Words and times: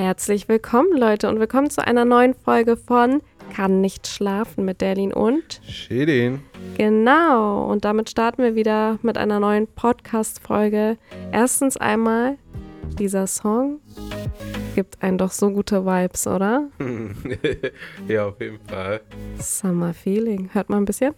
Herzlich 0.00 0.48
willkommen, 0.48 0.96
Leute, 0.96 1.28
und 1.28 1.40
willkommen 1.40 1.70
zu 1.70 1.84
einer 1.84 2.04
neuen 2.04 2.32
Folge 2.32 2.76
von 2.76 3.20
Kann 3.52 3.80
nicht 3.80 4.06
schlafen 4.06 4.64
mit 4.64 4.80
Derlin 4.80 5.12
und. 5.12 5.60
Schädin. 5.68 6.40
Genau, 6.76 7.64
und 7.68 7.84
damit 7.84 8.08
starten 8.08 8.44
wir 8.44 8.54
wieder 8.54 9.00
mit 9.02 9.18
einer 9.18 9.40
neuen 9.40 9.66
Podcast-Folge. 9.66 10.98
Erstens 11.32 11.76
einmal, 11.78 12.38
dieser 12.96 13.26
Song 13.26 13.80
gibt 14.76 15.02
einen 15.02 15.18
doch 15.18 15.32
so 15.32 15.50
gute 15.50 15.84
Vibes, 15.84 16.28
oder? 16.28 16.68
ja, 18.06 18.26
auf 18.28 18.40
jeden 18.40 18.60
Fall. 18.68 19.00
Summer 19.40 19.92
Feeling. 19.92 20.50
Hört 20.52 20.70
mal 20.70 20.76
ein 20.76 20.84
bisschen? 20.84 21.12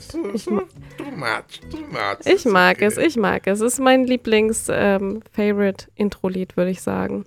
So, 0.10 0.30
Ich 0.32 0.44
so 0.44 0.62
too 0.96 1.10
much, 1.16 1.60
too 1.70 1.84
much. 1.90 2.24
Ich 2.24 2.46
mag 2.46 2.76
okay. 2.76 2.86
es, 2.86 2.96
ich 2.96 3.16
mag 3.16 3.46
es. 3.46 3.60
Es 3.60 3.74
ist 3.74 3.80
mein 3.80 4.04
Lieblings-Favorite-Intro-Lied, 4.04 6.56
würde 6.56 6.70
ich 6.70 6.80
sagen. 6.80 7.26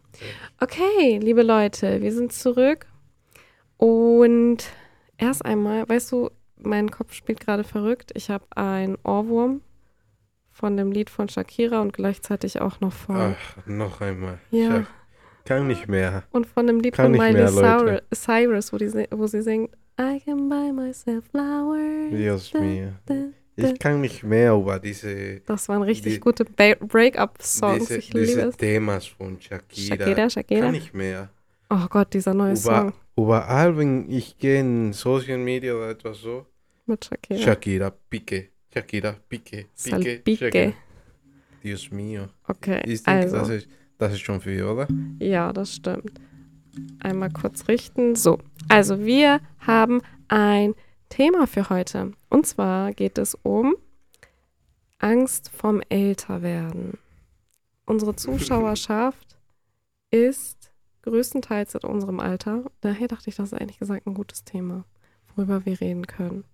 Okay, 0.59 1.20
liebe 1.22 1.44
Leute, 1.44 2.02
wir 2.02 2.12
sind 2.12 2.34
zurück. 2.34 2.88
Und 3.77 4.63
erst 5.18 5.46
einmal, 5.46 5.88
weißt 5.88 6.12
du, 6.12 6.32
mein 6.58 6.91
Kopf 6.91 7.13
spielt 7.13 7.40
gerade 7.40 7.63
verrückt. 7.63 8.12
Ich 8.16 8.30
habe 8.30 8.44
einen 8.55 8.98
Ohrwurm 9.04 9.62
von 10.52 10.76
dem 10.77 10.91
Lied 10.91 11.10
von 11.10 11.30
Shakira 11.30 11.82
und 11.82 11.94
gleichzeitig 11.94 12.62
auch 12.62 12.80
noch 12.80 12.94
von. 12.94 13.35
Ach, 13.35 13.58
noch 13.66 14.02
einmal. 14.02 14.38
Ja. 14.52 14.85
Kann 15.46 15.68
nicht 15.68 15.90
mehr. 15.90 16.24
Und 16.32 16.48
von 16.48 16.68
dem 16.68 16.80
Lied 16.80 16.94
Kann 16.94 17.16
von 17.16 17.18
Miley 17.18 17.52
mehr. 17.52 18.02
Cyrus, 18.13 18.71
wo, 18.71 18.77
die, 18.77 19.08
wo 19.12 19.27
sie 19.27 19.41
singt, 19.41 19.76
I 20.00 20.20
can 20.24 20.50
buy 20.50 20.72
myself 20.72 21.26
flowers. 21.30 22.12
Dios 22.12 22.54
mío. 22.54 22.94
Ich 23.56 23.78
kann 23.78 24.02
nicht 24.02 24.24
mehr 24.24 24.54
über 24.54 24.80
diese, 24.80 25.42
Das 25.46 25.70
waren 25.70 25.84
richtig 25.84 26.16
Die- 26.16 26.20
gute 26.20 26.44
Break-up-Songs. 26.46 27.80
diese, 27.88 27.98
Ich 27.98 28.14
liebe 28.14 28.26
diese 28.26 28.41
es. 28.48 28.58
Themas 28.58 29.05
von 29.05 29.40
Shakira. 29.40 29.96
Shakira, 29.98 30.30
Shakira. 30.30 30.62
Kann 30.62 30.72
nicht 30.72 30.94
mehr. 30.94 31.30
Oh 31.70 31.85
Gott, 31.90 32.13
dieser 32.13 32.34
neue 32.34 32.55
Song 32.55 32.88
Über, 32.88 32.94
überall, 33.16 33.77
wenn 33.77 34.10
ich 34.10 34.38
gehe 34.38 34.60
in 34.60 34.94
Social 34.94 35.38
Media 35.38 35.74
oder 35.76 35.90
etwas 35.91 36.18
so, 36.20 36.46
mit 36.88 37.05
Shakira. 37.05 37.40
Shakira, 37.40 37.91
Pique, 38.10 38.50
Shakira, 38.74 39.16
Pique, 39.30 39.52
Pique, 39.52 39.68
Salpique. 39.76 40.38
Shakira. 40.38 40.74
Dios 41.63 41.91
mío. 41.91 42.28
Okay, 42.48 42.82
Ich 42.85 43.04
denke, 43.04 43.22
also, 43.26 43.38
das, 43.38 43.50
ist, 43.50 43.68
das 44.00 44.13
ist 44.13 44.20
schon 44.22 44.41
viel, 44.41 44.63
oder? 44.63 44.88
ja, 45.20 45.54
das 45.54 45.76
stimmt. 45.76 46.20
Einmal 47.00 47.30
kurz 47.32 47.68
richten. 47.68 48.16
So, 48.16 48.40
also 48.68 49.00
wir 49.05 49.40
haben 49.68 50.02
ein 50.28 50.76
Thema 51.10 51.48
für 51.48 51.70
heute. 51.70 52.14
Und 52.30 52.46
zwar 52.48 52.94
geht 52.94 53.18
es 53.18 53.36
um 53.44 53.76
Angst 55.00 55.50
vom 55.50 55.82
Älterwerden. 55.90 56.98
Unsere 57.86 58.16
Zuschauerschaft 58.16 59.38
ist 60.12 60.72
größtenteils 61.04 61.76
in 61.76 61.82
unserem 61.82 62.20
Alter. 62.20 62.64
Daher 62.82 63.08
dachte 63.08 63.30
ich, 63.30 63.36
das 63.36 63.52
ist 63.52 63.60
eigentlich 63.60 63.80
gesagt 63.80 64.08
ein 64.08 64.14
gutes 64.14 64.44
Thema, 64.44 64.86
worüber 65.36 65.66
wir 65.66 65.80
reden 65.80 66.08
können. 66.08 66.46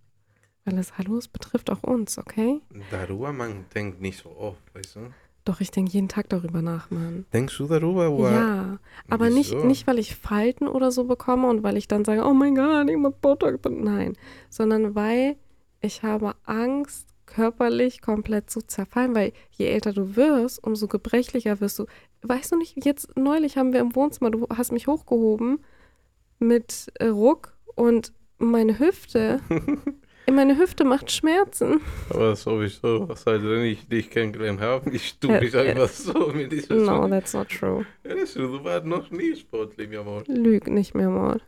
Weil 0.66 0.78
es, 0.78 0.98
hallo, 0.98 1.18
es 1.18 1.28
betrifft 1.28 1.70
auch 1.70 1.84
uns, 1.84 2.18
okay? 2.18 2.62
Darüber, 2.92 3.32
man 3.32 3.66
denkt 3.74 4.02
nicht 4.02 4.22
so 4.22 4.36
oft, 4.36 4.76
weißt 4.76 4.96
du? 4.98 5.14
Doch, 5.46 5.62
ich 5.62 5.72
denke 5.72 5.92
jeden 5.92 6.10
Tag 6.10 6.30
darüber 6.30 6.62
nach, 6.62 6.92
Mann. 6.92 7.26
Denkst 7.34 7.58
du 7.58 7.68
darüber? 7.68 8.12
Oder? 8.12 8.32
Ja, 8.32 8.80
aber 9.10 9.30
nicht, 9.30 9.52
Wieso? 9.54 9.66
nicht, 9.66 9.88
weil 9.88 9.98
ich 9.98 10.16
Falten 10.16 10.68
oder 10.68 10.92
so 10.92 11.06
bekomme 11.06 11.48
und 11.48 11.64
weil 11.64 11.78
ich 11.78 11.88
dann 11.88 12.06
sage, 12.06 12.24
oh 12.26 12.34
mein 12.34 12.56
Gott, 12.56 12.90
ich 12.90 12.98
muss 12.98 13.14
Botox. 13.22 13.60
Nein, 13.70 14.16
sondern 14.50 14.96
weil 14.96 15.38
ich 15.82 16.04
habe 16.04 16.36
Angst, 16.46 17.08
körperlich 17.26 18.02
komplett 18.02 18.50
zu 18.50 18.62
zerfallen, 18.62 19.16
weil 19.16 19.34
je 19.52 19.68
älter 19.68 19.94
du 19.94 20.16
wirst, 20.16 20.64
umso 20.64 20.88
gebrechlicher 20.88 21.62
wirst 21.62 21.80
du. 21.80 21.86
Weißt 22.24 22.52
du 22.52 22.58
nicht, 22.58 22.84
jetzt 22.84 23.16
neulich 23.16 23.58
haben 23.58 23.72
wir 23.72 23.80
im 23.80 23.96
Wohnzimmer, 23.96 24.32
du 24.32 24.48
hast 24.50 24.72
mich 24.72 24.88
hochgehoben 24.88 25.60
mit 26.40 26.88
äh, 26.96 27.08
Ruck 27.08 27.56
und 27.76 28.14
meine 28.40 28.80
Hüfte, 28.80 29.40
meine 30.32 30.58
Hüfte 30.58 30.84
macht 30.84 31.12
Schmerzen. 31.12 31.82
Aber 32.10 32.36
sowieso, 32.36 33.08
seitdem 33.16 33.64
ich 33.64 33.88
dich 33.88 34.10
kennengelernt 34.10 34.60
habe, 34.62 34.90
ich 34.92 35.18
tue 35.20 35.40
mich 35.40 35.56
einfach 35.56 35.88
so 35.90 36.32
mit 36.34 36.52
dieser 36.52 36.76
No, 36.76 36.86
Sache. 36.86 37.10
that's 37.10 37.34
not 37.34 37.50
true. 37.50 37.86
Ja, 38.04 38.16
das, 38.16 38.34
du 38.34 38.64
warst 38.64 38.86
noch 38.86 39.10
nie 39.12 39.36
sportlich, 39.36 39.90
mein 39.90 40.00
Amor. 40.00 40.24
Lüg 40.28 40.68
nicht 40.68 40.94
mehr, 40.96 41.10
Maud. 41.10 41.42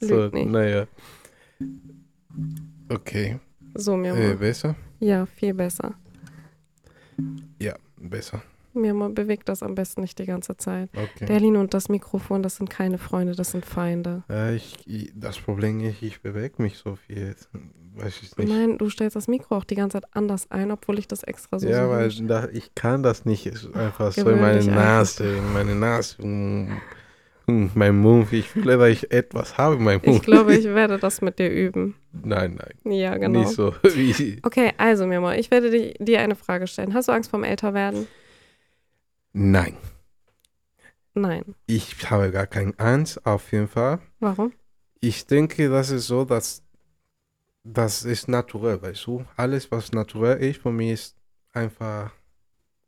Lüg 0.00 0.10
So, 0.10 0.28
nicht. 0.36 0.50
naja. 0.50 0.86
Okay, 2.88 3.38
So, 3.74 3.96
mir 3.96 4.14
äh, 4.14 4.34
besser? 4.34 4.74
Ja, 5.00 5.26
viel 5.26 5.54
besser. 5.54 5.94
Ja, 7.60 7.74
besser. 7.96 8.42
Mir 8.80 8.94
bewegt 9.10 9.48
das 9.48 9.62
am 9.62 9.74
besten 9.74 10.00
nicht 10.02 10.18
die 10.18 10.26
ganze 10.26 10.56
Zeit. 10.56 10.88
Okay. 10.94 11.26
Derlin 11.26 11.56
und 11.56 11.74
das 11.74 11.88
Mikrofon, 11.88 12.42
das 12.42 12.56
sind 12.56 12.70
keine 12.70 12.98
Freunde, 12.98 13.34
das 13.34 13.50
sind 13.50 13.66
Feinde. 13.66 14.22
Ja, 14.28 14.50
ich, 14.52 15.12
das 15.14 15.38
Problem 15.38 15.80
ist, 15.80 16.02
ich 16.02 16.20
bewege 16.22 16.62
mich 16.62 16.78
so 16.78 16.96
viel. 16.96 17.34
Weiß 17.96 18.20
ich 18.22 18.36
nicht. 18.36 18.48
Nein, 18.48 18.78
du 18.78 18.88
stellst 18.90 19.16
das 19.16 19.26
Mikro 19.26 19.56
auch 19.56 19.64
die 19.64 19.74
ganze 19.74 20.00
Zeit 20.00 20.08
anders 20.12 20.50
ein, 20.50 20.70
obwohl 20.70 20.98
ich 21.00 21.08
das 21.08 21.24
extra 21.24 21.58
so 21.58 21.66
ja, 21.68 21.84
so 21.84 21.90
weil 21.90 22.08
da, 22.28 22.48
ich 22.52 22.74
kann 22.76 23.02
das 23.02 23.24
nicht 23.24 23.44
ist 23.46 23.74
einfach 23.74 24.12
so 24.12 24.22
Gewöhn 24.24 24.36
in 24.38 24.40
meine. 24.66 24.66
Nase, 24.66 25.24
in 25.36 25.52
meine 25.52 25.74
Nase, 25.74 26.16
mein 27.46 27.96
Mund. 27.98 28.30
Ich 28.32 28.48
fühle, 28.50 28.76
dass 28.76 28.88
ich 28.90 29.10
etwas 29.10 29.56
habe 29.56 29.76
in 29.76 29.82
meinem 29.84 30.00
Mund. 30.04 30.16
Ich 30.18 30.22
glaube, 30.22 30.54
ich 30.54 30.64
werde 30.64 30.98
das 30.98 31.22
mit 31.22 31.38
dir 31.38 31.50
üben. 31.50 31.94
Nein, 32.12 32.58
nein, 32.58 32.94
Ja, 32.96 33.16
genau. 33.16 33.40
nicht 33.40 33.50
so. 33.50 33.74
Wie, 33.82 34.38
Okay, 34.42 34.72
also 34.76 35.06
Mirma, 35.06 35.34
ich 35.34 35.50
werde 35.50 35.70
di- 35.70 35.94
dir 35.98 36.20
eine 36.20 36.34
Frage 36.36 36.66
stellen. 36.66 36.92
Hast 36.94 37.08
du 37.08 37.12
Angst 37.12 37.30
vorm 37.30 37.44
Älterwerden? 37.44 38.06
Nein, 39.38 39.76
Nein. 41.14 41.54
ich 41.66 42.10
habe 42.10 42.30
gar 42.30 42.46
keine 42.46 42.78
Angst, 42.78 43.24
auf 43.24 43.52
jeden 43.52 43.68
Fall. 43.68 44.00
Warum? 44.20 44.52
Ich 45.00 45.26
denke, 45.26 45.68
das 45.68 45.90
ist 45.90 46.08
so, 46.08 46.24
dass 46.24 46.62
das 47.62 48.04
ist 48.04 48.28
naturell, 48.28 48.80
weißt 48.80 49.06
du? 49.06 49.24
Alles, 49.36 49.70
was 49.70 49.92
naturell 49.92 50.38
ist, 50.38 50.60
für 50.62 50.72
mich 50.72 50.92
ist 50.92 51.16
einfach 51.52 52.12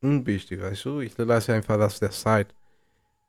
unwichtig, 0.01 0.61
weißt 0.61 0.85
du? 0.87 1.01
Ich 1.01 1.17
lasse 1.19 1.53
einfach, 1.55 1.77
dass 1.77 2.01
der 2.01 2.11
Zeit 2.11 2.55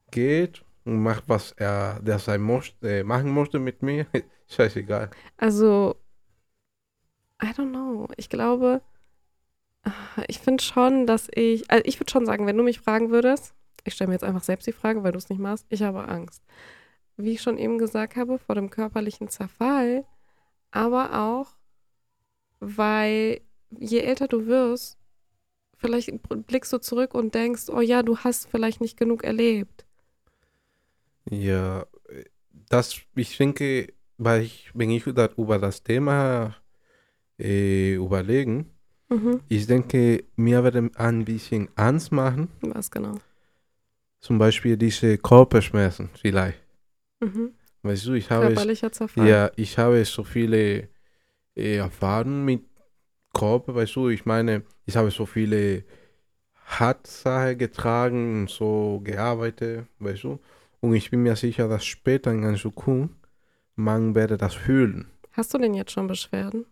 geht 0.10 0.64
und 0.86 1.02
macht, 1.04 1.24
was 1.28 1.52
er 1.54 2.00
der 2.02 2.20
sein 2.20 2.42
möchte, 2.42 3.00
äh, 3.00 3.04
machen 3.04 3.34
möchte 3.34 3.60
mit 3.60 3.82
mir. 3.84 4.08
Scheißegal. 4.48 5.10
Also, 5.38 5.96
I 7.42 7.48
don't 7.48 7.70
know. 7.72 8.08
Ich 8.18 8.30
glaube, 8.30 8.82
ich 10.28 10.40
finde 10.40 10.64
schon, 10.64 11.08
dass 11.08 11.28
ich, 11.34 11.70
also 11.70 11.84
ich 11.86 12.00
würde 12.00 12.12
schon 12.12 12.26
sagen, 12.26 12.46
wenn 12.46 12.58
du 12.58 12.64
mich 12.64 12.80
fragen 12.80 13.12
würdest, 13.12 13.54
ich 13.84 13.94
stelle 13.94 14.10
mir 14.10 14.16
jetzt 14.16 14.24
einfach 14.24 14.44
selbst 14.44 14.68
die 14.68 14.74
Frage, 14.74 15.04
weil 15.04 15.12
du 15.12 15.18
es 15.18 15.30
nicht 15.30 15.40
machst, 15.40 15.66
ich 15.70 15.82
habe 15.82 16.08
Angst. 16.08 16.44
Wie 17.18 17.32
ich 17.32 17.42
schon 17.42 17.58
eben 17.58 17.78
gesagt 17.78 18.16
habe, 18.16 18.38
vor 18.40 18.56
dem 18.56 18.70
körperlichen 18.70 19.28
Zerfall, 19.30 20.06
aber 20.72 21.20
auch, 21.20 21.56
weil 22.60 23.42
je 23.80 24.00
älter 24.00 24.28
du 24.28 24.46
wirst, 24.46 24.98
vielleicht 25.78 26.12
blickst 26.48 26.72
du 26.72 26.78
zurück 26.80 27.14
und 27.14 27.34
denkst, 27.34 27.70
oh 27.70 27.82
ja, 27.82 28.04
du 28.04 28.18
hast 28.20 28.50
vielleicht 28.50 28.82
nicht 28.82 28.98
genug 28.98 29.24
erlebt. 29.24 29.86
Ja, 31.30 31.86
das, 32.70 33.02
ich 33.16 33.38
denke, 33.38 33.94
weil 34.18 34.44
ich, 34.44 34.72
wenn 34.74 34.92
ich 34.92 35.08
über 35.08 35.60
das 35.60 35.84
Thema 35.84 36.56
äh, 37.40 37.96
überlegen, 37.96 38.72
Mhm. 39.12 39.42
ich 39.50 39.68
denke, 39.68 40.24
mir 40.38 40.64
würde 40.64 40.90
ein 40.96 41.26
bisschen 41.26 41.68
Angst 41.76 42.12
machen, 42.14 42.48
Was 42.62 42.90
genau? 42.90 43.16
zum 44.22 44.38
Beispiel 44.38 44.78
diese 44.78 45.18
Körperschmerzen 45.18 46.10
vielleicht. 46.14 46.60
Mhm. 47.20 47.52
Weißt 47.84 48.06
du, 48.06 48.14
ich 48.14 48.30
habe 48.30 48.48
Körperlicher 48.48 48.92
Zerfall. 48.92 49.28
ja, 49.28 49.52
ich 49.58 49.78
habe 49.78 50.06
so 50.06 50.24
viele 50.24 50.88
äh, 51.56 51.76
Erfahrungen 51.76 52.46
mit 52.46 52.62
Körper, 53.34 53.76
weißt 53.76 53.96
du, 53.98 54.10
ich 54.10 54.26
meine, 54.26 54.64
ich 54.86 54.96
habe 54.96 55.12
so 55.12 55.26
viele 55.26 55.84
Hartsachen 56.66 57.58
getragen 57.58 58.42
und 58.42 58.50
so 58.50 59.02
gearbeitet, 59.04 59.88
weißt 60.00 60.24
du, 60.24 60.40
und 60.80 60.94
ich 60.96 61.12
bin 61.12 61.24
mir 61.24 61.36
sicher, 61.36 61.68
dass 61.68 61.84
später 61.86 62.32
in 62.32 62.44
der 62.44 62.56
Zukunft 62.56 63.16
man 63.76 64.16
werde 64.16 64.38
das 64.38 64.54
fühlen. 64.54 65.08
Hast 65.34 65.54
du 65.54 65.58
denn 65.58 65.74
jetzt 65.74 65.92
schon 65.92 66.08
Beschwerden? 66.08 66.66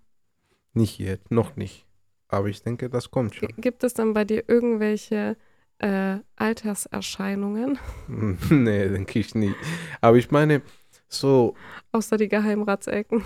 Nicht 0.74 1.00
jetzt, 1.00 1.31
noch 1.31 1.56
nicht. 1.57 1.86
Aber 2.29 2.47
ich 2.47 2.61
denke, 2.61 2.89
das 2.89 3.11
kommt 3.11 3.35
schon. 3.35 3.49
Gibt 3.57 3.83
es 3.83 3.95
denn 3.95 4.13
bei 4.13 4.23
dir 4.23 4.43
irgendwelche 4.47 5.35
äh, 5.79 6.17
Alterserscheinungen, 6.35 7.79
nee, 8.49 8.87
denke 8.87 9.19
ich 9.19 9.35
nicht. 9.35 9.55
Aber 10.01 10.17
ich 10.17 10.31
meine, 10.31 10.61
so, 11.07 11.55
außer 11.91 12.17
die 12.17 12.29
Geheimratsecken? 12.29 13.23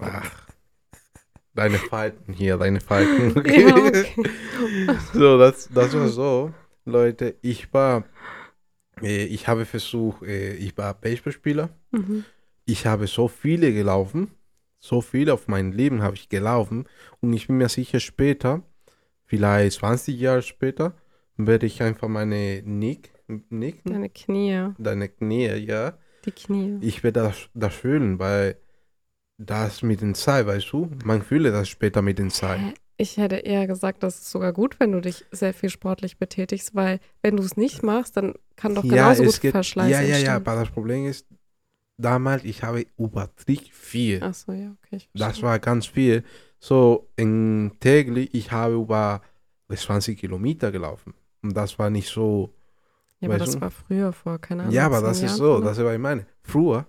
ach, 0.00 0.46
deine 1.54 1.78
Falten 1.78 2.32
hier, 2.32 2.56
deine 2.56 2.80
Falten. 2.80 3.34
ja, 3.46 3.76
okay. 3.76 4.06
So, 5.12 5.38
das, 5.38 5.68
das 5.72 5.92
war 5.94 6.08
so, 6.08 6.54
Leute, 6.84 7.36
ich 7.42 7.72
war, 7.72 8.04
äh, 9.02 9.24
ich 9.24 9.48
habe 9.48 9.66
versucht, 9.66 10.22
äh, 10.22 10.54
ich 10.54 10.76
war 10.78 10.94
Baseballspieler. 10.94 11.68
Mhm. 11.90 12.24
Ich 12.64 12.86
habe 12.86 13.06
so 13.06 13.28
viele 13.28 13.72
gelaufen, 13.72 14.30
so 14.82 15.00
viel 15.00 15.30
auf 15.30 15.48
mein 15.48 15.72
Leben 15.72 16.02
habe 16.02 16.16
ich 16.16 16.28
gelaufen 16.28 16.86
und 17.20 17.32
ich 17.32 17.46
bin 17.46 17.56
mir 17.56 17.68
sicher 17.68 18.00
später, 18.00 18.62
vielleicht 19.24 19.78
20 19.78 20.18
Jahre 20.18 20.42
später, 20.42 20.94
werde 21.36 21.66
ich 21.66 21.82
einfach 21.82 22.08
meine 22.08 22.62
Nick, 22.64 23.12
nicken? 23.48 23.92
Deine 23.92 24.10
Knie. 24.10 24.70
Deine 24.78 25.08
Knie, 25.08 25.46
ja. 25.46 25.96
Die 26.24 26.32
Knie. 26.32 26.78
Ich 26.80 27.04
werde 27.04 27.20
das, 27.20 27.48
das 27.54 27.74
fühlen, 27.74 28.18
weil 28.18 28.56
das 29.38 29.82
mit 29.82 30.00
den 30.00 30.14
Zeit, 30.14 30.46
weißt 30.46 30.72
du, 30.72 30.90
man 31.04 31.22
fühle 31.22 31.52
das 31.52 31.68
später 31.68 32.02
mit 32.02 32.18
den 32.18 32.30
Zeit. 32.30 32.74
Ich 32.96 33.16
hätte 33.16 33.36
eher 33.36 33.66
gesagt, 33.66 34.02
das 34.02 34.16
ist 34.16 34.30
sogar 34.30 34.52
gut, 34.52 34.78
wenn 34.78 34.92
du 34.92 35.00
dich 35.00 35.24
sehr 35.30 35.54
viel 35.54 35.70
sportlich 35.70 36.18
betätigst, 36.18 36.74
weil 36.74 37.00
wenn 37.22 37.36
du 37.36 37.42
es 37.42 37.56
nicht 37.56 37.82
machst, 37.82 38.16
dann 38.16 38.34
kann 38.56 38.74
doch 38.74 38.82
genauso 38.82 39.24
gut 39.24 39.34
Verschleiß 39.34 39.90
ja, 39.90 40.00
ja, 40.00 40.08
ja, 40.08 40.14
entstehen. 40.14 40.34
aber 40.34 40.54
das 40.56 40.70
Problem 40.70 41.06
ist, 41.06 41.26
damals, 41.96 42.44
ich 42.44 42.62
habe 42.62 42.86
übertrieben 42.98 43.66
viel. 43.72 44.20
Ach 44.22 44.34
so, 44.34 44.52
ja, 44.52 44.74
okay. 44.82 44.96
Ich 44.96 45.08
Das 45.14 45.42
war 45.42 45.58
ganz 45.58 45.86
viel. 45.86 46.24
So, 46.58 47.08
in 47.16 47.72
täglich, 47.80 48.30
ich 48.34 48.52
habe 48.52 48.74
über 48.74 49.20
20 49.72 50.18
Kilometer 50.18 50.70
gelaufen. 50.70 51.14
Und 51.42 51.56
das 51.56 51.78
war 51.78 51.90
nicht 51.90 52.08
so. 52.08 52.54
ja, 53.20 53.28
aber 53.28 53.38
das 53.38 53.52
du? 53.52 53.60
war 53.60 53.70
früher 53.70 54.12
vor, 54.12 54.38
keine 54.38 54.62
Ahnung. 54.62 54.74
ja, 54.74 54.86
aber 54.86 55.00
das 55.00 55.22
ist 55.22 55.36
so, 55.36 55.56
vielleicht. 55.56 55.66
das 55.70 55.78
ist, 55.78 55.84
was 55.84 55.92
ich 55.94 55.98
meine. 56.00 56.26
Früher, 56.42 56.86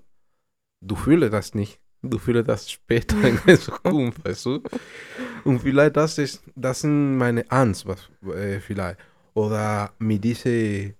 du 0.81 0.95
fühlst 0.95 1.33
das 1.33 1.55
nicht. 1.55 1.79
Du 2.01 2.17
fühlst 2.19 2.49
das 2.49 2.69
später 2.69 3.15
in 3.23 3.39
der 3.47 3.59
Zukunft, 3.59 4.23
weißt 4.25 4.45
du? 4.45 4.61
Und 5.45 5.59
vielleicht 5.59 5.95
das 5.95 6.17
ist, 6.17 6.43
das 6.55 6.81
sind 6.81 7.17
meine 7.17 7.49
Angst, 7.49 7.85
was, 7.85 8.09
äh, 8.35 8.59
vielleicht. 8.59 8.99
Oder 9.33 9.91
mit 9.99 10.23
dieser 10.23 10.91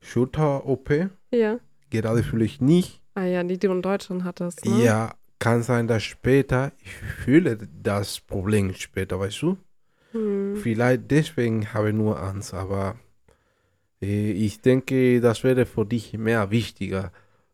Schulter-OP, 0.00 1.08
Ja. 1.32 1.58
gerade 1.90 2.22
fühle 2.22 2.44
ich 2.44 2.60
nicht. 2.60 3.01
Ah 3.14 3.24
ja, 3.24 3.42
die 3.42 3.58
du 3.58 3.70
in 3.70 3.82
Deutschland 3.82 4.24
hattest, 4.24 4.64
ne? 4.64 4.82
Ja, 4.82 5.14
kann 5.38 5.62
sein, 5.62 5.86
dass 5.86 6.02
später, 6.02 6.72
ich 6.78 6.94
fühle 6.94 7.58
das 7.82 8.20
Problem 8.20 8.72
später, 8.74 9.18
weißt 9.18 9.42
du? 9.42 9.56
Hm. 10.12 10.56
Vielleicht 10.56 11.10
deswegen 11.10 11.72
habe 11.74 11.90
ich 11.90 11.94
nur 11.94 12.22
Angst, 12.22 12.54
aber 12.54 12.96
äh, 14.00 14.32
ich 14.32 14.60
denke, 14.60 15.20
das 15.20 15.44
wäre 15.44 15.66
für 15.66 15.84
dich 15.84 16.16
mehr 16.16 16.50
wichtiger, 16.50 17.12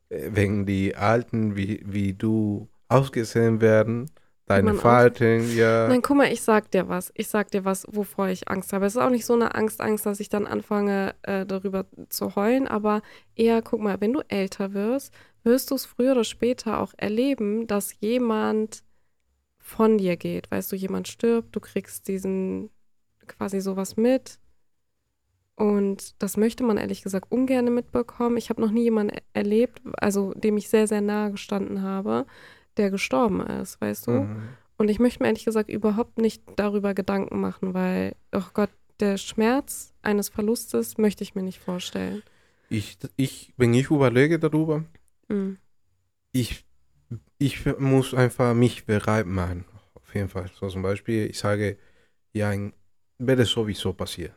äh, 0.09 0.31
wenn 0.33 0.67
die 0.67 0.97
Alten 0.97 1.57
wie, 1.57 1.83
wie 1.87 2.15
du 2.15 2.69
ausgesehen 2.89 3.61
werden, 3.61 4.11
deine 4.49 4.75
Falten, 4.75 5.55
ja. 5.57 5.89
Nein, 5.89 6.03
guck 6.03 6.17
mal, 6.17 6.33
ich 6.33 6.43
sag 6.43 6.71
dir 6.71 6.89
was. 6.89 7.13
Ich 7.15 7.29
sag 7.29 7.51
dir 7.51 7.65
was, 7.65 7.87
wovor 7.91 8.29
ich 8.29 8.49
Angst 8.49 8.73
habe. 8.73 8.87
Es 8.87 8.97
ist 8.97 9.01
auch 9.01 9.11
nicht 9.11 9.27
so 9.27 9.35
eine 9.35 9.55
Angst, 9.55 9.81
Angst, 9.81 10.07
dass 10.07 10.21
ich 10.21 10.29
dann 10.29 10.47
anfange, 10.47 11.15
äh, 11.23 11.45
darüber 11.45 11.85
zu 12.09 12.35
heulen, 12.35 12.67
aber 12.67 13.03
eher, 13.37 13.63
guck 13.63 13.81
mal, 13.81 14.01
wenn 14.01 14.13
du 14.13 14.21
älter 14.29 14.73
wirst, 14.73 15.13
wirst 15.45 15.71
du 15.71 15.75
es 15.75 15.87
früher 15.87 16.13
oder 16.13 16.25
später 16.25 16.81
auch 16.81 16.93
erleben, 16.97 17.67
dass 17.67 17.95
jemand 18.01 18.83
von 19.59 19.99
dir 19.99 20.17
geht. 20.17 20.51
Weißt 20.51 20.73
du, 20.73 20.77
jemand 20.77 21.09
stirbt, 21.09 21.55
du 21.55 21.61
kriegst 21.61 22.09
diesen 22.09 22.71
quasi 23.27 23.61
sowas 23.61 23.97
mit. 23.97 24.39
Und 25.55 26.23
das 26.23 26.37
möchte 26.37 26.63
man 26.63 26.77
ehrlich 26.77 27.03
gesagt 27.03 27.31
ungern 27.31 27.75
mitbekommen. 27.75 28.37
Ich 28.37 28.49
habe 28.49 28.61
noch 28.61 28.71
nie 28.71 28.85
jemanden 28.85 29.17
erlebt, 29.33 29.83
also 29.99 30.33
dem 30.35 30.57
ich 30.57 30.69
sehr, 30.69 30.87
sehr 30.87 31.01
nahe 31.01 31.33
gestanden 31.33 31.83
habe, 31.83 32.27
der 32.77 32.91
gestorben 32.91 33.41
ist, 33.41 33.81
weißt 33.81 34.07
du? 34.07 34.11
Mhm. 34.13 34.49
Und 34.77 34.89
ich 34.89 35.01
möchte 35.01 35.21
mir 35.21 35.27
ehrlich 35.27 35.45
gesagt 35.45 35.69
überhaupt 35.69 36.19
nicht 36.19 36.43
darüber 36.55 36.95
Gedanken 36.95 37.41
machen, 37.41 37.75
weil, 37.75 38.15
oh 38.33 38.45
Gott, 38.55 38.71
der 39.01 39.17
Schmerz 39.17 39.93
eines 40.03 40.29
Verlustes 40.29 40.97
möchte 40.97 41.25
ich 41.25 41.35
mir 41.35 41.43
nicht 41.43 41.59
vorstellen. 41.59 42.23
Ich, 42.69 42.99
ich, 43.17 43.53
wenn 43.57 43.75
ich 43.75 43.91
überlege 43.91 44.39
darüber, 44.39 44.85
Mhm. 45.29 45.59
ich, 46.33 46.65
ich 47.39 47.65
muss 47.79 48.15
einfach 48.15 48.55
mich 48.55 48.87
bereit 48.87 49.27
machen. 49.27 49.65
Auf 49.95 50.15
jeden 50.15 50.29
Fall. 50.29 50.51
So 50.59 50.69
zum 50.69 50.83
Beispiel, 50.83 51.27
ich 51.31 51.39
sage, 51.39 51.77
ja, 52.33 52.53
wäre 53.19 53.45
sowieso 53.45 53.93
passieren. 53.93 54.35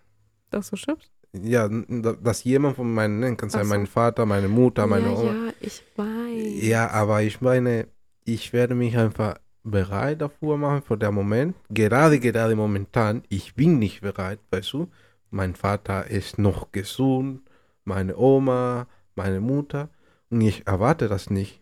Dass 0.50 0.70
du 0.70 0.76
stirbst? 0.76 1.12
Ja, 1.34 1.70
dass 1.70 2.44
jemand 2.44 2.76
von 2.76 2.94
meinen 2.94 3.20
Nennen 3.22 3.38
kann 3.38 3.50
sein, 3.50 3.64
so. 3.64 3.70
mein 3.70 3.88
Vater, 3.88 4.26
meine 4.26 4.50
Mutter, 4.50 4.86
meine 4.86 5.08
ja, 5.08 5.14
Oma. 5.14 5.32
ja, 5.32 5.54
ich 5.62 5.82
weiß. 5.96 6.64
Ja, 6.64 6.90
aber 6.90 7.22
ich 7.22 7.40
meine, 7.40 7.88
ich 8.26 8.52
werde 8.52 8.76
mich 8.76 8.98
einfach 8.98 9.40
bereit 9.64 10.22
dafür 10.22 10.58
machen 10.58 10.82
für 10.82 10.98
den 10.98 11.14
Moment. 11.14 11.56
Gerade, 11.70 12.20
gerade 12.20 12.56
momentan, 12.56 13.24
ich 13.30 13.56
bin 13.56 13.80
nicht 13.80 14.02
bereit, 14.02 14.40
weißt 14.50 14.74
du. 14.74 14.90
Mein 15.30 15.56
Vater 15.56 16.08
ist 16.08 16.38
noch 16.38 16.74
gesund, 16.74 17.44
meine 17.86 18.18
Oma, 18.18 18.88
meine 19.16 19.40
Mutter. 19.40 19.90
Ich 20.32 20.66
erwarte 20.66 21.08
das 21.08 21.30
nicht. 21.30 21.60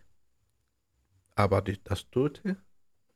Aber 1.36 1.62
die, 1.62 1.80
das 1.84 2.10
Tote 2.10 2.58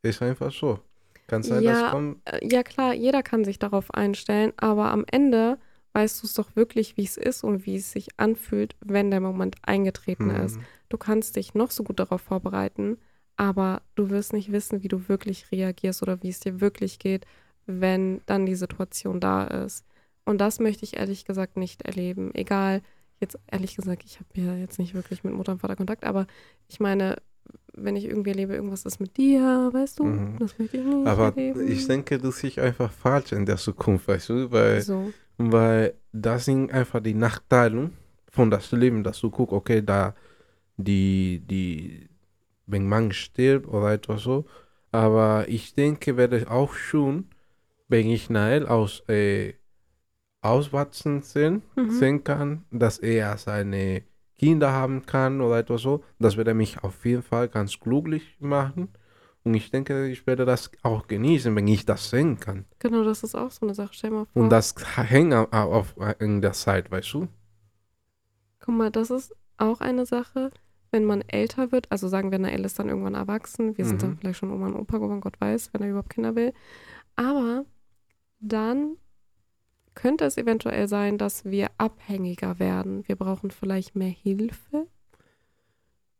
ist 0.02 0.22
einfach 0.22 0.52
so. 0.52 0.80
Kann 1.26 1.42
sein, 1.42 1.62
Ja, 1.62 1.82
das 1.82 1.90
kommt. 1.92 2.18
Äh, 2.26 2.46
Ja, 2.46 2.62
klar, 2.62 2.94
jeder 2.94 3.22
kann 3.22 3.44
sich 3.44 3.58
darauf 3.58 3.92
einstellen, 3.92 4.52
aber 4.56 4.90
am 4.90 5.04
Ende 5.10 5.58
weißt 5.92 6.22
du 6.22 6.26
es 6.26 6.34
doch 6.34 6.56
wirklich, 6.56 6.96
wie 6.96 7.04
es 7.04 7.16
ist 7.16 7.44
und 7.44 7.66
wie 7.66 7.76
es 7.76 7.92
sich 7.92 8.08
anfühlt, 8.18 8.74
wenn 8.80 9.10
der 9.10 9.20
Moment 9.20 9.56
eingetreten 9.62 10.30
ist. 10.30 10.56
Mhm. 10.56 10.64
Du 10.88 10.98
kannst 10.98 11.36
dich 11.36 11.54
noch 11.54 11.70
so 11.70 11.84
gut 11.84 12.00
darauf 12.00 12.20
vorbereiten, 12.20 12.98
aber 13.36 13.82
du 13.94 14.10
wirst 14.10 14.32
nicht 14.32 14.50
wissen, 14.52 14.82
wie 14.82 14.88
du 14.88 15.08
wirklich 15.08 15.50
reagierst 15.52 16.02
oder 16.02 16.22
wie 16.22 16.30
es 16.30 16.40
dir 16.40 16.60
wirklich 16.60 16.98
geht, 16.98 17.26
wenn 17.66 18.22
dann 18.26 18.44
die 18.46 18.56
Situation 18.56 19.20
da 19.20 19.44
ist. 19.44 19.84
Und 20.24 20.38
das 20.40 20.58
möchte 20.60 20.84
ich 20.84 20.96
ehrlich 20.96 21.24
gesagt 21.24 21.56
nicht 21.56 21.82
erleben. 21.82 22.34
Egal, 22.34 22.82
jetzt 23.20 23.38
ehrlich 23.50 23.76
gesagt, 23.76 24.04
ich 24.04 24.18
habe 24.20 24.28
ja 24.34 24.54
jetzt 24.56 24.78
nicht 24.78 24.94
wirklich 24.94 25.24
mit 25.24 25.34
Mutter 25.34 25.52
und 25.52 25.58
Vater 25.60 25.76
Kontakt, 25.76 26.04
aber 26.04 26.26
ich 26.68 26.80
meine, 26.80 27.16
wenn 27.74 27.96
ich 27.96 28.04
irgendwie 28.04 28.30
erlebe, 28.30 28.54
irgendwas 28.54 28.84
ist 28.84 29.00
mit 29.00 29.16
dir, 29.16 29.70
weißt 29.72 29.98
du, 29.98 30.04
Mhm. 30.04 30.36
das 30.38 30.58
möchte 30.58 30.76
ich 30.78 30.84
nicht 30.84 31.06
Aber 31.06 31.36
erleben. 31.36 31.68
ich 31.68 31.86
denke, 31.86 32.18
du 32.18 32.30
siehst 32.30 32.58
einfach 32.58 32.90
falsch 32.92 33.32
in 33.32 33.46
der 33.46 33.56
Zukunft, 33.56 34.08
weißt 34.08 34.28
du, 34.30 34.50
weil 34.50 34.82
so. 34.82 35.12
Weil 35.36 35.94
das 36.12 36.44
sind 36.44 36.72
einfach 36.72 37.00
die 37.00 37.14
Nachteile 37.14 37.90
von 38.30 38.50
das 38.50 38.70
Leben, 38.72 39.02
dass 39.02 39.20
du 39.20 39.30
guckst, 39.30 39.52
okay, 39.52 39.82
da 39.82 40.14
die, 40.76 41.42
die, 41.46 42.08
wenn 42.66 42.88
man 42.88 43.12
stirbt 43.12 43.68
oder 43.68 43.92
etwas 43.92 44.22
so. 44.22 44.46
Aber 44.92 45.46
ich 45.48 45.74
denke, 45.74 46.16
werde 46.16 46.50
auch 46.50 46.74
schon, 46.74 47.28
wenn 47.88 48.08
ich 48.08 48.30
Nael 48.30 48.66
aus 48.66 49.02
äh, 49.08 49.54
auswachsen 50.44 51.22
sehen, 51.22 51.62
Mhm. 51.76 51.90
sehen 51.90 52.24
kann, 52.24 52.64
dass 52.70 52.98
er 52.98 53.36
seine 53.38 54.02
Kinder 54.36 54.72
haben 54.72 55.06
kann 55.06 55.40
oder 55.40 55.58
etwas 55.58 55.82
so, 55.82 56.02
das 56.18 56.36
würde 56.36 56.54
mich 56.54 56.82
auf 56.82 57.04
jeden 57.06 57.22
Fall 57.22 57.48
ganz 57.48 57.78
glücklich 57.80 58.36
machen. 58.40 58.88
Und 59.44 59.54
ich 59.54 59.70
denke, 59.70 60.08
ich 60.08 60.26
werde 60.26 60.44
das 60.46 60.70
auch 60.82 61.06
genießen, 61.06 61.54
wenn 61.54 61.68
ich 61.68 61.84
das 61.84 62.10
sehen 62.10 62.40
kann. 62.40 62.64
Genau, 62.78 63.04
das 63.04 63.22
ist 63.22 63.34
auch 63.34 63.50
so 63.50 63.66
eine 63.66 63.74
Sache. 63.74 63.92
Stell 63.92 64.10
mal 64.10 64.24
vor. 64.26 64.42
Und 64.42 64.50
das 64.50 64.74
hängt 64.96 65.34
au- 65.34 65.48
auf, 65.52 65.94
in 66.18 66.40
der 66.40 66.52
Zeit, 66.52 66.90
weißt 66.90 67.12
du? 67.14 67.28
Guck 68.60 68.74
mal, 68.74 68.90
das 68.90 69.10
ist 69.10 69.34
auch 69.58 69.80
eine 69.80 70.06
Sache, 70.06 70.50
wenn 70.90 71.04
man 71.04 71.20
älter 71.22 71.72
wird, 71.72 71.90
also 71.90 72.08
sagen 72.08 72.30
wir, 72.30 72.38
Nael 72.38 72.64
ist 72.64 72.78
dann 72.78 72.88
irgendwann 72.88 73.14
erwachsen, 73.14 73.76
wir 73.76 73.84
sind 73.84 73.96
Mhm. 74.02 74.06
dann 74.08 74.18
vielleicht 74.18 74.38
schon 74.38 74.50
Oma 74.50 74.66
und 74.66 74.76
Opa 74.76 74.98
geworden, 74.98 75.20
Gott 75.20 75.40
weiß, 75.40 75.70
wenn 75.72 75.82
er 75.82 75.90
überhaupt 75.90 76.10
Kinder 76.10 76.34
will. 76.34 76.52
Aber 77.16 77.64
dann 78.40 78.96
könnte 79.94 80.24
es 80.24 80.36
eventuell 80.36 80.88
sein, 80.88 81.18
dass 81.18 81.44
wir 81.44 81.68
abhängiger 81.78 82.58
werden. 82.58 83.06
Wir 83.06 83.16
brauchen 83.16 83.50
vielleicht 83.50 83.94
mehr 83.96 84.08
Hilfe 84.08 84.86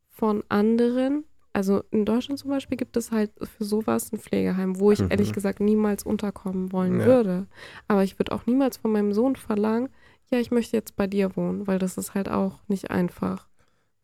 von 0.08 0.42
anderen. 0.48 1.24
Also 1.52 1.82
in 1.90 2.04
Deutschland 2.04 2.38
zum 2.38 2.50
Beispiel 2.50 2.76
gibt 2.76 2.96
es 2.96 3.12
halt 3.12 3.30
für 3.42 3.64
sowas 3.64 4.12
ein 4.12 4.18
Pflegeheim, 4.18 4.78
wo 4.80 4.90
ich 4.90 5.00
Mhm. 5.00 5.08
ehrlich 5.10 5.32
gesagt 5.32 5.60
niemals 5.60 6.02
unterkommen 6.02 6.72
wollen 6.72 6.98
Ja. 7.00 7.06
würde. 7.06 7.46
Aber 7.88 8.02
ich 8.02 8.18
würde 8.18 8.32
auch 8.32 8.46
niemals 8.46 8.76
von 8.76 8.90
meinem 8.92 9.12
Sohn 9.12 9.36
verlangen, 9.36 9.88
ja, 10.30 10.40
ich 10.40 10.50
möchte 10.50 10.76
jetzt 10.76 10.96
bei 10.96 11.06
dir 11.06 11.36
wohnen, 11.36 11.66
weil 11.66 11.78
das 11.78 11.96
ist 11.96 12.14
halt 12.14 12.28
auch 12.28 12.60
nicht 12.66 12.90
einfach. 12.90 13.48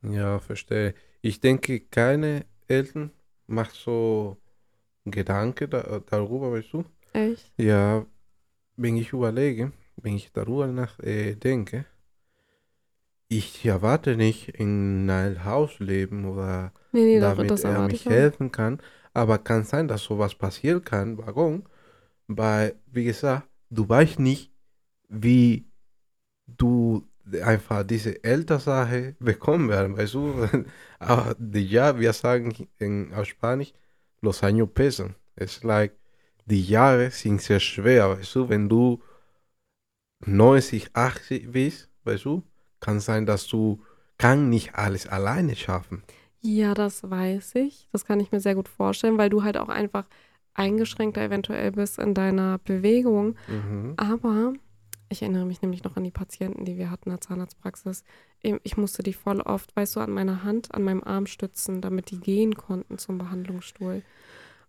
Ja, 0.02 0.38
verstehe. 0.38 0.94
Ich 1.22 1.40
denke, 1.40 1.80
keine 1.80 2.44
Eltern 2.68 3.10
macht 3.46 3.74
so 3.74 4.36
Gedanken 5.04 5.70
da, 5.70 6.00
darüber, 6.06 6.52
weißt 6.52 6.72
du? 6.72 6.84
Echt? 7.14 7.52
Ja, 7.56 8.06
wenn 8.80 8.96
ich 8.96 9.12
überlege, 9.12 9.72
wenn 9.96 10.16
ich 10.16 10.32
darüber 10.32 10.66
nachdenke, 10.66 11.84
ich 13.28 13.64
erwarte 13.64 14.16
nicht 14.16 14.48
in 14.48 15.08
einem 15.08 15.44
Haus 15.44 15.78
leben 15.78 16.24
oder 16.24 16.72
Nee, 16.92 17.04
nee, 17.04 17.20
damit 17.20 17.50
das 17.50 17.62
er 17.62 17.86
mich 17.86 18.06
helfen 18.06 18.50
kann. 18.50 18.80
Aber 19.12 19.38
kann 19.38 19.64
sein, 19.64 19.86
dass 19.86 20.02
sowas 20.02 20.34
passieren 20.34 20.82
kann. 20.84 21.18
Warum? 21.18 21.64
Weil, 22.26 22.74
wie 22.86 23.04
gesagt, 23.04 23.48
du 23.70 23.88
weißt 23.88 24.18
nicht, 24.18 24.52
wie 25.08 25.66
du 26.46 27.06
einfach 27.42 27.84
diese 27.84 28.22
Elternsache 28.24 29.14
bekommen 29.20 29.68
werden, 29.68 29.96
weißt 29.96 30.14
du? 30.14 30.48
Aber 30.98 31.36
ja, 31.54 31.98
wir 31.98 32.12
sagen 32.12 32.68
in, 32.78 33.12
auf 33.14 33.26
Spanisch, 33.26 33.72
los 34.22 34.42
años 34.42 34.68
pesan. 34.72 35.14
Es 35.36 35.62
like, 35.62 35.92
die 36.50 36.62
Jahre 36.64 37.10
sind 37.10 37.40
sehr 37.42 37.60
schwer, 37.60 38.10
weißt 38.18 38.34
du? 38.36 38.48
Wenn 38.48 38.68
du 38.68 39.02
90, 40.26 40.90
80 40.94 41.52
bist, 41.52 41.88
weißt 42.04 42.24
du, 42.24 42.42
kann 42.80 43.00
sein, 43.00 43.26
dass 43.26 43.46
du 43.46 43.82
kann 44.18 44.48
nicht 44.50 44.74
alles 44.74 45.06
alleine 45.06 45.56
schaffen. 45.56 46.04
Ja, 46.40 46.74
das 46.74 47.08
weiß 47.08 47.56
ich. 47.56 47.88
Das 47.92 48.04
kann 48.04 48.20
ich 48.20 48.32
mir 48.32 48.40
sehr 48.40 48.54
gut 48.54 48.68
vorstellen, 48.68 49.18
weil 49.18 49.30
du 49.30 49.42
halt 49.42 49.56
auch 49.56 49.68
einfach 49.68 50.06
eingeschränkter 50.54 51.22
eventuell 51.22 51.72
bist 51.72 51.98
in 51.98 52.14
deiner 52.14 52.58
Bewegung. 52.58 53.36
Mhm. 53.46 53.94
Aber 53.96 54.54
Ich 55.10 55.22
erinnere 55.22 55.44
mich 55.46 55.62
nämlich 55.62 55.84
noch 55.84 55.96
an 55.96 56.04
die 56.04 56.12
Patienten, 56.12 56.64
die 56.64 56.78
wir 56.78 56.90
hatten 56.90 57.08
in 57.10 57.14
der 57.16 57.20
Zahnarztpraxis. 57.20 58.04
Ich 58.42 58.76
musste 58.76 59.02
die 59.02 59.12
voll 59.12 59.40
oft, 59.40 59.74
weißt 59.76 59.96
du, 59.96 60.00
an 60.00 60.12
meiner 60.12 60.44
Hand, 60.44 60.74
an 60.74 60.84
meinem 60.84 61.02
Arm 61.04 61.26
stützen, 61.26 61.80
damit 61.82 62.10
die 62.10 62.20
gehen 62.20 62.54
konnten 62.56 62.98
zum 62.98 63.18
Behandlungsstuhl. 63.18 64.04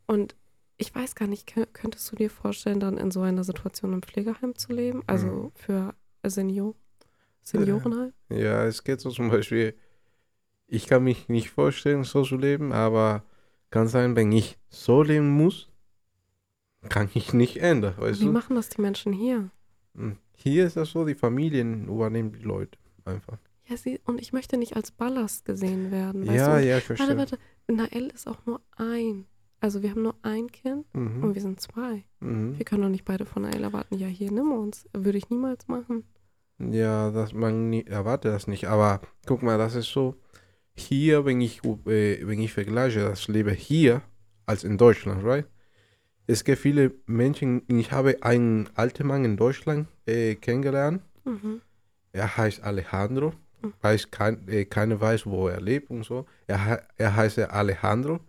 Und 0.07 0.35
ich 0.81 0.93
weiß 0.93 1.15
gar 1.15 1.27
nicht, 1.27 1.47
kö- 1.49 1.67
könntest 1.73 2.11
du 2.11 2.15
dir 2.15 2.29
vorstellen, 2.29 2.79
dann 2.79 2.97
in 2.97 3.11
so 3.11 3.21
einer 3.21 3.43
Situation 3.43 3.93
im 3.93 4.01
Pflegeheim 4.01 4.55
zu 4.55 4.73
leben? 4.73 5.03
Also 5.07 5.25
Mhm. 5.27 5.51
für 5.55 5.95
Senior, 6.25 6.75
Seniorenheim? 7.43 8.13
Ja, 8.29 8.65
es 8.65 8.83
geht 8.83 8.99
so 9.01 9.09
zum 9.11 9.29
Beispiel, 9.29 9.75
ich 10.67 10.87
kann 10.87 11.03
mich 11.03 11.29
nicht 11.29 11.49
vorstellen, 11.49 12.03
so 12.03 12.23
zu 12.23 12.37
leben, 12.37 12.71
aber 12.73 13.23
kann 13.69 13.87
sein, 13.87 14.15
wenn 14.15 14.31
ich 14.31 14.57
so 14.69 15.03
leben 15.03 15.29
muss, 15.29 15.69
kann 16.89 17.09
ich 17.13 17.33
nicht 17.33 17.57
ändern, 17.57 17.95
weißt 17.97 18.21
Wie 18.21 18.25
du? 18.25 18.31
machen 18.31 18.55
das 18.55 18.69
die 18.69 18.81
Menschen 18.81 19.13
hier? 19.13 19.49
Hm. 19.95 20.17
Hier 20.35 20.65
ist 20.65 20.77
das 20.77 20.89
so, 20.91 21.05
die 21.05 21.15
Familien 21.15 21.87
übernehmen 21.87 22.31
die 22.31 22.39
Leute 22.43 22.79
einfach. 23.05 23.37
Ja, 23.67 23.77
sie, 23.77 23.99
und 24.05 24.19
ich 24.19 24.33
möchte 24.33 24.57
nicht 24.57 24.75
als 24.75 24.91
Ballast 24.91 25.45
gesehen 25.45 25.91
werden. 25.91 26.23
Ja, 26.25 26.59
du? 26.59 26.65
Ja, 26.67 26.77
ich 26.79 26.83
verstehe. 26.83 27.15
Warte, 27.17 27.31
warte. 27.31 27.39
Nael 27.67 28.07
ist 28.07 28.27
auch 28.27 28.45
nur 28.45 28.61
ein. 28.75 29.25
Also 29.61 29.81
wir 29.83 29.91
haben 29.91 30.01
nur 30.01 30.15
ein 30.23 30.47
Kind 30.51 30.85
und 30.93 31.21
Mhm. 31.21 31.35
wir 31.35 31.41
sind 31.41 31.61
zwei. 31.61 32.03
Mhm. 32.19 32.57
Wir 32.57 32.65
können 32.65 32.81
doch 32.81 32.89
nicht 32.89 33.05
beide 33.05 33.25
von 33.25 33.43
Nael 33.43 33.63
erwarten. 33.63 33.95
Ja, 33.97 34.07
hier, 34.07 34.31
nimm 34.31 34.51
uns. 34.51 34.89
Würde 34.91 35.17
ich 35.17 35.29
niemals 35.29 35.67
machen. 35.67 36.03
Ja, 36.59 37.09
das 37.11 37.31
man 37.33 37.69
nie, 37.69 37.85
erwartet 37.85 38.33
das 38.33 38.47
nicht. 38.47 38.67
Aber 38.67 39.01
guck 39.25 39.41
mal, 39.43 39.57
das 39.57 39.75
ist 39.75 39.89
so. 39.91 40.15
Hier, 40.75 41.25
wenn 41.25 41.41
ich, 41.41 41.63
äh, 41.63 42.27
wenn 42.27 42.39
ich 42.39 42.53
vergleiche 42.53 43.01
das 43.01 43.27
Leben 43.27 43.53
hier 43.53 44.01
als 44.45 44.63
in 44.63 44.77
Deutschland, 44.77 45.23
right? 45.23 45.45
Es 46.27 46.43
gibt 46.43 46.59
viele 46.59 46.93
Menschen, 47.05 47.63
ich 47.67 47.91
habe 47.91 48.17
einen 48.21 48.69
alten 48.75 49.05
Mann 49.07 49.25
in 49.25 49.37
Deutschland 49.37 49.87
äh, 50.05 50.35
kennengelernt. 50.35 51.01
Mhm. 51.25 51.61
Er 52.13 52.35
heißt 52.37 52.63
Alejandro. 52.63 53.33
Mhm. 53.61 53.73
Weiß 53.81 54.09
kein, 54.11 54.47
äh, 54.47 54.65
keiner 54.65 54.99
weiß, 54.99 55.25
wo 55.27 55.47
er 55.49 55.61
lebt 55.61 55.89
und 55.91 56.03
so. 56.03 56.25
Er, 56.47 56.81
er 56.97 57.15
heißt 57.15 57.37
Alejandro. 57.39 58.19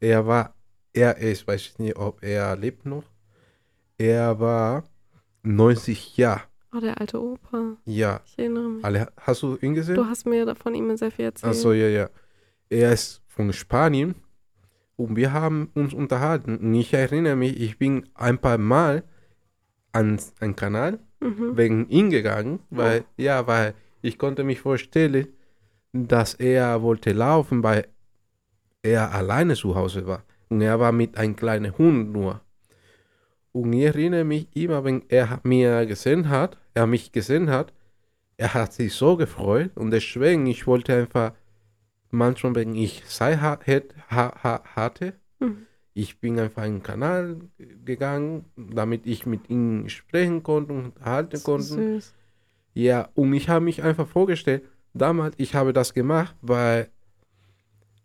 Er 0.00 0.26
war, 0.26 0.54
er 0.96 1.18
ist, 1.18 1.46
weiß 1.46 1.60
ich 1.60 1.78
nicht, 1.78 1.96
ob 1.96 2.22
er 2.22 2.56
lebt 2.56 2.86
noch. 2.86 3.04
Er 3.98 4.40
war 4.40 4.84
90 5.42 6.16
Jahre. 6.16 6.42
Oh, 6.74 6.80
der 6.80 7.00
alte 7.00 7.20
Opa. 7.22 7.76
Ja. 7.84 8.20
Ich 8.26 8.38
erinnere 8.38 8.68
mich. 8.68 8.84
Ale, 8.84 9.08
hast 9.18 9.42
du 9.42 9.56
ihn 9.60 9.74
gesehen? 9.74 9.94
Du 9.94 10.06
hast 10.06 10.26
mir 10.26 10.54
von 10.56 10.74
ihm 10.74 10.94
sehr 10.96 11.10
viel 11.10 11.26
erzählt. 11.26 11.50
Achso, 11.50 11.72
ja, 11.72 11.88
ja. 11.88 12.08
Er 12.68 12.92
ist 12.92 13.22
von 13.28 13.52
Spanien 13.52 14.14
und 14.96 15.16
wir 15.16 15.32
haben 15.32 15.70
uns 15.74 15.94
unterhalten. 15.94 16.56
Und 16.58 16.74
ich 16.74 16.92
erinnere 16.92 17.36
mich, 17.36 17.58
ich 17.60 17.78
bin 17.78 18.08
ein 18.14 18.38
paar 18.38 18.58
Mal 18.58 19.04
an 19.92 20.20
einen 20.40 20.56
Kanal 20.56 20.98
Mhm. 21.20 21.56
wegen 21.56 21.88
ihm 21.88 22.10
gegangen, 22.10 22.60
weil, 22.68 23.04
ja, 23.16 23.46
weil 23.46 23.72
ich 24.02 24.18
konnte 24.18 24.44
mich 24.44 24.60
vorstellen, 24.60 25.28
dass 25.94 26.34
er 26.34 26.82
wollte 26.82 27.12
laufen, 27.12 27.62
weil 27.62 27.86
er 28.82 29.14
alleine 29.14 29.54
zu 29.54 29.74
Hause 29.74 30.06
war. 30.06 30.22
Und 30.48 30.60
er 30.60 30.78
war 30.78 30.92
mit 30.92 31.16
einem 31.16 31.36
kleinen 31.36 31.76
Hund 31.76 32.12
nur. 32.12 32.40
Und 33.52 33.72
ich 33.72 33.84
erinnere 33.84 34.24
mich 34.24 34.48
immer, 34.54 34.84
wenn 34.84 35.02
er 35.08 35.40
mir 35.42 35.86
gesehen 35.86 36.28
hat, 36.28 36.58
er 36.74 36.86
mich 36.86 37.10
gesehen 37.12 37.50
hat, 37.50 37.72
er 38.36 38.52
hat 38.52 38.74
sich 38.74 38.92
so 38.92 39.16
gefreut 39.16 39.70
und 39.76 39.90
deswegen, 39.90 40.46
ich 40.46 40.66
wollte 40.66 40.94
einfach, 40.94 41.32
manchmal, 42.10 42.54
wenn 42.54 42.74
ich 42.74 43.04
Zeit 43.06 43.40
hatte, 43.40 45.14
Mhm. 45.40 45.66
ich 45.94 46.20
bin 46.20 46.38
einfach 46.38 46.64
in 46.64 46.74
den 46.74 46.82
Kanal 46.82 47.36
gegangen, 47.84 48.44
damit 48.56 49.06
ich 49.06 49.24
mit 49.26 49.48
ihm 49.48 49.88
sprechen 49.88 50.42
konnte 50.42 50.72
und 50.74 50.92
halten 51.02 51.42
konnte. 51.42 51.64
süß. 51.64 52.14
Ja, 52.74 53.08
und 53.14 53.32
ich 53.32 53.48
habe 53.48 53.64
mich 53.64 53.82
einfach 53.82 54.06
vorgestellt, 54.06 54.64
damals, 54.92 55.34
ich 55.38 55.54
habe 55.54 55.72
das 55.72 55.94
gemacht, 55.94 56.36
weil 56.42 56.90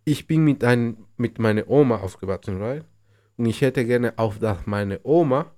ich 0.05 0.27
bin 0.27 0.43
mit, 0.43 0.63
ein, 0.63 0.97
mit 1.17 1.39
meiner 1.39 1.67
Oma 1.69 1.97
aufgewachsen, 1.97 2.61
right? 2.61 2.85
Und 3.37 3.45
ich 3.45 3.61
hätte 3.61 3.85
gerne 3.85 4.13
auch, 4.17 4.35
dass 4.37 4.65
meine 4.65 4.99
Oma, 5.03 5.51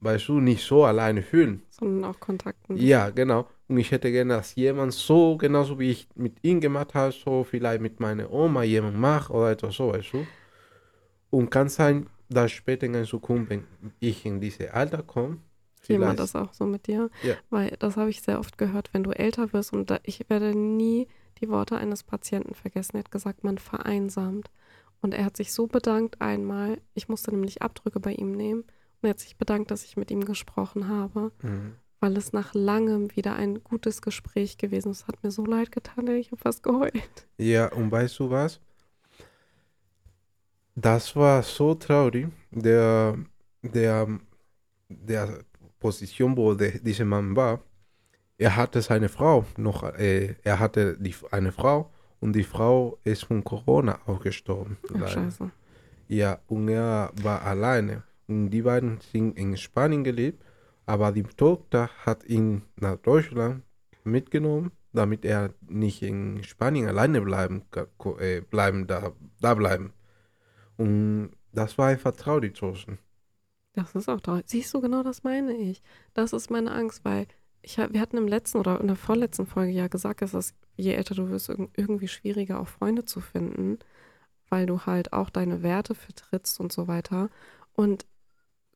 weißt 0.00 0.28
du, 0.28 0.40
nicht 0.40 0.64
so 0.64 0.84
alleine 0.84 1.22
fühlen. 1.22 1.62
Sondern 1.70 2.10
auch 2.10 2.20
Kontakten. 2.20 2.76
Ja, 2.76 3.10
genau. 3.10 3.46
Und 3.68 3.78
ich 3.78 3.90
hätte 3.90 4.10
gerne, 4.12 4.34
dass 4.34 4.54
jemand 4.54 4.92
so, 4.92 5.36
genauso 5.36 5.78
wie 5.78 5.90
ich 5.90 6.08
mit 6.14 6.38
ihm 6.42 6.60
gemacht 6.60 6.94
habe, 6.94 7.12
so 7.12 7.44
vielleicht 7.44 7.80
mit 7.80 8.00
meiner 8.00 8.30
Oma 8.30 8.62
jemand 8.62 8.98
macht 8.98 9.30
oder 9.30 9.50
etwas 9.50 9.76
so, 9.76 9.92
weißt 9.92 10.12
du? 10.14 10.26
Und 11.30 11.50
kann 11.50 11.68
sein, 11.68 12.08
dass 12.28 12.52
später 12.52 12.86
in 12.86 12.92
der 12.92 13.04
Zukunft, 13.04 13.50
wenn 13.50 13.64
ich 14.00 14.24
in 14.24 14.40
dieses 14.40 14.70
Alter 14.70 15.02
komme, 15.02 15.38
Jemand 15.88 16.18
das 16.18 16.34
auch 16.34 16.52
so 16.52 16.66
mit 16.66 16.86
dir. 16.86 17.10
Ja. 17.22 17.34
Weil 17.50 17.76
das 17.78 17.96
habe 17.96 18.10
ich 18.10 18.22
sehr 18.22 18.38
oft 18.38 18.58
gehört, 18.58 18.92
wenn 18.92 19.04
du 19.04 19.10
älter 19.10 19.52
wirst 19.52 19.72
und 19.72 19.90
da, 19.90 19.98
ich 20.02 20.28
werde 20.28 20.54
nie 20.56 21.06
die 21.40 21.48
Worte 21.48 21.76
eines 21.76 22.02
Patienten 22.02 22.54
vergessen. 22.54 22.96
Er 22.96 23.00
hat 23.00 23.10
gesagt, 23.10 23.44
man 23.44 23.58
vereinsamt. 23.58 24.50
Und 25.02 25.14
er 25.14 25.24
hat 25.24 25.36
sich 25.36 25.52
so 25.52 25.66
bedankt 25.66 26.20
einmal, 26.20 26.80
ich 26.94 27.08
musste 27.08 27.30
nämlich 27.30 27.62
Abdrücke 27.62 28.00
bei 28.00 28.12
ihm 28.14 28.32
nehmen 28.32 28.62
und 28.62 29.02
er 29.02 29.10
hat 29.10 29.20
sich 29.20 29.36
bedankt, 29.36 29.70
dass 29.70 29.84
ich 29.84 29.96
mit 29.96 30.10
ihm 30.10 30.24
gesprochen 30.24 30.88
habe, 30.88 31.32
Mhm. 31.42 31.74
weil 32.00 32.16
es 32.16 32.32
nach 32.32 32.54
langem 32.54 33.14
wieder 33.14 33.36
ein 33.36 33.62
gutes 33.62 34.00
Gespräch 34.00 34.56
gewesen 34.56 34.90
ist. 34.92 35.02
Es 35.02 35.06
hat 35.08 35.22
mir 35.22 35.30
so 35.30 35.44
leid 35.44 35.70
getan, 35.70 36.08
ich 36.08 36.28
habe 36.32 36.40
fast 36.40 36.62
geheult. 36.62 37.26
Ja, 37.36 37.70
und 37.72 37.90
weißt 37.92 38.18
du 38.20 38.30
was? 38.30 38.58
Das 40.74 41.14
war 41.16 41.42
so 41.42 41.74
traurig, 41.74 42.28
der, 42.50 43.16
der, 43.62 44.08
der 44.88 45.38
Position, 45.78 46.36
wo 46.36 46.54
der, 46.54 46.78
dieser 46.78 47.04
Mann 47.04 47.34
war. 47.36 47.60
Er 48.38 48.56
hatte 48.56 48.82
seine 48.82 49.08
Frau 49.08 49.44
noch, 49.56 49.82
äh, 49.82 50.34
er 50.42 50.60
hatte 50.60 50.96
die, 50.98 51.14
eine 51.30 51.52
Frau 51.52 51.90
und 52.20 52.34
die 52.34 52.44
Frau 52.44 52.98
ist 53.04 53.24
von 53.24 53.42
Corona 53.42 53.98
auch 54.06 54.20
gestorben. 54.20 54.76
Ach, 55.00 55.08
scheiße. 55.08 55.50
Ja, 56.08 56.38
und 56.46 56.68
er 56.68 57.12
war 57.22 57.42
alleine. 57.42 58.02
Und 58.28 58.50
die 58.50 58.62
beiden 58.62 59.00
sind 59.00 59.38
in 59.38 59.56
Spanien 59.56 60.04
gelebt, 60.04 60.42
aber 60.84 61.12
die 61.12 61.22
Tochter 61.22 61.88
hat 62.04 62.24
ihn 62.24 62.62
nach 62.76 62.96
Deutschland 62.96 63.62
mitgenommen, 64.04 64.70
damit 64.92 65.24
er 65.24 65.54
nicht 65.68 66.02
in 66.02 66.42
Spanien 66.44 66.88
alleine 66.88 67.20
bleiben, 67.20 67.62
äh, 68.18 68.40
bleiben 68.40 68.86
da, 68.86 69.12
da 69.40 69.54
bleiben. 69.54 69.92
Und 70.76 71.30
das 71.52 71.78
war 71.78 71.88
einfach 71.88 72.12
traurig. 72.12 72.60
Das 73.72 73.94
ist 73.94 74.08
auch 74.08 74.20
traurig. 74.20 74.44
Siehst 74.46 74.72
du, 74.74 74.80
genau 74.80 75.02
das 75.02 75.22
meine 75.24 75.54
ich. 75.54 75.82
Das 76.14 76.32
ist 76.32 76.50
meine 76.50 76.72
Angst, 76.72 77.04
weil 77.04 77.26
ich, 77.66 77.76
wir 77.78 78.00
hatten 78.00 78.16
im 78.16 78.28
letzten 78.28 78.58
oder 78.58 78.80
in 78.80 78.86
der 78.86 78.96
vorletzten 78.96 79.44
Folge 79.46 79.72
ja 79.72 79.88
gesagt, 79.88 80.22
dass 80.22 80.34
es, 80.34 80.54
je 80.76 80.92
älter 80.92 81.16
du 81.16 81.28
wirst, 81.28 81.50
irg- 81.50 81.68
irgendwie 81.76 82.06
schwieriger 82.08 82.60
auch 82.60 82.68
Freunde 82.68 83.04
zu 83.04 83.20
finden, 83.20 83.78
weil 84.48 84.66
du 84.66 84.82
halt 84.82 85.12
auch 85.12 85.30
deine 85.30 85.64
Werte 85.64 85.96
vertrittst 85.96 86.60
und 86.60 86.72
so 86.72 86.86
weiter. 86.86 87.28
Und 87.74 88.06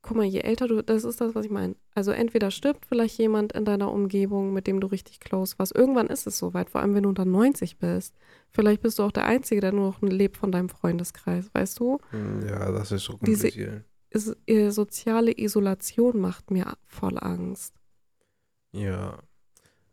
guck 0.03 0.17
mal, 0.17 0.25
je 0.27 0.41
älter 0.41 0.67
du, 0.67 0.83
das 0.83 1.05
ist 1.05 1.21
das, 1.21 1.37
was 1.37 1.45
ich 1.45 1.51
meine. 1.53 1.77
Also 1.95 2.11
entweder 2.11 2.51
stirbt 2.51 2.85
vielleicht 2.87 3.17
jemand 3.19 3.53
in 3.53 3.65
deiner 3.65 3.93
Umgebung, 3.93 4.53
mit 4.53 4.67
dem 4.67 4.81
du 4.81 4.89
richtig 4.89 5.21
close 5.21 5.57
warst. 5.59 5.73
Irgendwann 5.77 6.09
ist 6.09 6.27
es 6.27 6.37
soweit, 6.39 6.69
vor 6.71 6.81
allem 6.81 6.95
wenn 6.95 7.05
du 7.05 7.11
unter 7.11 7.25
90 7.25 7.79
bist. 7.79 8.17
Vielleicht 8.51 8.83
bist 8.83 8.99
du 8.99 9.05
auch 9.05 9.13
der 9.13 9.27
Einzige, 9.27 9.61
der 9.61 9.71
nur 9.73 9.91
noch 9.91 10.03
lebt 10.03 10.37
von 10.37 10.51
deinem 10.51 10.69
Freundeskreis, 10.69 11.49
weißt 11.53 11.79
du? 11.79 11.99
Ja, 12.49 12.73
das 12.73 12.91
ist 12.91 13.05
so 13.05 13.19
Diese- 13.25 13.49
kompliziert. 13.53 13.85
ist, 14.11 14.37
äh, 14.47 14.71
soziale 14.71 15.33
Isolation 15.39 16.19
macht 16.21 16.51
mir 16.51 16.75
voll 16.87 17.19
Angst. 17.21 17.75
Ja, 18.73 19.19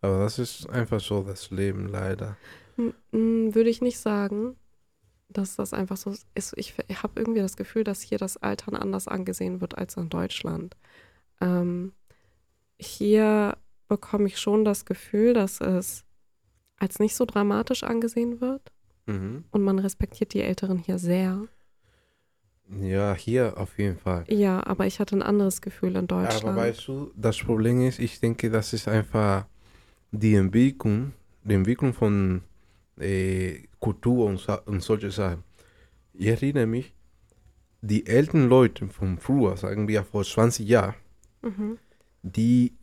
aber 0.02 0.20
das 0.20 0.40
ist 0.40 0.70
einfach 0.70 1.00
so 1.00 1.24
das 1.24 1.50
Leben, 1.52 1.88
leider. 1.88 2.38
M- 2.78 3.54
Würde 3.56 3.70
ich 3.70 3.82
nicht 3.82 4.00
sagen, 4.00 4.56
dass 5.30 5.56
das 5.56 5.74
einfach 5.74 5.98
so 5.98 6.14
ist. 6.36 6.54
Ich, 6.56 6.76
ich 6.88 7.04
habe 7.04 7.20
irgendwie 7.20 7.42
das 7.42 7.58
Gefühl, 7.58 7.84
dass 7.84 8.02
hier 8.02 8.18
das 8.18 8.38
Altern 8.38 8.76
anders 8.76 9.08
angesehen 9.08 9.60
wird 9.62 9.78
als 9.78 9.98
in 9.98 10.10
Deutschland. 10.10 10.78
Ähm, 11.42 11.94
hier 12.80 13.58
bekomme 13.88 14.28
ich 14.28 14.40
schon 14.40 14.64
das 14.64 14.86
Gefühl, 14.86 15.34
dass 15.34 15.60
es 15.62 16.06
als 16.78 17.00
nicht 17.00 17.16
so 17.16 17.26
dramatisch 17.26 17.84
angesehen 17.84 18.40
wird 18.42 18.72
Mhm. 19.08 19.46
und 19.52 19.64
man 19.64 19.80
respektiert 19.80 20.34
die 20.34 20.42
Älteren 20.42 20.78
hier 20.78 21.00
sehr. 21.00 21.48
Ja, 22.82 23.16
hier 23.16 23.54
auf 23.58 23.78
jeden 23.78 23.98
Fall. 23.98 24.26
Ja, 24.28 24.66
aber 24.66 24.86
ich 24.86 25.00
hatte 25.00 25.16
ein 25.16 25.24
anderes 25.24 25.62
Gefühl 25.62 25.96
in 25.96 26.08
Deutschland. 26.08 26.44
Aber 26.44 26.56
weißt 26.58 26.88
du, 26.88 27.12
das 27.16 27.38
Problem 27.38 27.82
ist, 27.82 28.00
ich 28.00 28.20
denke, 28.20 28.50
das 28.50 28.74
ist 28.74 28.88
einfach 28.88 29.46
die 30.12 30.36
Entwicklung, 30.36 31.14
die 31.44 31.54
Entwicklung 31.54 31.94
von 31.94 32.42
äh, 33.00 33.64
Kultur 33.80 34.26
und, 34.26 34.46
und 34.66 34.84
solche 34.84 35.12
Sachen. 35.12 35.44
Ich 36.14 36.28
erinnere 36.28 36.66
mich, 36.66 36.94
die 37.82 38.06
älteren 38.06 38.50
Leute 38.50 38.88
von 38.88 39.18
früher, 39.18 39.56
sagen 39.56 39.88
wir 39.88 40.04
vor 40.04 40.24
20 40.24 40.68
Jahren, 40.68 40.96
mhm. 41.42 41.78
die 42.24 42.74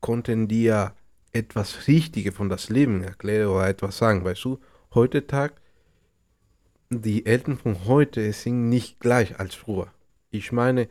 konnten 0.00 0.48
dir 0.48 0.92
etwas 1.32 1.88
Richtiges 1.88 2.34
von 2.34 2.48
das 2.48 2.70
Leben 2.70 3.02
erklären 3.02 3.48
oder 3.48 3.68
etwas 3.68 3.98
sagen, 3.98 4.24
weißt 4.24 4.44
du. 4.44 4.58
Heutzutage, 4.94 5.54
die 7.02 7.26
Eltern 7.26 7.56
von 7.58 7.84
heute 7.86 8.32
sind 8.32 8.68
nicht 8.68 9.00
gleich 9.00 9.38
als 9.38 9.54
früher. 9.54 9.88
Ich 10.30 10.52
meine, 10.52 10.88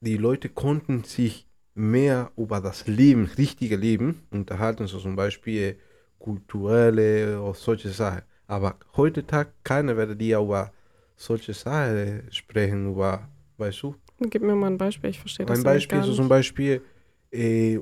die 0.00 0.16
Leute 0.16 0.48
konnten 0.48 1.04
sich 1.04 1.46
mehr 1.74 2.32
über 2.36 2.60
das 2.60 2.86
Leben, 2.86 3.26
richtige 3.38 3.76
Leben 3.76 4.26
unterhalten, 4.30 4.86
so 4.86 4.98
zum 4.98 5.16
Beispiel 5.16 5.78
kulturelle 6.18 7.40
oder 7.40 7.54
solche 7.54 7.90
Sachen. 7.90 8.22
Aber 8.46 8.76
heutzutage 8.96 9.52
keiner 9.62 9.96
wird 9.96 10.20
dir 10.20 10.40
über 10.40 10.72
solche 11.16 11.54
Sachen 11.54 12.22
sprechen, 12.30 12.92
über, 12.92 13.28
weißt 13.56 13.82
du? 13.82 13.94
Gib 14.20 14.42
mir 14.42 14.54
mal 14.54 14.68
ein 14.68 14.78
Beispiel, 14.78 15.10
ich 15.10 15.20
verstehe 15.20 15.46
das 15.46 15.58
Ein 15.58 15.64
Beispiel, 15.64 16.02
so 16.02 16.14
zum 16.14 16.28
Beispiel, 16.28 16.82
äh, 17.30 17.78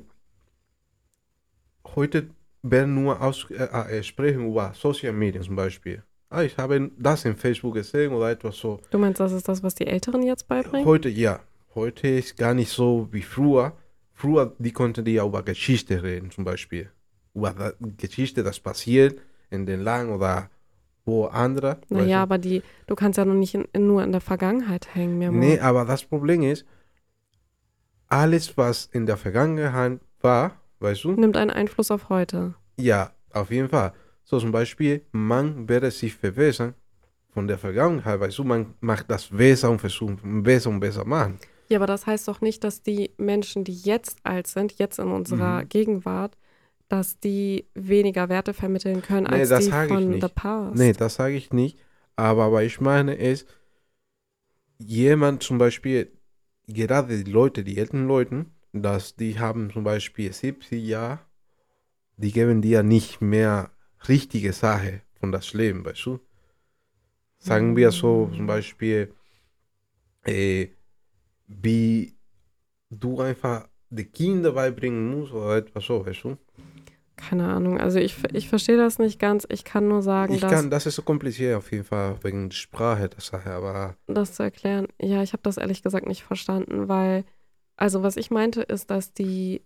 heute 1.95 2.29
werden 2.63 2.95
nur 2.95 3.21
aus, 3.21 3.47
äh, 3.51 3.65
äh, 3.65 4.03
sprechen 4.03 4.47
über 4.47 4.73
Social 4.75 5.13
Media 5.13 5.41
zum 5.41 5.57
Beispiel. 5.57 6.03
Ah, 6.29 6.43
ich 6.43 6.57
habe 6.59 6.91
das 6.99 7.25
in 7.25 7.37
Facebook 7.37 7.75
gesehen 7.75 8.13
oder 8.13 8.31
etwas 8.31 8.57
so. 8.57 8.81
Du 8.91 8.99
meinst, 8.99 9.21
das 9.21 9.33
ist 9.33 9.49
das, 9.49 9.63
was 9.63 9.75
die 9.75 9.87
Älteren 9.87 10.23
jetzt 10.23 10.49
beibringen? 10.49 10.87
Heute, 10.87 11.09
ja. 11.09 11.41
Heute 11.75 12.09
ist 12.09 12.37
gar 12.37 12.55
nicht 12.55 12.71
so 12.71 13.09
wie 13.13 13.23
früher. 13.23 13.77
Früher, 14.13 14.55
die 14.59 14.73
konnten 14.73 15.05
die 15.05 15.13
ja 15.15 15.25
über 15.27 15.43
Geschichte 15.43 16.03
reden, 16.03 16.31
zum 16.31 16.45
Beispiel. 16.45 16.91
Über 17.35 17.53
da- 17.53 17.73
Geschichte, 17.97 18.43
das 18.43 18.59
passiert 18.59 19.21
in 19.51 19.67
den 19.67 19.81
Land 19.83 20.11
oder 20.11 20.51
wo 21.05 21.27
andere. 21.27 21.79
Naja, 21.91 22.23
aber 22.23 22.39
die, 22.39 22.63
du 22.89 22.95
kannst 22.97 23.19
ja 23.19 23.25
noch 23.25 23.35
nicht 23.35 23.55
in, 23.55 23.87
nur 23.87 24.03
in 24.03 24.11
der 24.11 24.21
Vergangenheit 24.23 24.95
hängen, 24.95 25.19
mir 25.19 25.31
Nee, 25.31 25.61
aber 25.61 25.85
das 25.85 26.03
Problem 26.05 26.43
ist, 26.43 26.65
alles, 28.09 28.57
was 28.57 28.87
in 28.87 29.07
der 29.07 29.17
Vergangenheit 29.17 30.01
war, 30.21 30.61
weißt 30.81 31.05
du, 31.05 31.13
Nimmt 31.13 31.37
einen 31.37 31.51
Einfluss 31.51 31.91
auf 31.91 32.09
heute. 32.09 32.55
ja, 32.77 33.13
auf 33.33 33.51
jeden 33.51 33.69
Fall. 33.69 33.93
So 34.29 34.41
zum 34.41 34.51
Beispiel, 34.51 35.03
man 35.13 35.69
werde 35.69 35.91
sich 35.93 36.13
verbessern 36.15 36.75
von 37.33 37.47
der 37.47 37.59
Vergangenheit, 37.59 38.19
weißt 38.19 38.39
du, 38.39 38.45
man 38.45 38.75
macht 38.81 39.09
das 39.09 39.29
besser 39.29 39.71
und 39.71 39.79
versucht 39.79 40.19
besser 40.23 40.71
und 40.71 40.81
besser 40.81 41.05
machen. 41.05 41.39
Ja, 41.69 41.79
aber 41.79 41.87
das 41.87 42.07
heißt 42.07 42.27
doch 42.27 42.41
nicht, 42.41 42.65
dass 42.65 42.83
die 42.83 43.13
Menschen, 43.19 43.63
die 43.63 43.75
jetzt 43.75 44.19
alt 44.25 44.49
sind, 44.49 44.79
jetzt 44.79 44.99
in 44.99 45.09
unserer 45.09 45.63
Mhm. 45.63 45.69
Gegenwart, 45.69 46.37
dass 46.89 47.21
die 47.21 47.67
weniger 47.75 48.29
Werte 48.29 48.53
vermitteln 48.53 49.01
können 49.01 49.27
Nee, 49.31 49.41
als 49.41 49.49
das 49.49 49.65
die 49.65 49.71
von 49.71 50.21
the 50.21 50.29
past. 50.35 50.77
Nee, 50.77 50.93
das 50.93 51.15
sage 51.15 51.37
ich 51.37 51.53
nicht. 51.53 51.79
Aber 52.17 52.51
was 52.53 52.65
ich 52.65 52.81
meine 52.81 53.15
ist, 53.15 53.47
jemand 54.79 55.43
zum 55.45 55.59
Beispiel, 55.59 56.11
gerade 56.67 57.23
die 57.23 57.31
Leute, 57.31 57.63
die 57.63 57.79
älteren 57.79 58.09
Leute, 58.09 58.47
dass 58.73 59.15
die 59.15 59.39
haben 59.39 59.71
zum 59.73 59.85
Beispiel 59.85 60.33
70 60.33 60.85
Jahre, 60.85 61.21
die 62.17 62.33
geben 62.33 62.61
dir 62.63 62.83
nicht 62.83 63.21
mehr 63.21 63.71
richtige 64.09 64.53
Sache 64.53 65.03
von 65.21 65.33
das 65.33 65.53
Leben, 65.53 65.85
weißt 65.85 66.07
du? 66.07 66.21
Sagen 67.39 67.77
wir 67.77 67.93
so 67.93 68.31
zum 68.35 68.47
Beispiel, 68.47 69.13
äh, 70.25 70.69
wie 71.47 72.15
du 72.91 73.21
einfach 73.21 73.69
die 73.91 74.05
Kinder 74.05 74.53
beibringen 74.53 75.11
musst 75.11 75.33
oder 75.33 75.57
etwas 75.57 75.85
so, 75.85 76.05
weißt 76.05 76.25
du? 76.25 76.37
Keine 77.17 77.49
Ahnung. 77.49 77.81
Also 77.81 77.99
ich, 77.99 78.17
ich 78.35 78.49
verstehe 78.49 78.77
das 78.77 78.99
nicht 78.99 79.19
ganz. 79.19 79.47
Ich 79.51 79.65
kann 79.65 79.89
nur 79.89 80.03
sagen, 80.03 80.35
Ich 80.35 80.41
dass 80.41 80.51
kann, 80.53 80.71
das 80.71 80.87
ist 80.87 80.97
so 80.97 81.03
kompliziert 81.03 81.57
auf 81.57 81.71
jeden 81.73 81.85
Fall 81.85 82.19
wegen 82.23 82.51
der 82.51 82.57
Sprache 82.57 83.09
der 83.09 83.21
Sache, 83.21 83.51
aber 83.51 83.97
das 84.07 84.35
zu 84.35 84.43
erklären. 84.43 84.89
Ja, 85.01 85.23
ich 85.23 85.33
habe 85.33 85.43
das 85.43 85.57
ehrlich 85.57 85.83
gesagt 85.83 86.07
nicht 86.07 86.25
verstanden, 86.25 86.89
weil, 86.89 87.25
also 87.77 88.03
was 88.03 88.17
ich 88.17 88.31
meinte, 88.31 88.63
ist, 88.63 88.91
dass 88.91 89.15
die 89.15 89.63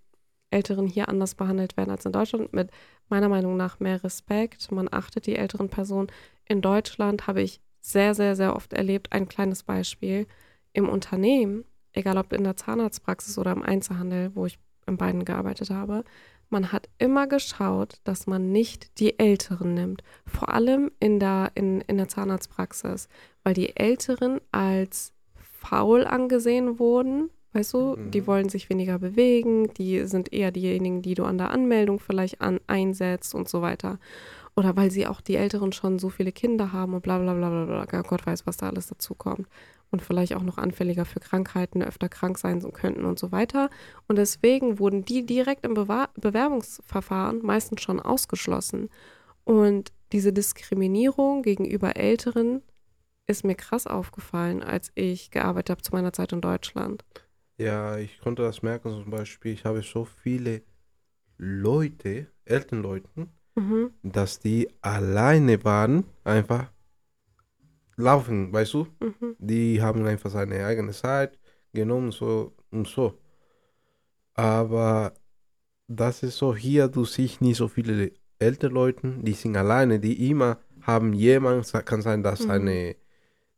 Älteren 0.51 0.87
hier 0.87 1.09
anders 1.09 1.35
behandelt 1.35 1.77
werden 1.77 1.91
als 1.91 2.05
in 2.05 2.13
Deutschland, 2.13 2.53
mit 2.53 2.71
meiner 3.09 3.29
Meinung 3.29 3.57
nach 3.57 3.81
mehr 3.81 4.03
Respekt. 4.03 4.71
Man 4.73 4.89
achtet 4.91 5.27
die 5.27 5.37
älteren 5.37 5.69
Personen. 5.69 6.09
In 6.45 6.61
Deutschland 6.61 7.27
habe 7.27 7.43
ich 7.43 7.61
sehr, 7.81 8.15
sehr, 8.15 8.37
sehr 8.37 8.55
oft 8.57 8.73
erlebt, 8.73 9.13
ein 9.13 9.29
kleines 9.29 9.63
Beispiel. 9.63 10.27
Im 10.73 10.89
Unternehmen, 10.89 11.65
egal 11.93 12.19
ob 12.19 12.33
in 12.33 12.45
der 12.45 12.57
Zahnarztpraxis 12.57 13.39
oder 13.39 13.53
im 13.53 13.63
Einzelhandel, 13.63 14.35
wo 14.35 14.47
ich 14.47 14.59
in 14.87 14.97
beiden 14.97 15.25
gearbeitet 15.25 15.71
habe, 15.71 16.05
man 16.51 16.73
hat 16.73 16.89
immer 16.99 17.29
geschaut, 17.29 18.01
dass 18.03 18.27
man 18.27 18.51
nicht 18.51 18.99
die 18.99 19.21
Älteren 19.21 19.75
nimmt. 19.75 20.03
Vor 20.27 20.49
allem 20.53 20.91
in 20.99 21.21
der, 21.21 21.53
in, 21.55 21.81
in 21.83 21.97
der 21.97 22.09
Zahnarztpraxis, 22.09 23.09
weil 23.45 23.55
die 23.55 23.77
Älteren 23.77 24.41
als 24.51 25.13
faul 25.35 26.05
angesehen 26.05 26.79
wurden. 26.81 27.31
Weißt 27.53 27.73
du, 27.75 27.97
die 27.97 28.21
Mhm. 28.21 28.27
wollen 28.27 28.49
sich 28.49 28.71
weniger 28.71 28.99
bewegen, 28.99 29.73
die 29.75 30.07
sind 30.07 30.33
eher 30.33 30.53
diejenigen, 30.53 31.03
die 31.03 31.15
du 31.15 31.25
an 31.25 31.39
der 31.39 31.51
Anmeldung 31.51 31.99
vielleicht 31.99 32.41
an, 32.41 32.61
einsetzt 32.69 33.35
und 33.35 33.49
so 33.49 33.61
weiter. 33.61 33.99
Oder 34.57 34.77
weil 34.77 34.91
sie 34.91 35.07
auch 35.07 35.21
die 35.21 35.37
Älteren 35.37 35.73
schon 35.73 35.99
so 35.99 36.11
viele 36.11 36.33
Kinder 36.33 36.73
haben 36.73 36.95
und 36.95 37.03
bla 37.03 37.19
bla 37.19 37.35
bla 37.35 37.49
bla 37.49 37.65
bla. 37.65 37.85
Gar 37.87 38.03
Gott 38.05 38.27
weiß, 38.27 38.47
was 38.47 38.57
da 38.57 38.69
alles 38.69 38.87
dazu 38.89 39.15
kommt. 39.15 39.49
Und 39.91 40.03
vielleicht 40.03 40.35
auch 40.35 40.43
noch 40.43 40.59
anfälliger 40.59 41.05
für 41.05 41.19
Krankheiten, 41.19 41.83
öfter 41.83 42.09
krank 42.09 42.39
sein 42.39 42.61
könnten 42.73 43.05
und 43.05 43.19
so 43.19 43.33
weiter. 43.33 43.71
Und 44.07 44.17
deswegen 44.17 44.79
wurden 44.79 45.05
die 45.05 45.27
direkt 45.27 45.65
im 45.65 45.75
Bewa 45.75 46.09
Bewerbungsverfahren 46.15 47.41
meistens 47.43 47.81
schon 47.81 47.99
ausgeschlossen. 47.99 48.89
Und 49.45 49.93
diese 50.13 50.33
Diskriminierung 50.33 51.43
gegenüber 51.43 51.97
Älteren 51.97 52.63
ist 53.27 53.45
mir 53.45 53.57
krass 53.57 53.87
aufgefallen, 53.89 54.63
als 54.63 54.93
ich 54.95 55.31
gearbeitet 55.31 55.71
habe 55.71 55.83
zu 55.83 55.93
meiner 55.93 56.13
Zeit 56.13 56.33
in 56.33 56.41
Deutschland. 56.41 57.05
Ja, 57.61 57.99
ich 57.99 58.19
konnte 58.21 58.41
das 58.41 58.63
merken, 58.63 58.89
zum 58.91 59.11
Beispiel, 59.11 59.53
ich 59.53 59.67
habe 59.67 59.83
so 59.83 60.07
viele 60.07 60.63
Leute, 61.37 62.29
älteren 62.47 62.81
Leuten, 62.81 63.29
Mhm. 63.55 63.91
dass 64.03 64.39
die 64.41 64.71
alleine 64.81 65.63
waren, 65.63 66.05
einfach 66.25 66.73
laufen, 67.97 68.51
weißt 68.51 68.73
du? 68.73 68.87
Mhm. 69.01 69.37
Die 69.39 69.83
haben 69.83 70.07
einfach 70.07 70.31
seine 70.31 70.65
eigene 70.65 70.93
Zeit 70.93 71.39
genommen, 71.75 72.13
so 72.13 72.57
und 72.71 72.89
so. 72.89 73.19
Aber 74.33 75.13
das 75.87 76.23
ist 76.23 76.39
so, 76.39 76.55
hier, 76.57 76.89
du 76.89 77.05
siehst 77.05 77.43
nicht 77.43 77.59
so 77.59 77.69
viele 77.69 78.13
ältere 78.39 78.73
Leute, 78.73 79.19
die 79.21 79.35
sind 79.35 79.55
alleine, 79.55 80.01
die 80.01 80.31
immer 80.31 80.61
haben 80.81 81.13
jemanden, 81.13 81.85
kann 81.85 82.01
sein, 82.01 82.23
dass 82.23 82.47
Mhm. 82.47 82.51
eine 82.51 82.97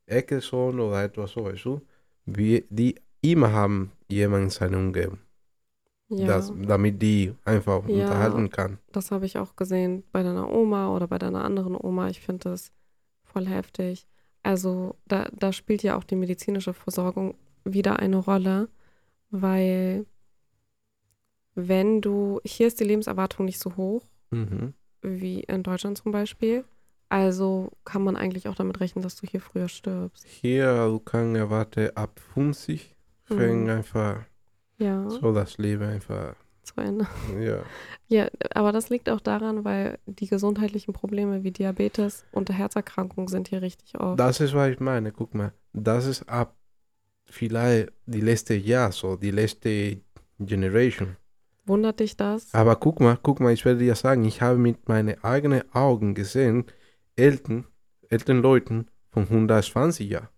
Enkelsohn 0.07 0.81
oder 0.81 1.05
etwas 1.05 1.31
so, 1.31 1.45
weißt 1.45 1.65
du? 1.67 1.83
Wie, 2.25 2.65
die 2.71 2.97
immer 3.23 3.53
haben 3.53 3.93
jemanden 4.09 4.45
in 4.47 4.51
seiner 4.51 4.77
Umgebung. 4.79 5.19
Ja, 6.09 6.27
das, 6.27 6.53
damit 6.55 7.01
die 7.01 7.35
einfach 7.45 7.87
Ja. 7.89 8.01
unterhalten 8.01 8.51
kann. 8.51 8.79
das 8.93 9.11
habe 9.11 9.25
ich 9.25 9.39
auch 9.39 9.57
gesehen 9.57 10.05
bei 10.13 10.23
deiner 10.23 10.51
Oma 10.51 10.95
oder 10.95 11.07
bei 11.09 11.19
deiner 11.19 11.43
anderen 11.43 11.75
Oma. 11.75 12.09
Ich 12.11 12.21
finde 12.21 12.51
das 12.51 12.71
voll 13.25 13.47
heftig. 13.47 14.07
Also 14.43 14.97
da, 15.07 15.29
da 15.33 15.53
spielt 15.53 15.83
ja 15.83 15.97
auch 15.97 16.05
die 16.05 16.17
medizinische 16.17 16.75
Versorgung 16.75 17.35
wieder 17.65 17.99
eine 18.01 18.17
Rolle, 18.19 18.69
weil 19.31 20.05
wenn 21.55 22.01
du, 22.01 22.41
hier 22.45 22.67
ist 22.67 22.81
die 22.81 22.85
Lebenserwartung 22.85 23.47
nicht 23.47 23.59
so 23.59 23.77
hoch 23.77 24.07
Mhm. 24.31 24.73
wie 25.03 25.41
in 25.41 25.63
Deutschland 25.63 25.99
zum 25.99 26.11
Beispiel. 26.13 26.65
Also 27.11 27.71
kann 27.85 28.03
man 28.03 28.17
eigentlich 28.17 28.49
auch 28.49 28.55
damit 28.55 28.81
rechnen, 28.81 29.03
dass 29.03 29.17
du 29.17 29.27
hier 29.27 29.41
früher 29.43 29.69
stirbst. 29.69 30.27
Hier, 30.27 30.87
du 30.87 30.99
kannst 30.99 31.37
erwarten, 31.39 31.91
ab 31.95 32.19
50 32.35 32.95
fängt 33.37 33.65
Mhm. 33.65 33.71
einfach 33.71 34.25
Ja, 34.79 35.09
so 35.09 35.33
das 35.33 35.59
Leben 35.59 35.83
einfach, 35.85 36.35
zu 36.63 36.75
Ende. 36.81 37.07
ja. 37.41 37.63
Ja, 38.09 38.29
aber 38.55 38.73
das 38.73 38.91
liegt 38.91 39.09
auch 39.09 39.21
daran, 39.21 39.65
weil 39.65 39.99
die 40.07 40.27
gesundheitlichen 40.27 40.93
Probleme 40.93 41.45
wie 41.45 41.51
Diabetes 41.51 42.25
und 42.33 42.51
Herzerkrankungen 42.51 43.29
sind 43.29 43.49
hier 43.49 43.63
richtig 43.63 43.99
oft. 43.99 44.19
Das 44.21 44.41
ist, 44.41 44.55
was 44.55 44.71
ich 44.71 44.81
meine. 44.81 45.13
Guck 45.13 45.35
mal, 45.35 45.53
das 45.73 46.07
ist 46.07 46.29
ab 46.29 46.55
vielleicht 47.25 47.91
die 48.07 48.21
letzte 48.21 48.55
Jahr 48.55 48.93
so, 48.93 49.17
die 49.17 49.31
letzte 49.31 50.01
Generation. 50.39 51.17
Wundert 51.65 52.01
dich 52.01 52.17
das? 52.17 52.53
Aber 52.53 52.77
guck 52.77 53.01
mal, 53.01 53.17
guck 53.23 53.41
mal, 53.41 53.53
ich 53.53 53.65
werde 53.65 53.79
dir 53.81 53.95
sagen, 53.95 54.25
ich 54.25 54.43
habe 54.43 54.59
mit 54.59 54.89
meinen 54.89 55.23
eigenen 55.25 55.63
Augen 55.73 56.15
gesehen, 56.15 56.65
Eltern, 57.17 57.67
älteren 58.09 58.43
Leuten 58.43 58.89
von 59.11 59.29
120 59.29 60.11
Jahren. 60.11 60.29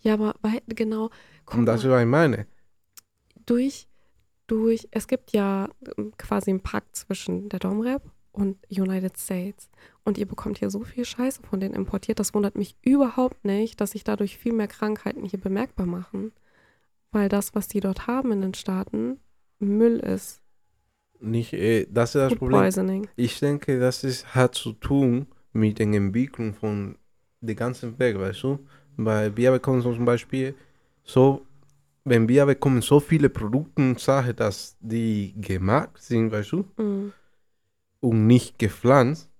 Ja, 0.00 0.14
aber 0.14 0.34
weil, 0.42 0.60
genau, 0.66 1.10
Und 1.54 1.66
das 1.66 1.84
ist, 1.84 1.90
was 1.90 2.02
ich 2.02 2.08
meine. 2.08 2.46
durch, 3.46 3.88
durch, 4.46 4.88
es 4.90 5.06
gibt 5.08 5.32
ja 5.32 5.68
ähm, 5.96 6.12
quasi 6.18 6.50
einen 6.50 6.60
Pakt 6.60 6.96
zwischen 6.96 7.48
der 7.48 7.58
Domrep 7.58 8.02
und 8.32 8.56
United 8.70 9.16
States. 9.18 9.68
Und 10.04 10.18
ihr 10.18 10.26
bekommt 10.26 10.58
hier 10.58 10.70
so 10.70 10.80
viel 10.82 11.04
Scheiße 11.04 11.42
von 11.42 11.60
denen 11.60 11.74
importiert. 11.74 12.18
Das 12.18 12.34
wundert 12.34 12.56
mich 12.56 12.76
überhaupt 12.82 13.44
nicht, 13.44 13.80
dass 13.80 13.92
sich 13.92 14.04
dadurch 14.04 14.38
viel 14.38 14.52
mehr 14.52 14.68
Krankheiten 14.68 15.24
hier 15.24 15.40
bemerkbar 15.40 15.86
machen. 15.86 16.32
Weil 17.10 17.28
das, 17.28 17.54
was 17.54 17.68
die 17.68 17.80
dort 17.80 18.06
haben 18.06 18.32
in 18.32 18.40
den 18.40 18.54
Staaten, 18.54 19.18
Müll 19.58 19.98
ist. 19.98 20.40
Nicht, 21.20 21.52
äh, 21.52 21.86
das 21.88 22.10
ist 22.10 22.14
das 22.16 22.28
Food 22.30 22.38
Problem. 22.38 22.60
Poisoning. 22.60 23.08
Ich 23.16 23.38
denke, 23.38 23.78
das 23.78 24.02
ist, 24.02 24.34
hat 24.34 24.54
zu 24.54 24.72
tun 24.72 25.26
mit 25.52 25.78
der 25.78 25.86
Entwicklung 25.86 26.54
von 26.54 26.96
der 27.40 27.54
ganzen 27.54 27.98
Welt, 27.98 28.18
weißt 28.18 28.42
du? 28.42 28.58
Weil 28.96 29.36
wir 29.36 29.52
bekommen 29.52 29.82
zum 29.82 30.04
Beispiel 30.04 30.54
so, 31.04 31.42
wenn 32.04 32.28
wir 32.28 32.46
bekommen 32.46 32.82
so 32.82 33.00
viele 33.00 33.28
Produkte 33.28 33.82
und 33.82 34.00
Sachen, 34.00 34.34
dass 34.36 34.76
die 34.80 35.34
gemacht 35.40 35.98
sind, 35.98 36.32
weißt 36.32 36.52
du, 36.52 36.64
Mhm. 36.76 37.12
und 38.00 38.26
nicht 38.26 38.58
gepflanzt, 38.58 39.30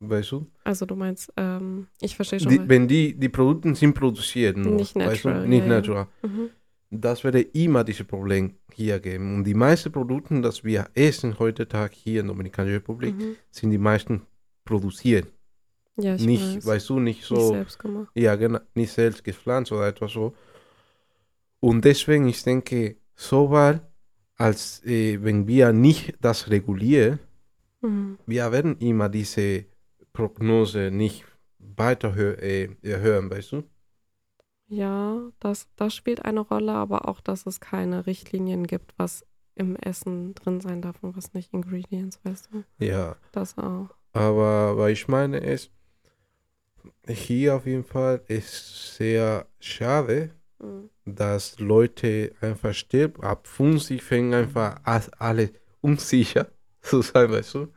weißt 0.00 0.32
du? 0.32 0.46
Also 0.64 0.86
du 0.86 0.94
meinst, 0.94 1.32
ähm, 1.36 1.88
ich 2.00 2.14
verstehe 2.16 2.38
schon. 2.40 2.50
Die, 2.50 2.68
wenn 2.68 2.86
die, 2.86 3.14
die 3.14 3.28
Produkte 3.28 3.74
sind 3.74 3.94
produziert, 3.94 4.56
nur, 4.56 4.74
Nicht 4.74 4.94
weißt 4.94 5.24
du? 5.24 5.28
natural, 5.28 5.48
Nicht 5.48 5.60
ja, 5.60 5.66
ja. 5.66 5.74
natural. 5.76 6.06
Mhm. 6.22 6.50
das 6.90 7.24
werde 7.24 7.40
immer 7.42 7.82
dieses 7.82 8.06
Problem 8.06 8.54
hier 8.72 9.00
geben. 9.00 9.34
Und 9.34 9.44
die 9.44 9.54
meisten 9.54 9.90
Produkte, 9.90 10.40
die 10.40 10.64
wir 10.64 10.86
essen 10.94 11.36
heute 11.40 11.66
Tag 11.66 11.92
hier 11.94 12.20
in 12.20 12.26
der 12.28 12.34
Dominikanischen 12.34 12.76
Republik, 12.76 13.14
Mhm. 13.16 13.36
sind 13.50 13.70
die 13.70 13.78
meisten 13.78 14.22
produziert. 14.64 15.26
Ja, 15.96 16.14
ich 16.14 16.24
nicht, 16.24 16.56
weiß. 16.58 16.66
weißt 16.66 16.88
du, 16.90 17.00
nicht 17.00 17.24
so. 17.24 17.34
Nicht 17.34 17.46
selbst 17.48 17.78
gemacht. 17.80 18.08
Ja, 18.14 18.36
genau, 18.36 18.60
nicht 18.74 18.92
selbst 18.92 19.24
gepflanzt 19.24 19.72
oder 19.72 19.88
etwas 19.88 20.12
so. 20.12 20.34
Und 21.60 21.84
deswegen, 21.84 22.28
ich 22.28 22.42
denke, 22.42 22.96
sobald, 23.14 23.82
als 24.36 24.84
äh, 24.84 25.22
wenn 25.22 25.46
wir 25.46 25.72
nicht 25.72 26.14
das 26.20 26.50
regulieren, 26.50 27.18
Mhm. 27.82 28.18
wir 28.26 28.50
werden 28.52 28.78
immer 28.78 29.08
diese 29.08 29.66
Prognose 30.12 30.90
nicht 30.90 31.24
weiter 31.58 32.14
hö 32.14 32.32
äh, 32.32 32.68
hören, 32.82 33.30
weißt 33.30 33.52
du? 33.52 33.62
Ja, 34.68 35.30
das, 35.40 35.68
das 35.76 35.94
spielt 35.94 36.24
eine 36.24 36.40
Rolle, 36.40 36.72
aber 36.72 37.06
auch, 37.08 37.20
dass 37.20 37.46
es 37.46 37.60
keine 37.60 38.06
Richtlinien 38.06 38.66
gibt, 38.66 38.94
was 38.98 39.24
im 39.54 39.76
Essen 39.76 40.34
drin 40.34 40.60
sein 40.60 40.82
darf 40.82 41.02
und 41.02 41.16
was 41.16 41.34
nicht 41.34 41.52
Ingredients, 41.52 42.18
weißt 42.24 42.48
du? 42.52 42.64
Ja, 42.78 43.16
Das 43.32 43.56
auch. 43.58 43.90
aber 44.12 44.76
was 44.76 44.90
ich 44.90 45.06
meine 45.08 45.38
ist, 45.38 45.70
hier 47.06 47.56
auf 47.56 47.66
jeden 47.66 47.84
Fall 47.84 48.22
ist 48.28 48.96
sehr 48.96 49.46
schade, 49.60 50.30
Dass 51.04 51.58
Leute 51.58 52.32
einfach 52.40 52.74
stirben. 52.74 53.22
Ab 53.22 53.46
50 53.46 54.02
fängt 54.02 54.34
einfach 54.34 54.80
alle 55.18 55.50
unsicher 55.80 56.48
zu 56.80 57.02
sein, 57.02 57.30
weißt 57.30 57.54
du? 57.54 57.68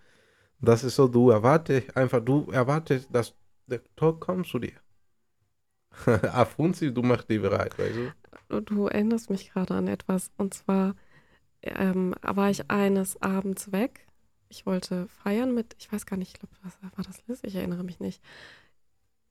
Das 0.61 0.83
ist 0.83 0.95
so, 0.95 1.07
du 1.07 1.29
erwartest 1.29 1.95
einfach, 1.95 2.19
du 2.19 2.49
erwartest, 2.51 3.07
dass 3.11 3.33
der 3.67 3.81
Tod 3.95 4.19
kommt 4.19 4.47
zu 4.47 4.59
dir. 4.59 4.73
Ab 6.05 6.53
50, 6.55 6.93
du 6.93 7.01
machst 7.01 7.29
dich 7.29 7.41
bereit, 7.41 7.77
weißt 7.77 7.95
du? 7.95 8.61
Du 8.61 8.87
erinnerst 8.87 9.29
mich 9.29 9.51
gerade 9.51 9.75
an 9.75 9.87
etwas. 9.87 10.31
Und 10.37 10.53
zwar 10.53 10.95
ähm, 11.61 12.15
war 12.21 12.49
ich 12.49 12.69
eines 12.69 13.21
Abends 13.21 13.71
weg. 13.71 14.07
Ich 14.49 14.65
wollte 14.65 15.07
feiern 15.07 15.53
mit, 15.53 15.75
ich 15.77 15.91
weiß 15.91 16.05
gar 16.05 16.17
nicht, 16.17 16.33
ich 16.33 16.39
glaube, 16.39 16.55
was 16.63 16.81
war 16.81 17.05
das 17.05 17.25
Liz? 17.27 17.39
Ich 17.43 17.55
erinnere 17.55 17.83
mich 17.83 17.99
nicht. 17.99 18.21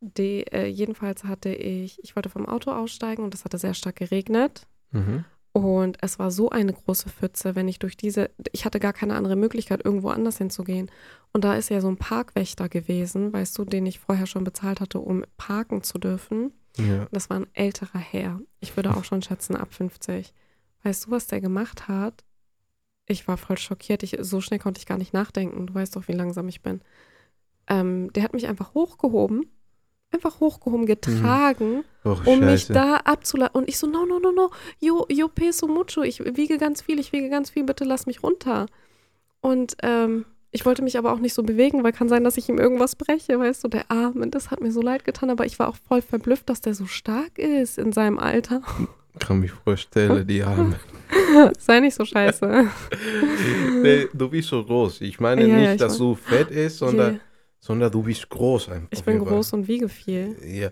Die, 0.01 0.47
äh, 0.53 0.67
jedenfalls 0.67 1.25
hatte 1.25 1.49
ich, 1.49 2.03
ich 2.05 2.15
wollte 2.15 2.29
vom 2.29 2.47
Auto 2.47 2.71
aussteigen 2.71 3.25
und 3.25 3.35
es 3.35 3.45
hatte 3.45 3.59
sehr 3.59 3.75
stark 3.75 3.97
geregnet. 3.97 4.67
Mhm. 4.93 5.25
Und 5.53 5.99
es 6.03 6.19
war 6.19 6.31
so 6.31 6.51
eine 6.51 6.73
große 6.73 7.09
Pfütze, 7.09 7.57
wenn 7.57 7.67
ich 7.67 7.79
durch 7.79 7.97
diese, 7.97 8.31
ich 8.53 8.65
hatte 8.65 8.79
gar 8.79 8.93
keine 8.93 9.17
andere 9.17 9.35
Möglichkeit, 9.35 9.85
irgendwo 9.85 10.11
anders 10.11 10.39
hinzugehen. 10.39 10.91
Und 11.33 11.43
da 11.43 11.55
ist 11.55 11.71
ja 11.71 11.81
so 11.81 11.89
ein 11.89 11.97
Parkwächter 11.97 12.69
gewesen, 12.69 13.33
weißt 13.33 13.59
du, 13.59 13.65
den 13.65 13.87
ich 13.87 13.99
vorher 13.99 14.27
schon 14.27 14.45
bezahlt 14.45 14.81
hatte, 14.81 15.01
um 15.01 15.25
parken 15.37 15.83
zu 15.83 15.99
dürfen. 15.99 16.53
Ja. 16.77 17.07
Das 17.11 17.29
war 17.29 17.41
ein 17.41 17.49
älterer 17.55 17.99
Herr. 17.99 18.41
Ich 18.61 18.77
würde 18.77 18.95
auch 18.97 19.05
schon 19.05 19.23
schätzen, 19.23 19.57
ab 19.57 19.75
50. 19.75 20.33
Weißt 20.85 21.07
du, 21.07 21.11
was 21.11 21.27
der 21.27 21.41
gemacht 21.41 21.89
hat? 21.89 22.25
Ich 23.07 23.27
war 23.27 23.37
voll 23.37 23.59
schockiert. 23.59 24.03
Ich, 24.03 24.17
so 24.21 24.41
schnell 24.41 24.61
konnte 24.61 24.79
ich 24.79 24.87
gar 24.87 24.99
nicht 24.99 25.13
nachdenken. 25.13 25.67
Du 25.67 25.75
weißt 25.75 25.97
doch, 25.97 26.07
wie 26.07 26.13
langsam 26.13 26.49
ich 26.49 26.63
bin. 26.63 26.83
Ähm, 27.67 28.13
der 28.13 28.23
hat 28.23 28.33
mich 28.33 28.47
einfach 28.47 28.75
hochgehoben. 28.75 29.47
Einfach 30.11 30.41
hochgehoben, 30.41 30.87
getragen, 30.87 31.85
Och, 32.05 32.27
um 32.27 32.41
mich 32.41 32.63
scheiße. 32.63 32.73
da 32.73 32.97
abzuladen. 33.05 33.55
Und 33.61 33.69
ich 33.69 33.77
so, 33.79 33.87
no, 33.87 34.07
no, 34.07 34.19
no, 34.19 34.33
no. 34.33 34.51
Yo, 34.81 35.07
yo 35.11 35.29
peso 35.29 35.67
mucho. 35.69 36.03
Ich 36.03 36.25
wiege 36.25 36.57
ganz 36.57 36.81
viel, 36.81 36.99
ich 36.99 37.13
wiege 37.13 37.29
ganz 37.29 37.51
viel. 37.51 37.65
Bitte 37.65 37.85
lass 37.85 38.07
mich 38.07 38.23
runter. 38.23 38.67
Und 39.41 39.77
ähm, 39.83 40.25
ich 40.51 40.65
wollte 40.65 40.81
mich 40.83 40.97
aber 40.97 41.13
auch 41.13 41.19
nicht 41.19 41.35
so 41.35 41.43
bewegen, 41.43 41.85
weil 41.85 41.93
kann 41.93 42.09
sein, 42.09 42.25
dass 42.25 42.39
ich 42.39 42.49
ihm 42.49 42.57
irgendwas 42.59 42.97
breche, 42.97 43.39
weißt 43.39 43.65
du, 43.65 43.69
der 43.69 43.91
Arme, 43.91 44.27
das 44.29 44.51
hat 44.51 44.63
mir 44.63 44.73
so 44.73 44.81
leid 44.81 45.05
getan, 45.05 45.29
aber 45.29 45.45
ich 45.45 45.59
war 45.59 45.69
auch 45.69 45.77
voll 45.87 46.01
verblüfft, 46.01 46.49
dass 46.49 46.63
der 46.63 46.73
so 46.75 46.87
stark 46.87 47.39
ist 47.39 47.77
in 47.77 47.93
seinem 47.93 48.19
Alter. 48.19 48.63
Kann 49.19 49.41
mich 49.41 49.51
vorstellen, 49.51 50.27
die 50.27 50.43
Arme. 50.43 50.79
Sei 51.59 51.81
nicht 51.81 51.95
so 51.95 52.05
scheiße. 52.07 52.67
nee, 53.83 54.09
du 54.15 54.29
bist 54.31 54.49
so 54.49 54.65
groß. 54.65 55.03
Ich 55.03 55.21
meine 55.21 55.43
Ja, 55.43 55.49
ja, 55.49 55.57
nicht, 55.57 55.71
ich 55.73 55.77
dass 55.81 55.93
weiß. 55.93 55.99
du 55.99 56.15
fett 56.15 56.49
bist, 56.49 56.79
sondern, 56.79 57.15
Yeah. 57.15 57.21
Sondern 57.61 57.91
du 57.91 58.03
bist 58.03 58.29
groß 58.29 58.69
einfach. 58.71 58.89
Ich 58.91 59.03
bin 59.05 59.19
groß 59.19 59.53
und 59.55 59.69
wiege 59.69 59.89
viel. 59.89 60.37
Ja. 60.45 60.71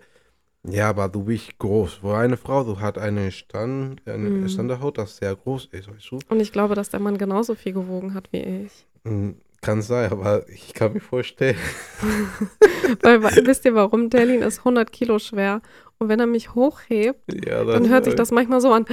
ja, 0.64 0.88
aber 0.90 1.08
du 1.08 1.24
bist 1.24 1.58
groß. 1.58 1.94
Für 1.94 2.16
eine 2.16 2.36
Frau, 2.36 2.64
du 2.64 2.78
hast 2.80 2.98
eine, 2.98 3.30
Stand, 3.32 4.02
eine 4.06 4.28
Mhm. 4.30 4.48
Standardhaut, 4.48 4.98
das 4.98 5.16
sehr 5.16 5.34
groß 5.34 5.66
ist, 5.72 5.88
weißt 5.88 6.10
du? 6.10 6.18
Und 6.28 6.40
ich 6.40 6.52
glaube, 6.52 6.74
dass 6.74 6.90
der 6.90 7.00
Mann 7.00 7.18
genauso 7.18 7.54
viel 7.54 7.72
gewogen 7.72 8.14
hat 8.14 8.28
wie 8.32 8.42
ich. 8.66 8.86
Mm, 9.04 9.30
Kann 9.62 9.82
sein, 9.82 10.12
aber 10.12 10.48
ich 10.48 10.74
kann 10.74 10.92
mir 10.92 11.00
vorstellen. 11.00 11.56
Weil, 13.02 13.22
wisst 13.46 13.64
ihr 13.64 13.74
warum? 13.74 14.10
Derlin 14.10 14.42
ist 14.42 14.58
100 14.60 14.92
Kilo 14.92 15.18
schwer. 15.18 15.60
Und 15.98 16.08
wenn 16.10 16.20
er 16.20 16.26
mich 16.26 16.54
hochhebt, 16.54 17.20
Ja, 17.46 17.64
dann 17.64 17.88
hört 17.88 18.04
sich 18.04 18.14
das 18.14 18.30
manchmal 18.30 18.60
so 18.60 18.70
an. 18.72 18.84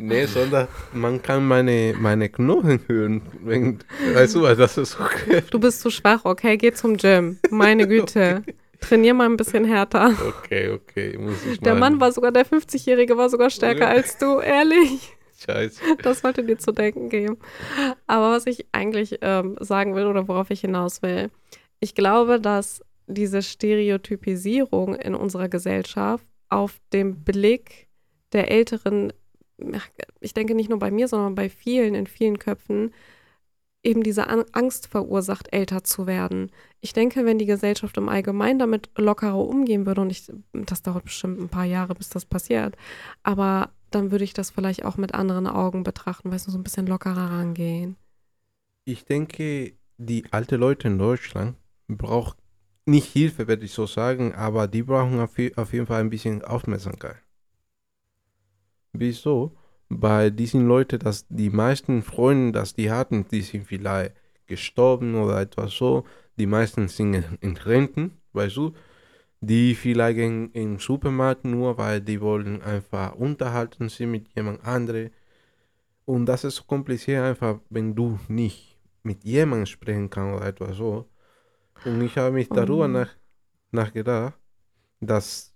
Nee, 0.00 0.26
sondern 0.26 0.68
man 0.92 1.20
kann 1.20 1.46
meine, 1.46 1.94
meine 1.98 2.28
Knochen 2.28 2.80
hören. 2.86 3.22
Wenn, 3.40 3.80
weißt 4.14 4.36
du, 4.36 4.42
weil 4.42 4.56
das 4.56 4.78
ist 4.78 4.92
so 4.92 5.02
kräftig. 5.02 5.50
Du 5.50 5.58
bist 5.58 5.80
zu 5.80 5.90
schwach, 5.90 6.24
okay? 6.24 6.56
Geh 6.56 6.72
zum 6.72 6.96
Gym. 6.96 7.38
Meine 7.50 7.88
Güte. 7.88 8.42
Trainier 8.80 9.14
mal 9.14 9.26
ein 9.26 9.36
bisschen 9.36 9.64
härter. 9.64 10.12
Okay, 10.26 10.70
okay, 10.70 11.16
muss 11.16 11.44
ich 11.46 11.60
Der 11.60 11.74
Mann 11.76 12.00
war 12.00 12.10
sogar, 12.10 12.32
der 12.32 12.44
50-Jährige 12.44 13.16
war 13.16 13.28
sogar 13.28 13.50
stärker 13.50 13.88
als 13.88 14.18
du, 14.18 14.40
ehrlich. 14.40 15.16
Scheiße. 15.44 15.80
Das 16.02 16.20
sollte 16.20 16.44
dir 16.44 16.58
zu 16.58 16.72
denken 16.72 17.08
geben. 17.08 17.38
Aber 18.06 18.32
was 18.32 18.46
ich 18.46 18.66
eigentlich 18.72 19.18
ähm, 19.22 19.56
sagen 19.60 19.94
will 19.94 20.06
oder 20.06 20.28
worauf 20.28 20.50
ich 20.50 20.60
hinaus 20.60 21.02
will, 21.02 21.30
ich 21.80 21.94
glaube, 21.94 22.40
dass 22.40 22.82
diese 23.14 23.42
Stereotypisierung 23.42 24.94
in 24.94 25.14
unserer 25.14 25.48
Gesellschaft 25.48 26.26
auf 26.48 26.80
dem 26.92 27.24
Blick 27.24 27.88
der 28.32 28.50
Älteren, 28.50 29.12
ich 30.20 30.34
denke 30.34 30.54
nicht 30.54 30.70
nur 30.70 30.78
bei 30.78 30.90
mir, 30.90 31.08
sondern 31.08 31.34
bei 31.34 31.48
vielen, 31.48 31.94
in 31.94 32.06
vielen 32.06 32.38
Köpfen, 32.38 32.92
eben 33.82 34.02
diese 34.02 34.28
An 34.28 34.44
Angst 34.52 34.86
verursacht, 34.86 35.52
älter 35.52 35.82
zu 35.82 36.06
werden. 36.06 36.50
Ich 36.80 36.92
denke, 36.92 37.24
wenn 37.24 37.38
die 37.38 37.46
Gesellschaft 37.46 37.96
im 37.96 38.08
Allgemeinen 38.08 38.58
damit 38.58 38.90
lockerer 38.96 39.38
umgehen 39.38 39.86
würde, 39.86 40.02
und 40.02 40.10
ich, 40.10 40.32
das 40.52 40.82
dauert 40.82 41.04
bestimmt 41.04 41.40
ein 41.40 41.48
paar 41.48 41.64
Jahre, 41.64 41.94
bis 41.94 42.08
das 42.08 42.24
passiert, 42.24 42.76
aber 43.22 43.72
dann 43.90 44.10
würde 44.10 44.24
ich 44.24 44.34
das 44.34 44.50
vielleicht 44.50 44.84
auch 44.84 44.96
mit 44.96 45.14
anderen 45.14 45.46
Augen 45.46 45.82
betrachten, 45.82 46.30
weißt 46.30 46.46
du, 46.46 46.50
so 46.50 46.58
ein 46.58 46.64
bisschen 46.64 46.86
lockerer 46.86 47.30
rangehen. 47.30 47.96
Ich 48.84 49.04
denke, 49.04 49.74
die 49.98 50.24
alten 50.30 50.60
Leute 50.60 50.88
in 50.88 50.98
Deutschland 50.98 51.56
brauchen 51.88 52.41
nicht 52.84 53.12
Hilfe, 53.12 53.48
werde 53.48 53.64
ich 53.64 53.72
so 53.72 53.86
sagen, 53.86 54.34
aber 54.34 54.66
die 54.68 54.82
brauchen 54.82 55.20
auf, 55.20 55.36
auf 55.56 55.72
jeden 55.72 55.86
Fall 55.86 56.00
ein 56.00 56.10
bisschen 56.10 56.42
Aufmerksamkeit. 56.44 57.22
Wieso? 58.92 59.56
Bei 59.88 60.30
diesen 60.30 60.66
Leuten, 60.66 60.98
dass 60.98 61.26
die 61.28 61.50
meisten 61.50 62.02
Freunde, 62.02 62.52
dass 62.52 62.74
die 62.74 62.90
hatten, 62.90 63.26
die 63.28 63.42
sind 63.42 63.66
vielleicht 63.66 64.14
gestorben 64.46 65.14
oder 65.14 65.40
etwas 65.40 65.72
so. 65.72 66.04
Die 66.36 66.46
meisten 66.46 66.88
sind 66.88 67.14
in, 67.40 67.56
Renten, 67.56 68.18
weißt 68.32 68.56
du? 68.56 68.72
Die 69.40 69.74
vielleicht 69.74 70.18
in, 70.18 70.50
im 70.52 70.78
Supermarkt 70.78 71.44
nur, 71.44 71.78
weil 71.78 72.00
die 72.00 72.20
wollen 72.20 72.62
einfach 72.62 73.14
unterhalten 73.16 73.88
sind 73.88 74.10
mit 74.12 74.28
jemand 74.34 74.64
anderem. 74.64 75.10
Und 76.04 76.26
das 76.26 76.44
ist 76.44 76.56
so 76.56 76.64
kompliziert 76.64 77.22
einfach, 77.24 77.60
wenn 77.70 77.94
du 77.94 78.18
nicht 78.28 78.78
mit 79.02 79.24
jemandem 79.24 79.66
sprechen 79.66 80.10
kannst 80.10 80.36
oder 80.36 80.46
etwas 80.46 80.76
so. 80.76 81.08
Und 81.84 82.00
ich 82.02 82.16
habe 82.18 82.32
mich 82.32 82.52
darüber 82.52 82.86
Oh. 82.86 82.88
nach, 82.88 83.10
nachgedacht, 83.72 84.34
dass 85.00 85.54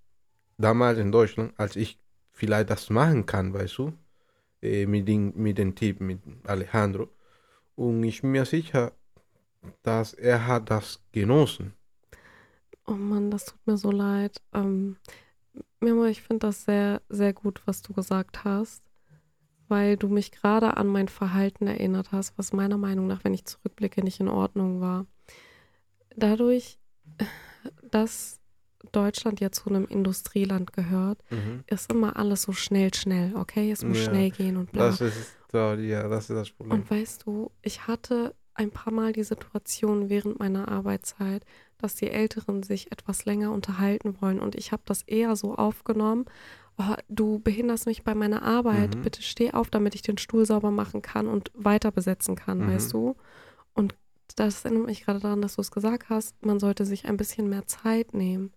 damals 0.59 0.98
in 0.98 1.12
Deutschland, 1.12 1.55
als 1.59 1.76
ich 1.76 2.00
vielleicht 2.33 2.70
das 2.70 2.90
machen 2.90 3.26
kann, 3.26 3.55
weißt 3.55 3.79
du, 3.79 3.92
äh, 4.62 4.87
mit, 4.87 5.09
den, 5.09 5.33
mit 5.37 5.59
dem 5.59 5.74
Typ, 5.74 6.00
mit 6.00 6.20
Alejandro, 6.46 7.09
und 7.76 8.05
ich 8.05 8.22
bin 8.22 8.33
mir 8.33 8.46
sicher, 8.46 8.92
dass 9.83 10.14
er 10.14 10.46
hat 10.46 10.70
das 10.70 11.02
genossen. 11.12 11.74
Oh 12.87 12.92
Mann, 12.92 13.31
das 13.31 13.44
tut 13.46 13.66
mir 13.66 13.76
so 13.76 13.90
leid. 13.90 14.40
Ähm, 14.52 14.96
ich 16.11 16.22
finde 16.22 16.46
das 16.48 16.64
sehr, 16.64 17.02
sehr 17.09 17.33
gut, 17.33 17.62
was 17.66 17.83
du 17.83 17.92
gesagt 17.92 18.44
hast, 18.44 18.83
weil 19.68 19.96
du 19.96 20.09
mich 20.09 20.33
gerade 20.33 20.76
an 20.76 20.87
mein 20.88 21.09
Verhalten 21.09 21.66
erinnert 21.66 22.12
hast, 22.12 22.38
was 22.38 22.52
meiner 22.52 22.79
Meinung 22.79 23.07
nach, 23.07 23.24
wenn 23.24 23.35
ich 23.35 23.46
zurückblicke, 23.46 24.02
nicht 24.02 24.20
in 24.20 24.29
Ordnung 24.29 24.81
war. 24.81 25.07
Dadurch, 26.16 26.79
dass 27.83 28.40
Deutschland 28.92 29.40
ja 29.40 29.50
zu 29.50 29.68
einem 29.70 29.87
Industrieland 29.87 30.72
gehört, 30.72 31.18
ist 31.66 31.92
immer 31.92 32.16
alles 32.16 32.42
so 32.42 32.52
schnell, 32.52 32.92
schnell, 32.94 33.35
okay? 33.37 33.70
Es 33.70 33.83
muss 33.83 33.98
Ja, 33.98 34.05
schnell 34.05 34.31
gehen 34.31 34.57
und 34.57 34.72
bla. 34.72 34.88
Das 34.90 35.00
ist, 35.00 35.37
ja, 35.52 36.09
das 36.09 36.31
ist 36.31 36.37
das 36.37 36.50
Problem. 36.50 36.81
Und 36.81 36.90
weißt 36.90 37.24
du, 37.26 37.50
ich 37.62 37.87
hatte 37.87 38.35
ein 38.55 38.70
paar 38.70 38.92
Mal 38.92 39.12
die 39.12 39.24
Situation 39.24 40.09
während 40.09 40.38
meiner 40.38 40.68
Arbeitszeit, 40.68 41.44
dass 41.79 41.94
die 41.94 42.11
Älteren 42.11 42.62
sich 42.62 42.90
etwas 42.90 43.24
länger 43.26 43.52
unterhalten 43.52 44.16
wollen. 44.20 44.40
Und 44.40 44.55
ich 44.55 44.72
habe 44.72 44.83
das 44.87 45.02
eher 45.02 45.37
so 45.37 45.55
aufgenommen, 45.57 46.24
oh, 46.79 46.94
du 47.09 47.38
behinderst 47.38 47.87
mich 47.87 48.02
bei 48.02 48.14
meiner 48.14 48.42
Arbeit, 48.42 48.96
Mhm. 48.96 49.02
bitte 49.02 49.22
steh 49.22 49.52
auf, 49.52 49.68
damit 49.70 49.94
ich 49.94 50.02
den 50.02 50.16
Stuhl 50.16 50.46
sauber 50.46 50.70
machen 50.70 51.02
kann 51.02 51.26
und 51.26 51.50
weiter 51.55 51.90
besetzen 51.90 52.35
kann, 52.37 52.61
Mhm. 52.61 52.68
weißt 52.68 52.92
du? 52.94 53.16
Und 53.74 53.94
das 54.37 54.64
erinnert 54.64 54.87
mich 54.87 55.05
gerade 55.05 55.20
daran, 55.20 55.42
dass 55.42 55.57
du 55.57 55.62
es 55.62 55.70
gesagt 55.70 56.09
hast, 56.09 56.44
man 56.44 56.61
sollte 56.61 56.85
sich 56.85 57.07
ein 57.07 57.16
bisschen 57.16 57.49
mehr 57.49 57.66
Zeit 57.66 58.14
nehmen. 58.14 58.53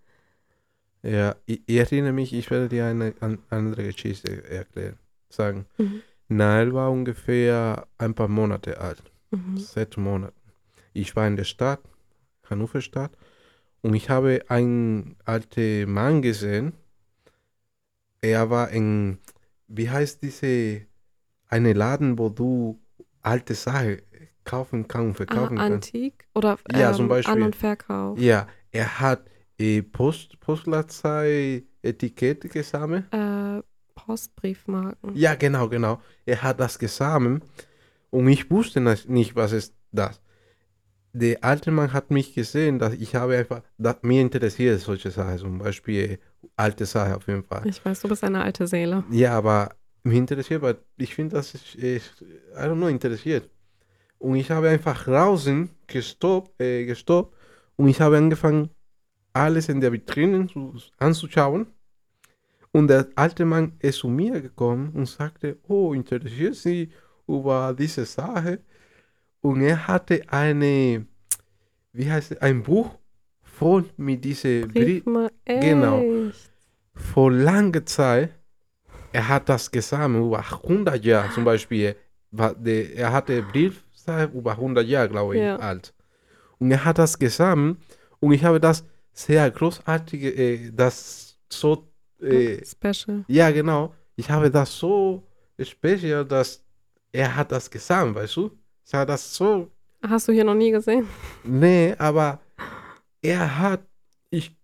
Ja, 1.02 1.36
ich, 1.46 1.62
ich 1.65 1.78
erinnere 1.78 2.12
mich, 2.13 2.34
ich 2.34 2.52
werde 2.52 2.70
dir 2.70 2.86
eine 2.86 3.13
an, 3.22 3.39
andere 3.50 3.86
Geschichte 3.92 4.44
erklären, 4.50 5.00
sagen. 5.30 5.65
Mhm. 5.78 6.02
Nael 6.28 6.74
war 6.74 6.92
ungefähr 6.92 7.88
ein 7.98 8.13
paar 8.13 8.28
Monate 8.28 8.80
alt, 8.80 9.02
Mhm. 9.32 9.58
sechs 9.58 9.98
Monate. 9.98 10.34
Ich 10.94 11.15
war 11.15 11.28
in 11.28 11.38
der 11.38 11.46
Stadt, 11.46 11.80
Hannover 12.50 12.82
Stadt, 12.82 13.12
und 13.82 13.94
ich 13.94 14.10
habe 14.10 14.44
einen 14.50 15.15
alten 15.24 15.89
Mann 15.89 16.22
gesehen. 16.22 16.74
Er 18.22 18.50
war 18.50 18.70
in, 18.70 19.20
wie 19.68 19.89
heißt 19.89 20.22
diese, 20.22 20.82
eine 21.48 21.74
Laden, 21.74 22.20
wo 22.20 22.28
du 22.30 22.80
alte 23.22 23.56
Sachen 23.56 24.02
kaufen 24.49 24.88
kannst 24.88 25.19
und 25.19 25.29
Ah, 25.29 25.33
verkaufen 25.33 25.57
kannst. 25.57 25.93
Antik 25.95 26.27
oder 26.33 26.57
Ja, 26.71 26.89
ähm, 26.89 26.95
zum 26.95 27.07
Beispiel. 27.07 27.33
An- 27.35 27.43
und 27.43 27.55
Verkauf. 27.55 28.19
Ja, 28.19 28.47
er 28.71 28.99
hat 28.99 29.21
äh, 29.59 29.81
Post, 29.81 30.39
Postleitzahl 30.39 31.63
Etikette 31.81 32.49
gesammelt. 32.49 33.05
Äh, 33.13 33.62
Postbriefmarken. 33.95 35.15
Ja, 35.15 35.35
genau, 35.35 35.67
genau. 35.69 36.01
Er 36.25 36.41
hat 36.41 36.59
das 36.59 36.79
gesammelt 36.79 37.43
und 38.09 38.27
ich 38.27 38.49
wusste 38.49 38.79
nicht, 38.81 39.35
was 39.35 39.51
ist 39.51 39.75
das. 39.91 40.21
Der 41.13 41.43
alte 41.43 41.71
Mann 41.71 41.91
hat 41.91 42.12
mich 42.12 42.33
gesehen, 42.35 42.77
dass 42.79 42.93
ich 42.93 43.15
habe 43.15 43.38
einfach, 43.38 43.62
dass 43.77 43.97
mir 44.03 44.21
interessiert 44.21 44.79
solche 44.79 45.12
Sachen, 45.12 45.38
zum 45.39 45.57
Beispiel 45.59 46.19
alte 46.55 46.85
Sachen 46.85 47.13
auf 47.13 47.27
jeden 47.27 47.43
Fall. 47.43 47.65
Ich 47.67 47.83
weiß, 47.83 48.01
du 48.01 48.07
bist 48.07 48.23
eine 48.23 48.41
alte 48.43 48.67
Seele. 48.67 49.03
Ja, 49.12 49.35
aber 49.38 49.69
mich 50.03 50.17
interessiert, 50.17 50.62
weil 50.62 50.77
ich 50.97 51.13
finde, 51.15 51.35
das 51.35 51.55
ist, 51.55 51.75
ist, 51.75 52.21
I 52.21 52.59
don't 52.59 52.75
know, 52.75 52.88
interessiert. 52.88 53.49
Und 54.19 54.36
ich 54.36 54.51
habe 54.51 54.69
einfach 54.69 55.05
draußen 55.05 55.69
gestoppt, 55.88 56.62
äh, 56.62 56.86
gestoppt 56.86 57.36
und 57.77 57.88
ich 57.88 57.99
habe 58.01 58.17
angefangen, 58.17 58.69
alles 59.34 59.69
in 59.69 59.79
der 59.79 59.91
Vitrine 59.93 60.47
zu, 60.47 60.75
anzuschauen. 60.97 61.67
Und 62.71 62.88
der 62.89 63.08
alte 63.15 63.45
Mann 63.45 63.73
ist 63.79 63.99
zu 63.99 64.10
mir 64.10 64.41
gekommen 64.41 64.91
und 64.93 65.08
sagte, 65.08 65.58
oh, 65.67 65.93
interessiert 65.93 66.55
Sie 66.55 66.91
über 67.27 67.73
diese 67.77 68.05
Sache? 68.05 68.60
Und 69.41 69.62
er 69.62 69.88
hatte 69.88 70.21
eine, 70.27 71.05
wie 71.93 72.12
heißt 72.12 72.34
es, 72.34 72.41
ein 72.41 72.62
Buch 72.62 72.97
voll 73.41 73.86
mit 73.97 74.23
diese 74.23 74.67
Brie 74.67 74.99
Briefmarken. 74.99 75.62
Genau. 75.62 76.03
Vor 76.93 77.32
langer 77.32 77.86
Zeit, 77.86 78.32
er 79.13 79.27
hat 79.27 79.47
das 79.49 79.71
gesammelt, 79.71 80.25
über 80.25 80.39
100 80.39 81.03
Jahre 81.03 81.32
zum 81.32 81.45
Beispiel. 81.45 81.95
Er 82.32 83.12
hatte 83.12 83.41
Briefzeit 83.41 83.88
über 84.33 84.51
100 84.57 84.85
Jahre, 84.88 85.09
glaube 85.09 85.35
ich, 85.35 85.41
Ja. 85.41 85.57
alt. 85.57 85.93
Und 86.59 86.71
er 86.71 86.83
hat 86.85 86.97
das 86.97 87.17
gesammelt 87.17 87.77
und 88.19 88.33
ich 88.33 88.43
habe 88.43 88.59
das 88.59 88.83
sehr 89.13 89.49
großartige, 89.51 90.29
äh, 90.31 90.71
das 90.71 91.38
so, 91.49 91.88
äh, 92.21 92.63
Special. 92.65 93.23
ja 93.27 93.49
genau, 93.51 93.93
ich 94.15 94.29
habe 94.29 94.49
das 94.51 94.77
so 94.77 95.23
speziell, 95.62 96.25
dass 96.25 96.63
er 97.12 97.35
hat 97.35 97.51
das 97.51 97.69
gesammelt, 97.69 98.15
weißt 98.15 98.35
du? 98.38 98.51
Ich 98.85 98.93
habe 98.93 99.05
das 99.05 99.33
so 99.33 99.69
Hast 100.07 100.27
du 100.29 100.31
hier 100.31 100.45
noch 100.45 100.55
nie 100.55 100.71
gesehen? 100.71 101.07
Nee, 101.43 101.93
aber 101.97 102.39
er 103.21 103.59
hat, 103.59 103.81
ich, 104.29 104.55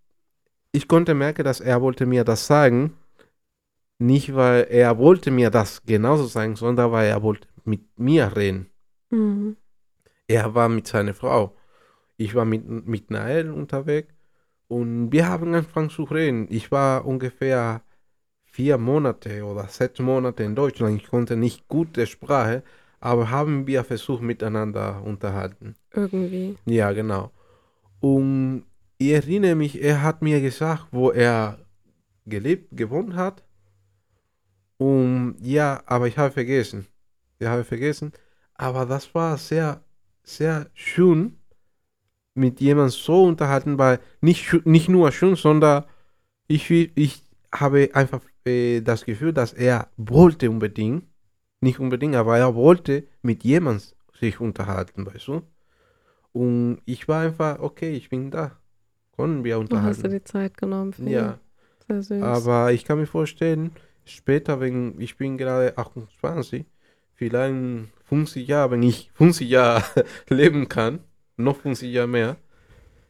ich 0.72 0.88
konnte 0.88 1.14
merken, 1.14 1.44
dass 1.44 1.60
er 1.60 1.82
wollte 1.82 2.06
mir 2.06 2.24
das 2.24 2.48
sagen. 2.48 2.94
Nicht, 3.98 4.34
weil 4.36 4.68
er 4.70 4.98
wollte 4.98 5.32
mir 5.32 5.50
das 5.50 5.82
genauso 5.84 6.26
sagen, 6.26 6.56
sondern 6.56 6.92
weil 6.92 7.08
er 7.08 7.22
wollte 7.22 7.48
mit 7.66 7.82
mir 7.98 8.34
reden. 8.36 8.70
Mhm. 9.10 9.58
Er 10.28 10.56
war 10.56 10.70
mit 10.70 10.88
seiner 10.88 11.14
Frau. 11.14 11.56
Ich 12.18 12.34
war 12.36 12.46
mit, 12.46 12.68
mit 12.88 13.12
Nael 13.12 13.52
unterwegs 13.52 14.14
und 14.68 15.12
wir 15.12 15.28
haben 15.28 15.54
angefangen 15.54 15.90
zu 15.90 16.04
reden. 16.04 16.48
Ich 16.50 16.72
war 16.72 17.06
ungefähr 17.06 17.82
vier 18.46 18.78
Monate 18.78 19.44
oder 19.44 19.68
sechs 19.68 20.00
Monate 20.00 20.44
in 20.44 20.56
Deutschland. 20.56 21.02
Ich 21.02 21.08
konnte 21.08 21.36
nicht 21.36 21.68
gute 21.68 22.08
Sprache, 22.08 22.64
aber 23.00 23.30
haben 23.30 23.68
wir 23.68 23.84
versucht, 23.84 24.24
miteinander 24.24 25.04
unterhalten. 25.04 25.76
Irgendwie. 25.92 26.58
Ja, 26.66 26.92
genau. 26.94 27.32
Und 28.00 28.66
ich 28.98 29.12
erinnere 29.12 29.56
mich, 29.56 29.82
er 29.82 30.02
hat 30.02 30.22
mir 30.22 30.40
gesagt, 30.42 30.88
wo 30.92 31.12
er 31.12 31.60
gelebt, 32.26 32.70
gewohnt 32.72 33.16
hat. 33.16 33.44
Und 34.78 35.36
ja, 35.42 35.84
aber 35.86 36.08
ich 36.08 36.18
habe 36.18 36.32
vergessen. 36.32 36.88
Ich 37.40 37.48
habe 37.48 37.64
vergessen. 37.64 38.14
Aber 38.56 38.86
das 38.86 39.14
war 39.16 39.38
sehr, 39.38 39.82
sehr 40.24 40.70
schön, 40.74 41.38
mit 42.34 42.60
jemandem 42.62 42.92
so 42.92 43.24
unterhalten, 43.26 43.78
weil 43.78 44.00
nicht, 44.22 44.66
nicht 44.66 44.90
nur 44.90 45.12
schön, 45.12 45.36
sondern 45.36 45.86
ich, 46.48 46.70
ich 46.72 47.24
habe 47.54 47.90
einfach 47.94 48.22
äh, 48.46 48.82
das 48.82 49.06
Gefühl, 49.06 49.34
dass 49.34 49.54
er 49.54 49.90
wollte 49.98 50.50
unbedingt, 50.50 51.06
nicht 51.62 51.80
unbedingt, 51.80 52.16
aber 52.16 52.38
er 52.38 52.56
wollte 52.56 53.08
mit 53.22 53.44
jemandem 53.44 53.88
sich 54.20 54.40
unterhalten, 54.40 55.06
weißt 55.06 55.28
du? 55.30 55.42
Und 56.34 56.82
ich 56.86 57.08
war 57.08 57.22
einfach, 57.24 57.60
okay, 57.60 57.92
ich 57.96 58.10
bin 58.10 58.32
da. 58.32 58.58
Können 59.16 59.44
wir 59.44 59.56
Du 59.56 59.62
hast 59.78 60.04
unterhalten. 60.04 60.12
die 60.12 60.24
Zeit 60.24 60.58
genommen 60.58 60.94
für. 60.94 61.10
Ja, 61.10 61.40
Sehr 61.88 62.04
süß. 62.04 62.22
aber 62.22 62.74
ich 62.74 62.84
kann 62.84 63.00
mir 63.00 63.08
vorstellen, 63.08 63.72
später, 64.06 64.60
wenn 64.60 65.00
ich 65.00 65.18
bin 65.18 65.38
gerade 65.38 65.78
28, 65.78 66.66
vielleicht 67.16 67.56
50 68.06 68.48
Jahren, 68.48 68.72
wenn 68.72 68.84
ich 68.84 69.12
50 69.14 69.50
Jahre 69.50 69.84
leben 70.30 70.70
kann, 70.70 71.00
noch 71.38 71.58
50 71.58 71.92
Jahre 71.92 72.08
mehr, 72.08 72.38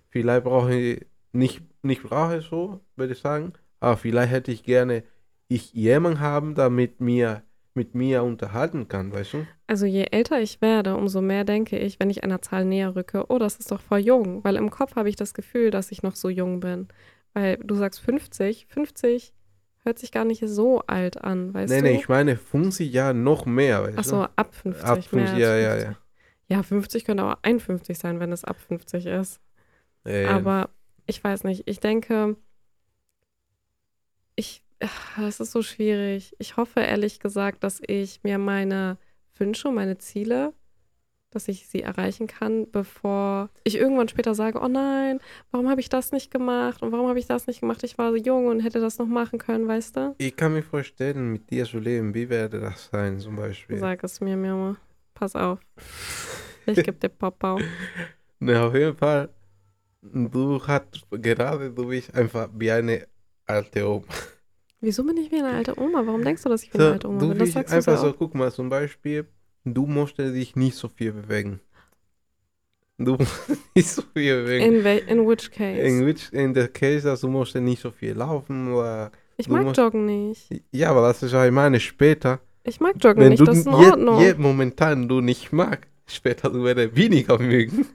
vielleicht 0.10 0.44
brauche 0.44 0.74
ich 0.74 1.06
nicht, 1.32 1.62
nicht 1.84 2.04
brauche 2.04 2.38
ich 2.38 2.46
so, 2.46 2.82
würde 2.96 3.14
ich 3.14 3.20
sagen, 3.20 3.54
aber 3.80 3.98
vielleicht 3.98 4.32
hätte 4.32 4.52
ich 4.52 4.64
gerne 4.64 5.04
ich 5.48 5.74
jemanden 5.74 6.20
haben, 6.20 6.56
der 6.56 6.70
mit 6.70 7.02
mir, 7.02 7.44
mit 7.74 7.94
mir 7.94 8.24
unterhalten 8.24 8.88
kann, 8.88 9.12
weißt 9.12 9.34
du? 9.34 9.48
Also 9.68 9.86
je 9.86 10.08
älter 10.12 10.42
ich 10.42 10.62
werde, 10.62 10.96
umso 10.96 11.22
mehr 11.22 11.44
denke 11.44 11.78
ich, 11.78 12.00
wenn 12.00 12.10
ich 12.10 12.24
einer 12.24 12.42
Zahl 12.42 12.66
näher 12.66 12.96
rücke, 12.96 13.26
oh, 13.30 13.38
das 13.38 13.58
ist 13.58 13.72
doch 13.72 13.82
voll 13.82 14.00
jung. 14.00 14.44
Weil 14.44 14.56
im 14.56 14.72
Kopf 14.72 14.96
habe 14.96 15.10
ich 15.10 15.16
das 15.16 15.34
Gefühl, 15.34 15.72
dass 15.72 15.92
ich 15.92 16.02
noch 16.04 16.16
so 16.16 16.30
jung 16.30 16.60
bin. 16.60 16.88
Weil 17.34 17.58
du 17.58 17.76
sagst 17.76 18.00
50, 18.00 18.68
50 18.70 19.34
hört 19.86 20.00
sich 20.00 20.12
gar 20.12 20.26
nicht 20.26 20.44
so 20.46 20.82
alt 20.82 21.24
an, 21.24 21.54
weißt 21.54 21.70
nee, 21.72 21.82
du? 21.82 21.84
nee, 21.84 21.96
ich 21.96 22.10
meine 22.10 22.36
50 22.38 22.92
Jahre 22.92 23.14
noch 23.14 23.46
mehr, 23.46 23.84
weißt 23.84 23.98
Achso, 24.00 24.24
du? 24.24 24.30
ab 24.36 24.54
50. 24.54 24.84
Ab 24.84 24.98
mehr 25.12 25.30
50, 25.30 25.34
als 25.34 25.40
ja, 25.40 25.56
ja, 25.58 25.72
50. 25.72 25.90
ja. 25.90 25.98
Ja, 26.48 26.64
50 26.64 27.06
könnte 27.06 27.24
auch 27.24 27.38
51 27.42 27.98
sein, 27.98 28.20
wenn 28.20 28.32
es 28.32 28.44
ab 28.44 28.58
50 28.60 29.06
ist. 29.06 29.40
Ähm, 30.06 30.28
Aber 30.30 30.70
ich 31.08 31.24
weiß 31.24 31.44
nicht, 31.44 31.64
ich 31.68 31.80
denke, 31.80 32.36
ich, 34.36 34.64
ach, 34.80 35.18
es 35.20 35.40
ist 35.40 35.52
so 35.52 35.62
schwierig. 35.62 36.36
Ich 36.40 36.58
hoffe 36.58 36.82
ehrlich 36.82 37.20
gesagt, 37.20 37.64
dass 37.64 37.82
ich 37.88 38.24
mir 38.24 38.38
meine 38.38 38.98
Wünsche, 39.38 39.72
meine 39.72 39.98
Ziele, 39.98 40.54
dass 41.36 41.48
ich 41.48 41.68
sie 41.68 41.82
erreichen 41.82 42.28
kann, 42.28 42.72
bevor 42.72 43.50
ich 43.64 43.76
irgendwann 43.76 44.08
später 44.08 44.34
sage, 44.34 44.60
oh 44.62 44.68
nein, 44.68 45.20
warum 45.52 45.70
habe 45.70 45.82
ich 45.82 45.90
das 45.90 46.12
nicht 46.12 46.32
gemacht 46.32 46.82
und 46.82 46.92
warum 46.92 47.08
habe 47.08 47.20
ich 47.20 47.28
das 47.28 47.46
nicht 47.46 47.60
gemacht? 47.60 47.84
Ich 47.84 47.98
war 47.98 48.12
so 48.12 48.18
jung 48.18 48.48
und 48.48 48.62
hätte 48.62 48.80
das 48.80 48.98
noch 48.98 49.08
machen 49.08 49.38
können, 49.38 49.68
weißt 49.68 49.98
du? 49.98 50.16
Ich 50.18 50.36
kann 50.36 50.54
mir 50.54 50.64
vorstellen, 50.64 51.32
mit 51.34 51.50
dir 51.52 51.66
zu 51.66 51.80
leben, 51.80 52.14
wie 52.14 52.30
werde 52.30 52.60
das 52.62 52.90
sein, 52.92 53.20
zum 53.20 53.36
Beispiel? 53.36 53.78
Sag 53.78 54.04
es 54.04 54.22
mir, 54.22 54.38
Mama. 54.38 54.78
Pass 55.14 55.36
auf. 55.36 55.60
Ich 56.66 56.82
gebe 56.82 56.94
dir 56.94 57.10
Popau. 57.10 57.60
Na, 58.40 58.68
auf 58.68 58.74
jeden 58.74 58.96
Fall, 58.96 59.30
du 60.02 60.62
hast 60.66 61.06
gerade, 61.12 61.72
du 61.72 61.88
bist 61.88 62.14
einfach 62.16 62.50
wie 62.54 62.72
eine 62.72 63.08
alte 63.46 63.88
Oma. 63.88 64.06
Wieso 64.82 65.04
bin 65.04 65.18
ich 65.18 65.32
wie 65.32 65.38
eine 65.40 65.52
alte 65.52 65.80
Oma? 65.80 66.06
Warum 66.06 66.24
denkst 66.24 66.44
du, 66.44 66.50
dass 66.50 66.64
ich 66.64 66.74
wie 66.74 66.78
So, 66.78 66.84
eine 66.84 66.94
alte 66.94 67.08
Oma 67.10 67.20
du 67.20 67.30
bin? 67.30 67.40
Das 67.40 67.46
bist 67.46 67.54
sagst 67.54 67.72
du 67.72 67.78
einfach 67.78 67.98
so, 67.98 68.14
guck 68.14 68.36
mal, 68.36 68.52
zum 68.52 68.70
Beispiel, 68.70 69.26
du 69.66 69.86
musst 69.86 70.18
dich 70.18 70.56
nicht 70.56 70.76
so 70.78 70.88
viel 70.88 71.12
bewegen. 71.12 71.60
Du 72.98 73.16
musst 73.18 73.50
nicht 73.76 73.90
so 73.90 74.02
viel 74.14 74.44
bewegen. 74.44 74.86
In, 74.86 74.86
in 75.20 75.28
which 75.28 75.52
case? 75.52 75.80
In, 75.82 76.06
which, 76.06 76.32
in 76.32 76.54
der 76.54 76.70
Case, 76.70 77.06
dass 77.08 77.22
du 77.22 77.28
musst 77.28 77.56
nicht 77.56 77.82
so 77.82 77.92
viel 77.92 78.14
laufen 78.14 78.72
oder... 78.74 79.12
ich 79.38 79.50
mag 79.50 79.64
musst- 79.66 79.78
Joggen 79.78 80.06
nicht. 80.06 80.48
Ja, 80.72 80.92
aber 80.92 81.02
das 81.02 81.22
ist 81.24 81.34
auch, 81.34 81.44
ich 81.44 81.52
meine, 81.52 81.80
später, 81.80 82.40
Ich 82.64 82.80
mag 82.80 82.96
Joggen 83.04 83.22
wenn 83.22 83.30
nicht, 83.32 83.42
du 83.42 83.46
das 83.46 83.58
ist 83.58 83.66
in 83.68 83.74
je, 83.74 83.92
Ordnung. 83.92 84.22
je, 84.22 84.34
momentan 84.36 85.10
du 85.10 85.20
nicht 85.20 85.52
magst, 85.52 85.90
später 86.08 86.50
du 86.50 86.64
wirst 86.64 86.96
weniger 86.96 87.38
mögen. 87.52 87.86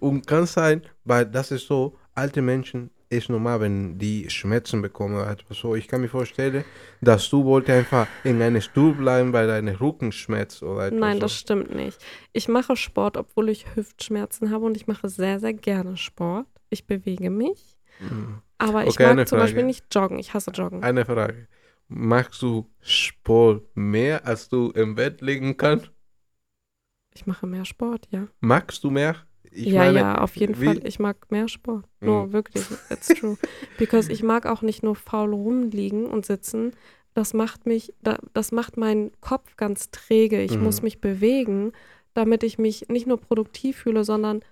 Und 0.00 0.26
kann 0.26 0.46
sein, 0.46 0.82
weil 1.04 1.26
das 1.26 1.50
ist 1.50 1.66
so, 1.66 1.96
alte 2.14 2.40
Menschen 2.40 2.90
ist 3.16 3.28
normal, 3.28 3.60
wenn 3.60 3.98
die 3.98 4.28
Schmerzen 4.30 4.82
bekommen 4.82 5.24
so. 5.50 5.74
Ich 5.74 5.88
kann 5.88 6.00
mir 6.00 6.08
vorstellen, 6.08 6.64
dass 7.00 7.28
du 7.30 7.44
wollte 7.44 7.72
einfach 7.72 8.06
in 8.24 8.40
einem 8.42 8.60
Stuhl 8.60 8.94
bleiben, 8.94 9.32
weil 9.32 9.46
deine 9.46 9.80
Rücken 9.80 10.12
schmerzt 10.12 10.62
oder 10.62 10.86
etwas 10.86 11.00
Nein, 11.00 11.20
das 11.20 11.34
stimmt 11.38 11.74
nicht. 11.74 11.98
Ich 12.32 12.48
mache 12.48 12.76
Sport, 12.76 13.16
obwohl 13.16 13.48
ich 13.48 13.74
Hüftschmerzen 13.74 14.50
habe 14.50 14.64
und 14.66 14.76
ich 14.76 14.86
mache 14.86 15.08
sehr, 15.08 15.40
sehr 15.40 15.54
gerne 15.54 15.96
Sport. 15.96 16.46
Ich 16.70 16.86
bewege 16.86 17.30
mich, 17.30 17.76
Mhm. 18.00 18.42
aber 18.58 18.82
ich 18.84 18.90
Okay, 18.90 19.14
mag 19.14 19.28
zum 19.28 19.38
Beispiel 19.38 19.60
Frage. 19.60 19.66
nicht 19.66 19.84
joggen. 19.94 20.18
Ich 20.18 20.34
hasse 20.34 20.50
Joggen. 20.50 20.82
Eine 20.82 21.04
Frage. 21.04 21.48
Magst 21.88 22.42
du 22.42 22.68
Sport 22.80 23.64
mehr, 23.74 24.26
als 24.26 24.48
du 24.48 24.70
im 24.70 24.94
Bett 24.96 25.20
liegen 25.20 25.56
kannst? 25.56 25.90
Ich 27.14 27.26
mache 27.26 27.46
mehr 27.46 27.64
Sport, 27.64 28.08
ja. 28.10 28.26
Magst 28.40 28.84
du 28.84 28.90
mehr? 28.90 29.16
Ich 29.56 29.66
ja, 29.72 29.84
meine, 29.84 29.98
ja, 30.00 30.18
auf 30.18 30.36
jeden 30.36 30.60
wie- 30.60 30.66
Fall. 30.66 30.80
Ich 30.86 30.98
mag 30.98 31.30
mehr 31.30 31.48
Sport. 31.48 31.84
No, 32.00 32.26
Mhm. 32.26 32.32
wirklich. 32.32 32.64
It's 32.90 33.08
true. 33.08 33.36
Because 33.78 34.10
ich 34.12 34.22
mag 34.22 34.46
auch 34.46 34.62
nicht 34.62 34.82
nur 34.82 34.96
faul 34.96 35.32
rumliegen 35.34 36.06
und 36.06 36.24
sitzen. 36.26 36.72
Das 37.14 37.32
macht 37.34 37.66
mich, 37.66 37.94
da, 38.02 38.18
das 38.34 38.52
macht 38.52 38.76
meinen 38.76 39.10
Kopf 39.20 39.56
ganz 39.56 39.90
träge. 39.90 40.42
Ich 40.42 40.56
Mhm. 40.56 40.64
muss 40.64 40.82
mich 40.82 41.00
bewegen, 41.00 41.72
damit 42.14 42.42
ich 42.42 42.58
mich 42.58 42.88
nicht 42.88 43.06
nur 43.06 43.18
produktiv 43.20 43.78
fühle, 43.78 44.04
sondern, 44.04 44.42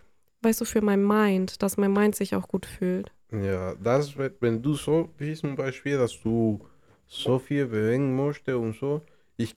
weißt 0.43 0.61
du, 0.63 0.65
für 0.65 0.81
mein 0.81 1.05
Mind, 1.07 1.63
dass 1.63 1.77
mein 1.77 1.93
Mind 1.93 2.15
sich 2.15 2.35
auch 2.35 2.49
gut 2.49 2.67
fühlt. 2.67 3.13
Ja, 3.33 3.75
das 3.75 4.15
wenn 4.41 4.63
du 4.63 4.75
so 4.75 5.11
wie 5.19 5.35
zum 5.35 5.57
Beispiel, 5.57 5.99
dass 5.99 6.21
du 6.23 6.61
so 7.07 7.39
viel 7.39 7.67
bewegen 7.67 8.15
möchtest 8.17 8.57
und 8.57 8.75
so, 8.77 9.03
ich 9.37 9.55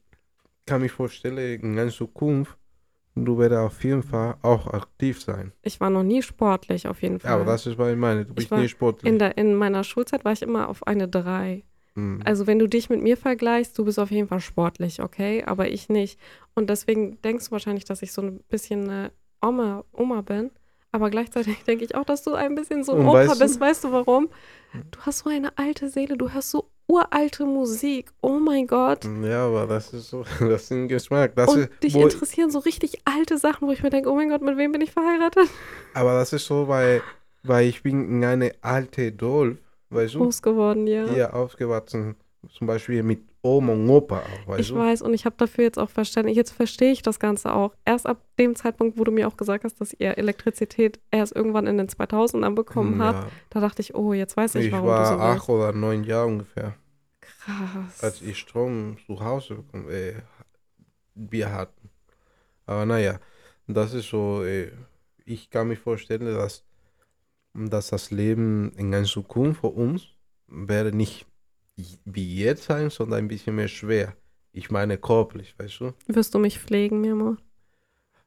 kann 0.66 0.82
mir 0.82 0.90
vorstellen, 0.90 1.62
in 1.62 1.76
der 1.76 1.90
Zukunft, 1.90 2.58
du 3.25 3.38
wirst 3.38 3.53
auf 3.53 3.84
jeden 3.84 4.03
Fall 4.03 4.36
auch 4.41 4.67
aktiv 4.67 5.21
sein. 5.21 5.51
Ich 5.62 5.80
war 5.80 5.89
noch 5.89 6.03
nie 6.03 6.21
sportlich, 6.21 6.88
auf 6.88 7.01
jeden 7.01 7.19
Fall. 7.19 7.32
Aber 7.32 7.45
das 7.45 7.65
ist, 7.65 7.77
was 7.77 7.91
ich 7.91 7.97
meine, 7.97 8.25
du 8.25 8.34
bist 8.34 8.51
nicht 8.51 8.71
sportlich. 8.71 9.12
in, 9.12 9.19
der, 9.19 9.38
in 9.38 9.53
meiner 9.56 9.84
Schulzeit 9.84 10.25
war 10.25 10.32
ich 10.34 10.41
immer 10.41 10.69
auf 10.69 10.86
eine 10.88 11.08
3. 11.08 11.63
Mhm. 11.95 12.21
Also 12.25 12.47
wenn 12.47 12.60
du 12.60 12.67
dich 12.67 12.89
mit 12.89 13.01
mir 13.01 13.17
vergleichst, 13.17 13.77
du 13.77 13.86
bist 13.86 13.99
auf 13.99 14.12
jeden 14.12 14.27
Fall 14.27 14.39
sportlich, 14.39 15.01
okay? 15.01 15.43
Aber 15.45 15.67
ich 15.69 15.89
nicht. 15.89 16.19
Und 16.56 16.69
deswegen 16.69 17.21
denkst 17.21 17.45
du 17.45 17.51
wahrscheinlich, 17.51 17.86
dass 17.86 18.01
ich 18.01 18.12
so 18.12 18.21
ein 18.21 18.39
bisschen 18.49 18.89
eine 18.89 19.12
Oma, 19.41 19.84
Oma 19.91 20.21
bin. 20.21 20.51
Aber 20.91 21.10
gleichzeitig 21.10 21.58
denke 21.67 21.86
ich 21.86 21.95
auch, 21.95 22.06
dass 22.06 22.23
du 22.23 22.34
ein 22.34 22.56
bisschen 22.56 22.84
so 22.84 22.93
ein 22.93 23.01
Opa 23.06 23.13
weißt 23.13 23.36
du- 23.36 23.39
bist. 23.43 23.60
Weißt 23.60 23.84
du 23.84 23.91
warum? 23.91 24.30
Du 24.91 24.99
hast 25.01 25.19
so 25.19 25.30
eine 25.30 25.58
alte 25.58 25.89
Seele, 25.89 26.17
du 26.17 26.30
hörst 26.32 26.51
so 26.51 26.69
uralte 26.88 27.45
Musik. 27.45 28.12
Oh 28.21 28.39
mein 28.39 28.67
Gott. 28.67 29.06
Ja, 29.23 29.47
aber 29.47 29.67
das 29.67 29.93
ist 29.93 30.10
so, 30.10 30.23
das 30.39 30.63
ist 30.63 30.71
ein 30.71 30.88
Geschmack. 30.88 31.36
Das 31.36 31.54
Und 31.54 31.62
ist, 31.62 31.84
dich 31.84 31.95
interessieren 31.95 32.50
so 32.50 32.60
richtig 32.60 33.02
alte 33.06 33.38
Sachen, 33.38 33.67
wo 33.67 33.71
ich 33.71 33.84
mir 33.84 33.89
denke, 33.89 34.10
oh 34.10 34.15
mein 34.15 34.30
Gott, 34.30 34.41
mit 34.41 34.58
wem 34.58 34.71
bin 34.71 34.82
ich 34.82 34.91
verheiratet? 34.91 35.47
aber 35.93 36.13
das 36.13 36.34
ist 36.34 36.45
so, 36.45 36.67
weil, 36.67 37.02
weil 37.43 37.67
ich 37.67 37.84
bin 37.84 38.10
in 38.10 38.23
eine 38.23 38.54
alte 38.62 39.12
Dorf, 39.12 39.58
weißt 39.89 40.15
du, 40.15 40.19
Groß 40.19 40.41
geworden, 40.41 40.88
ja. 40.88 41.08
hier 41.08 41.34
aufgewachsen, 41.34 42.15
zum 42.58 42.67
Beispiel 42.67 43.04
mit 43.04 43.19
Oma 43.48 43.74
und 43.74 43.90
Opa 43.90 44.22
weißt 44.46 44.60
Ich 44.60 44.68
du. 44.70 44.76
weiß 44.78 45.02
und 45.02 45.14
ich 45.14 45.26
habe 45.26 45.36
dafür 45.38 45.64
jetzt 45.64 45.80
auch 45.80 45.90
verstanden, 45.90 46.32
jetzt 46.32 46.52
verstehe 46.52 46.92
ich 46.92 47.02
das 47.02 47.20
Ganze 47.20 47.54
auch. 47.54 47.74
Erst 47.86 48.06
ab 48.06 48.22
dem 48.38 48.56
Zeitpunkt, 48.56 48.98
wo 49.00 49.04
du 49.04 49.12
mir 49.12 49.28
auch 49.28 49.38
gesagt 49.38 49.64
hast, 49.64 49.80
dass 49.82 49.94
ihr 49.98 50.18
Elektrizität 50.18 51.00
erst 51.12 51.36
irgendwann 51.36 51.68
in 51.68 51.78
den 51.78 51.88
2000ern 51.88 52.54
bekommen 52.56 52.94
Hm, 52.94 53.02
habt, 53.04 53.24
ja. 53.24 53.30
da 53.50 53.60
dachte 53.62 53.82
ich, 53.82 53.96
oh, 53.96 54.14
jetzt 54.14 54.38
weiß 54.38 54.56
ich, 54.56 54.68
Ich 54.68 54.72
warum 54.72 54.88
war 54.88 55.04
du 55.04 55.10
so 55.10 55.16
bist. 55.16 55.24
acht 55.42 55.50
oder 55.50 55.72
neun 55.74 56.04
Jahre 56.04 56.28
ungefähr, 56.28 56.76
Krass. 57.22 58.04
als 58.04 58.22
ich 58.22 58.38
Strom 58.38 58.98
zu 59.06 59.20
Hause 59.20 59.56
bekommen, 59.56 59.90
äh, 59.90 60.14
wir 61.16 61.52
hatten. 61.52 61.90
Aber 62.66 62.86
naja, 62.86 63.20
das 63.68 63.94
ist 63.94 64.10
so, 64.10 64.44
äh, 64.44 64.72
ich 65.26 65.50
kann 65.50 65.68
mir 65.68 65.76
vorstellen, 65.78 66.26
dass, 66.36 66.64
dass 67.54 67.90
das 67.90 68.12
Leben 68.12 68.72
in 68.76 68.92
der 68.92 69.04
Zukunft 69.04 69.62
für 69.62 69.68
uns 69.68 70.08
werde 70.48 70.96
nicht 70.96 71.26
wie 72.06 72.44
jetzt 72.44 72.63
sein, 72.63 72.90
sondern 72.90 73.20
ein 73.20 73.28
bisschen 73.28 73.56
mehr 73.56 73.68
schwer. 73.68 74.16
Ich 74.52 74.72
meine 74.72 74.98
körperlich, 74.98 75.54
weißt 75.58 75.80
du? 75.82 75.94
Wirst 76.08 76.34
du 76.34 76.40
mich 76.40 76.60
pflegen, 76.60 77.10
Amor? 77.10 77.38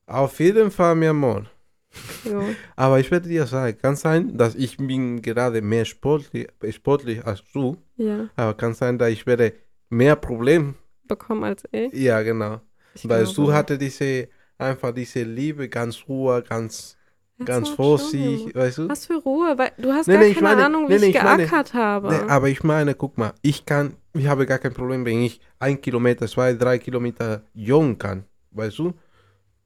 Auf 0.06 0.38
jeden 0.40 0.70
Fall, 0.70 0.94
mi 0.96 1.06
amor. 1.06 1.46
Aber 2.76 3.00
ich 3.00 3.10
werde 3.10 3.28
dir 3.28 3.46
sagen, 3.46 3.76
kann 3.78 3.96
sein, 3.96 4.36
dass 4.36 4.54
ich 4.54 4.76
bin 4.76 5.20
gerade 5.22 5.60
mehr 5.62 5.84
sportlich, 5.84 6.48
sportlich 6.70 7.24
als 7.24 7.42
du, 7.52 7.76
Ja, 7.96 8.28
aber 8.36 8.54
kann 8.54 8.74
sein, 8.74 8.98
dass 8.98 9.10
ich 9.10 9.26
werde 9.26 9.52
mehr 9.88 10.16
Probleme. 10.16 10.74
bekommen 11.04 11.44
als 11.44 11.64
ich. 11.72 11.92
Ja, 11.92 12.22
genau. 12.22 12.60
ich 12.94 13.08
Weil 13.08 13.24
glaube. 13.24 13.34
du 13.34 13.52
hatte 13.52 13.78
diese, 13.78 14.28
einfach 14.58 14.92
diese 14.94 15.22
Liebe, 15.24 15.68
ganz 15.68 16.04
Ruhe, 16.08 16.42
ganz, 16.48 16.96
ganz 17.44 17.68
so 17.68 17.74
vorsichtig, 17.76 18.54
weißt 18.54 18.78
du? 18.78 18.88
Was 18.88 19.06
für 19.06 19.14
Ruhe, 19.16 19.56
weil 19.56 19.72
du 19.78 19.92
hast 19.92 20.06
Nee, 20.06 20.14
gar 20.14 20.22
nee, 20.22 20.34
keine 20.34 20.42
meine- 20.48 20.64
Ahnung, 20.66 20.88
wie 20.88 20.98
nee, 20.98 21.06
ich 21.10 21.16
ich 21.16 21.22
meine- 21.22 21.44
geackert 21.46 21.74
habe. 21.74 22.24
Aber 22.28 22.48
ich 22.48 22.62
meine, 22.62 22.94
guck 22.94 23.16
mal, 23.18 23.32
ich 23.42 23.64
kann, 23.66 23.94
ich 24.14 24.26
habe 24.26 24.46
gar 24.46 24.58
kein 24.58 24.72
Problem, 24.74 25.04
wenn 25.04 25.22
ich 25.22 25.40
ein 25.58 25.80
Kilometer, 25.80 26.26
zwei, 26.28 26.54
drei 26.54 26.78
Kilometer 26.78 27.42
joggen 27.54 27.98
kann, 27.98 28.24
weißt 28.52 28.78
du? 28.78 28.92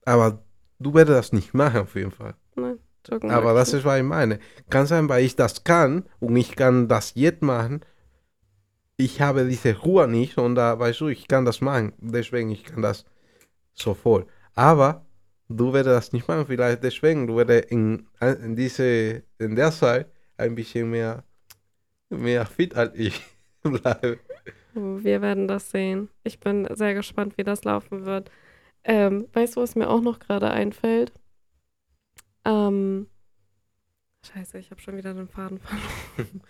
Aber 0.05 0.43
du 0.79 0.93
wirst 0.95 1.09
das 1.09 1.33
nicht 1.33 1.55
machen 1.55 1.81
auf 1.81 1.95
jeden 1.95 2.11
Fall. 2.11 2.35
Nein, 2.57 2.79
joggen 3.09 3.31
Aber 3.31 3.55
das 3.55 3.73
ist, 3.73 3.85
was 3.85 3.99
ich 3.99 4.05
meine. 4.05 4.39
Kann 4.71 4.87
sein, 4.87 5.09
weil 5.09 5.25
ich 5.25 5.35
das 5.37 5.65
kann 5.65 6.05
und 6.21 6.37
ich 6.37 6.55
kann 6.57 6.89
das 6.89 7.13
jetzt 7.15 7.43
machen. 7.43 7.81
Ich 8.97 9.21
habe 9.21 9.45
diese 9.47 9.77
Ruhe 9.81 10.07
nicht 10.07 10.39
und 10.39 10.55
da, 10.55 10.79
weißt 10.79 11.01
du, 11.01 11.09
ich 11.09 11.27
kann 11.27 11.45
das 11.45 11.61
machen. 11.61 11.93
Deswegen, 11.99 12.51
ich 12.51 12.63
kann 12.65 12.81
das 12.83 13.05
sofort. 13.75 14.29
Aber 14.55 15.05
du 15.57 15.73
wirst 15.73 15.87
das 15.87 16.13
nicht 16.13 16.29
machen, 16.29 16.47
vielleicht 16.47 16.83
deswegen. 16.83 17.27
Du 17.27 17.37
wirst 17.37 17.71
in, 17.71 18.07
in, 18.21 18.57
diese, 18.57 19.23
in 19.39 19.55
der 19.57 19.71
Zeit 19.73 20.09
ein 20.37 20.55
bisschen 20.55 20.91
mehr, 20.91 21.25
mehr 22.11 22.47
fit 22.47 22.75
als 22.75 22.95
ich 22.95 23.21
bleiben. 23.63 24.19
Wir 24.75 25.23
werden 25.23 25.47
das 25.47 25.71
sehen. 25.71 26.09
Ich 26.25 26.41
bin 26.41 26.67
sehr 26.75 26.95
gespannt, 26.95 27.39
wie 27.39 27.45
das 27.45 27.65
laufen 27.65 28.05
wird. 28.05 28.31
Ähm, 28.83 29.29
weißt 29.33 29.57
du, 29.57 29.61
was 29.61 29.77
mir 29.77 29.89
auch 29.89 30.01
noch 30.01 30.19
gerade 30.19 30.51
einfällt? 30.51 31.13
Ähm, 32.45 33.07
scheiße, 34.27 34.59
ich 34.59 34.71
habe 34.71 34.81
schon 34.81 34.97
wieder 34.97 35.15
den 35.15 35.29
Faden 35.29 35.59
verloren. 35.61 36.43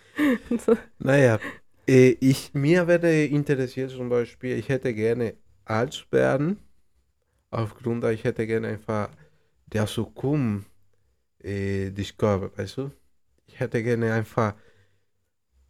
Naja, 0.99 1.39
äh, 1.87 2.15
ich, 2.19 2.53
mir 2.53 2.87
werde 2.87 3.25
interessiert 3.25 3.91
zum 3.91 4.09
Beispiel, 4.09 4.57
ich 4.57 4.69
hätte 4.69 4.93
gerne 4.93 5.35
alt 5.65 6.07
werden, 6.11 6.59
aufgrund, 7.55 8.03
ich 8.05 8.23
hätte 8.23 8.45
gerne 8.47 8.67
einfach 8.69 9.09
der 9.67 9.87
Zukunft 9.87 10.69
äh, 11.43 11.91
discover, 11.91 12.51
weißt 12.57 12.77
du? 12.77 12.91
Ich 13.47 13.59
hätte 13.59 13.83
gerne 13.83 14.13
einfach 14.13 14.55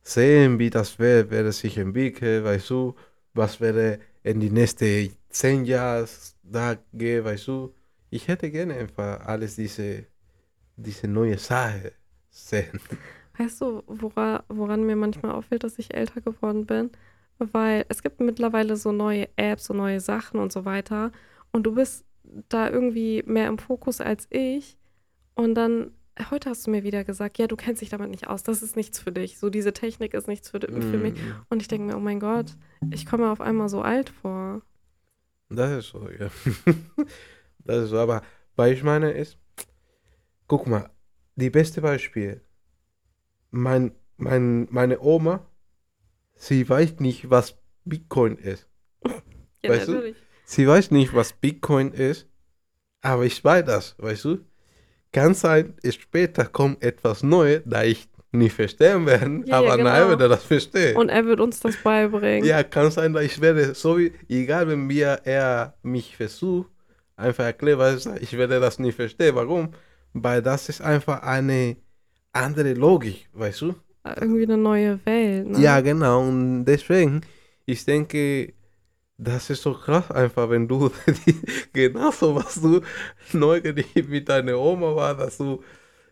sehen, 0.03 0.59
wie 0.59 0.69
das 0.69 0.99
wäre, 0.99 1.29
werde 1.29 1.51
sich 1.51 1.77
entwickeln, 1.77 2.43
weißt 2.43 2.69
du? 2.69 2.95
Was 3.33 3.59
werde 3.59 3.99
in 4.23 4.39
die 4.39 4.49
nächsten 4.49 5.15
zehn 5.29 5.65
Jahre 5.65 6.07
da 6.43 6.77
gehen, 6.93 7.25
weißt 7.25 7.47
du? 7.47 7.73
Ich 8.09 8.27
hätte 8.27 8.49
gerne 8.51 8.75
einfach 8.75 9.19
alles 9.25 9.55
diese, 9.55 10.05
diese 10.77 11.07
neue 11.07 11.37
Sache 11.39 11.93
sehen. 12.29 12.79
Weißt 13.37 13.61
du, 13.61 13.83
wora, 13.87 14.43
woran 14.47 14.85
mir 14.85 14.95
manchmal 14.95 15.33
auffällt, 15.33 15.63
dass 15.63 15.77
ich 15.79 15.93
älter 15.93 16.21
geworden 16.21 16.65
bin? 16.65 16.91
Weil 17.37 17.85
es 17.89 18.01
gibt 18.01 18.21
mittlerweile 18.21 18.77
so 18.77 18.91
neue 18.93 19.27
Apps, 19.37 19.65
so 19.65 19.73
neue 19.73 19.99
Sachen 19.99 20.39
und 20.39 20.53
so 20.53 20.63
weiter. 20.65 21.11
Und 21.55 21.63
du 21.63 21.75
bist 21.75 22.03
da 22.49 22.69
irgendwie 22.69 23.23
mehr 23.25 23.47
im 23.47 23.57
Fokus 23.57 24.01
als 24.01 24.27
ich. 24.29 24.77
Und 25.35 25.55
dann, 25.55 25.91
heute 26.29 26.49
hast 26.49 26.67
du 26.67 26.71
mir 26.71 26.83
wieder 26.83 27.05
gesagt, 27.05 27.37
ja, 27.37 27.47
du 27.47 27.55
kennst 27.55 27.81
dich 27.81 27.87
damit 27.87 28.09
nicht 28.09 28.27
aus. 28.27 28.43
Das 28.43 28.61
ist 28.61 28.75
nichts 28.75 28.99
für 28.99 29.13
dich. 29.13 29.39
So, 29.39 29.49
diese 29.49 29.71
Technik 29.71 30.13
ist 30.13 30.27
nichts 30.27 30.49
für, 30.49 30.59
für 30.59 30.97
mich. 30.97 31.13
Mm. 31.13 31.45
Und 31.47 31.61
ich 31.61 31.69
denke 31.69 31.87
mir, 31.87 31.95
oh 31.95 32.01
mein 32.01 32.19
Gott, 32.19 32.57
ich 32.91 33.05
komme 33.05 33.31
auf 33.31 33.39
einmal 33.39 33.69
so 33.69 33.81
alt 33.81 34.09
vor. 34.09 34.63
Das 35.47 35.71
ist 35.71 35.91
so, 35.91 36.09
ja. 36.09 36.29
das 37.59 37.85
ist 37.85 37.89
so, 37.91 37.99
aber 37.99 38.21
weil 38.57 38.73
ich 38.73 38.83
meine 38.83 39.11
ist, 39.11 39.37
guck 40.47 40.67
mal, 40.67 40.89
die 41.37 41.49
beste 41.49 41.79
Beispiel, 41.79 42.41
mein, 43.51 43.93
mein, 44.17 44.67
meine 44.71 44.99
Oma, 44.99 45.49
sie 46.33 46.67
weiß 46.67 46.99
nicht, 46.99 47.29
was 47.29 47.57
Bitcoin 47.85 48.35
ist. 48.35 48.67
Ja, 49.63 49.71
Weißt 49.71 49.87
du? 49.87 50.13
Sie 50.45 50.67
weiß 50.67 50.91
nicht, 50.91 51.13
was 51.13 51.33
Bitcoin 51.33 51.91
ist, 51.91 52.27
aber 53.01 53.23
ich 53.25 53.43
weiß 53.43 53.65
das, 53.65 53.95
weißt 53.97 54.25
du? 54.25 54.37
Kann 55.11 55.33
sein, 55.33 55.73
später 55.89 56.45
kommt 56.45 56.83
etwas 56.83 57.23
Neues, 57.23 57.61
da 57.65 57.83
ich 57.83 58.07
nicht 58.31 58.53
verstehen 58.53 59.05
werde, 59.05 59.43
Ja, 59.45 59.61
ja, 59.61 59.73
aber 59.73 59.77
nein, 59.83 59.95
genau. 60.01 60.09
werde 60.09 60.29
das 60.29 60.43
verstehen. 60.43 60.97
Und 60.97 61.09
er 61.09 61.25
wird 61.25 61.39
uns 61.39 61.59
das 61.61 61.77
beibringen. 61.77 62.45
Ja, 62.45 62.63
kann 62.63 62.91
sein, 62.91 63.13
dass 63.13 63.23
ich 63.23 63.39
werde, 63.41 63.73
so 63.73 63.97
wie, 63.97 64.11
egal 64.29 64.67
wenn 64.67 64.87
mir 64.87 65.21
er 65.23 65.75
mich 65.83 66.15
versucht, 66.15 66.69
einfach 67.15 67.45
erklären, 67.45 67.99
ich 68.19 68.37
werde 68.37 68.59
das 68.59 68.77
nicht 68.77 68.95
verstehen. 68.95 69.35
Warum? 69.35 69.69
Weil 70.13 70.41
das 70.41 70.69
ist 70.69 70.81
einfach 70.81 71.21
eine 71.23 71.77
andere 72.33 72.73
Logik, 72.73 73.29
weißt 73.33 73.61
du? 73.61 73.75
Irgendwie 74.03 74.43
eine 74.43 74.57
neue 74.57 74.99
Welt. 75.05 75.47
Ne? 75.47 75.59
Ja, 75.59 75.81
genau. 75.81 76.21
Und 76.27 76.65
deswegen, 76.65 77.21
ich 77.65 77.85
denke, 77.85 78.53
das 79.17 79.49
ist 79.49 79.61
so 79.61 79.73
krass 79.73 80.11
einfach, 80.11 80.49
wenn 80.49 80.67
du 80.67 80.91
genauso 81.73 82.35
was 82.35 82.55
du 82.61 82.81
neugierig 83.33 84.07
mit 84.09 84.27
deiner 84.29 84.57
Oma 84.59 84.95
war, 84.95 85.15
dass 85.15 85.37
du, 85.37 85.63